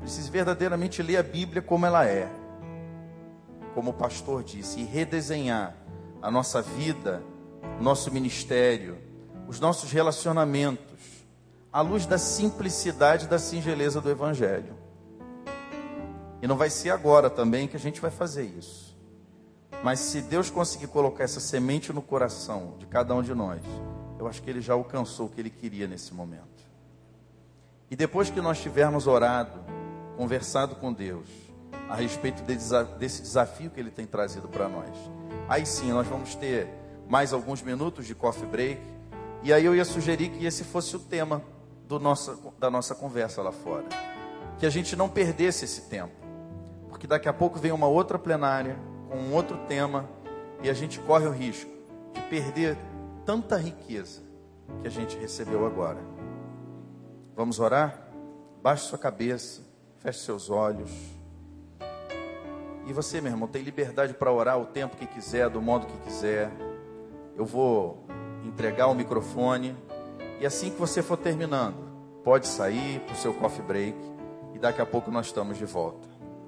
precise 0.00 0.30
verdadeiramente 0.30 1.02
ler 1.02 1.16
a 1.16 1.22
Bíblia 1.22 1.60
como 1.60 1.86
ela 1.86 2.06
é, 2.06 2.30
como 3.74 3.90
o 3.90 3.94
pastor 3.94 4.44
disse, 4.44 4.80
e 4.80 4.84
redesenhar 4.84 5.74
a 6.22 6.30
nossa 6.30 6.62
vida, 6.62 7.22
nosso 7.80 8.12
ministério, 8.12 8.98
os 9.48 9.58
nossos 9.58 9.90
relacionamentos, 9.90 11.26
à 11.72 11.80
luz 11.80 12.06
da 12.06 12.18
simplicidade 12.18 13.26
e 13.26 13.28
da 13.28 13.38
singeleza 13.38 14.00
do 14.00 14.10
Evangelho. 14.10 14.76
E 16.40 16.46
não 16.46 16.56
vai 16.56 16.70
ser 16.70 16.90
agora 16.90 17.28
também 17.28 17.66
que 17.66 17.76
a 17.76 17.80
gente 17.80 18.00
vai 18.00 18.10
fazer 18.10 18.44
isso. 18.44 18.96
Mas 19.82 20.00
se 20.00 20.20
Deus 20.22 20.50
conseguir 20.50 20.88
colocar 20.88 21.24
essa 21.24 21.40
semente 21.40 21.92
no 21.92 22.02
coração 22.02 22.74
de 22.78 22.86
cada 22.86 23.14
um 23.14 23.22
de 23.22 23.34
nós, 23.34 23.60
eu 24.18 24.26
acho 24.26 24.42
que 24.42 24.50
ele 24.50 24.60
já 24.60 24.74
alcançou 24.74 25.26
o 25.26 25.28
que 25.28 25.40
ele 25.40 25.50
queria 25.50 25.86
nesse 25.86 26.12
momento. 26.12 26.66
E 27.90 27.96
depois 27.96 28.28
que 28.28 28.40
nós 28.40 28.60
tivermos 28.60 29.06
orado, 29.06 29.64
conversado 30.16 30.74
com 30.76 30.92
Deus 30.92 31.28
a 31.88 31.94
respeito 31.94 32.42
desse 32.42 33.22
desafio 33.22 33.70
que 33.70 33.80
ele 33.80 33.90
tem 33.90 34.06
trazido 34.06 34.48
para 34.48 34.68
nós, 34.68 34.90
aí 35.48 35.64
sim 35.64 35.90
nós 35.92 36.06
vamos 36.06 36.34
ter 36.34 36.68
mais 37.08 37.32
alguns 37.32 37.62
minutos 37.62 38.06
de 38.06 38.14
coffee 38.14 38.46
break. 38.46 38.80
E 39.42 39.52
aí 39.52 39.64
eu 39.64 39.74
ia 39.74 39.84
sugerir 39.84 40.30
que 40.30 40.44
esse 40.44 40.64
fosse 40.64 40.96
o 40.96 40.98
tema 40.98 41.42
da 42.58 42.70
nossa 42.70 42.94
conversa 42.94 43.40
lá 43.40 43.52
fora. 43.52 43.86
Que 44.58 44.66
a 44.66 44.70
gente 44.70 44.96
não 44.96 45.08
perdesse 45.08 45.64
esse 45.64 45.82
tempo 45.82 46.27
porque 46.98 47.06
daqui 47.06 47.28
a 47.28 47.32
pouco 47.32 47.60
vem 47.60 47.70
uma 47.70 47.86
outra 47.86 48.18
plenária 48.18 48.76
com 49.08 49.16
um 49.16 49.32
outro 49.32 49.56
tema 49.68 50.04
e 50.60 50.68
a 50.68 50.74
gente 50.74 50.98
corre 50.98 51.28
o 51.28 51.30
risco 51.30 51.70
de 52.12 52.20
perder 52.22 52.76
tanta 53.24 53.56
riqueza 53.56 54.20
que 54.82 54.88
a 54.88 54.90
gente 54.90 55.16
recebeu 55.16 55.64
agora. 55.64 56.00
Vamos 57.36 57.60
orar? 57.60 57.96
Baixe 58.60 58.88
sua 58.88 58.98
cabeça, 58.98 59.62
feche 59.98 60.18
seus 60.18 60.50
olhos. 60.50 60.90
E 62.84 62.92
você, 62.92 63.20
meu 63.20 63.30
irmão, 63.30 63.46
tem 63.46 63.62
liberdade 63.62 64.12
para 64.12 64.32
orar 64.32 64.58
o 64.58 64.66
tempo 64.66 64.96
que 64.96 65.06
quiser, 65.06 65.48
do 65.48 65.62
modo 65.62 65.86
que 65.86 65.98
quiser. 65.98 66.50
Eu 67.36 67.44
vou 67.44 68.08
entregar 68.44 68.88
o 68.88 68.94
microfone 68.94 69.72
e 70.40 70.46
assim 70.46 70.68
que 70.68 70.80
você 70.80 71.00
for 71.00 71.16
terminando, 71.16 71.76
pode 72.24 72.48
sair 72.48 72.98
para 73.02 73.14
o 73.14 73.16
seu 73.16 73.32
coffee 73.34 73.62
break 73.62 73.96
e 74.52 74.58
daqui 74.58 74.82
a 74.82 74.86
pouco 74.86 75.12
nós 75.12 75.26
estamos 75.26 75.56
de 75.56 75.64
volta. 75.64 76.07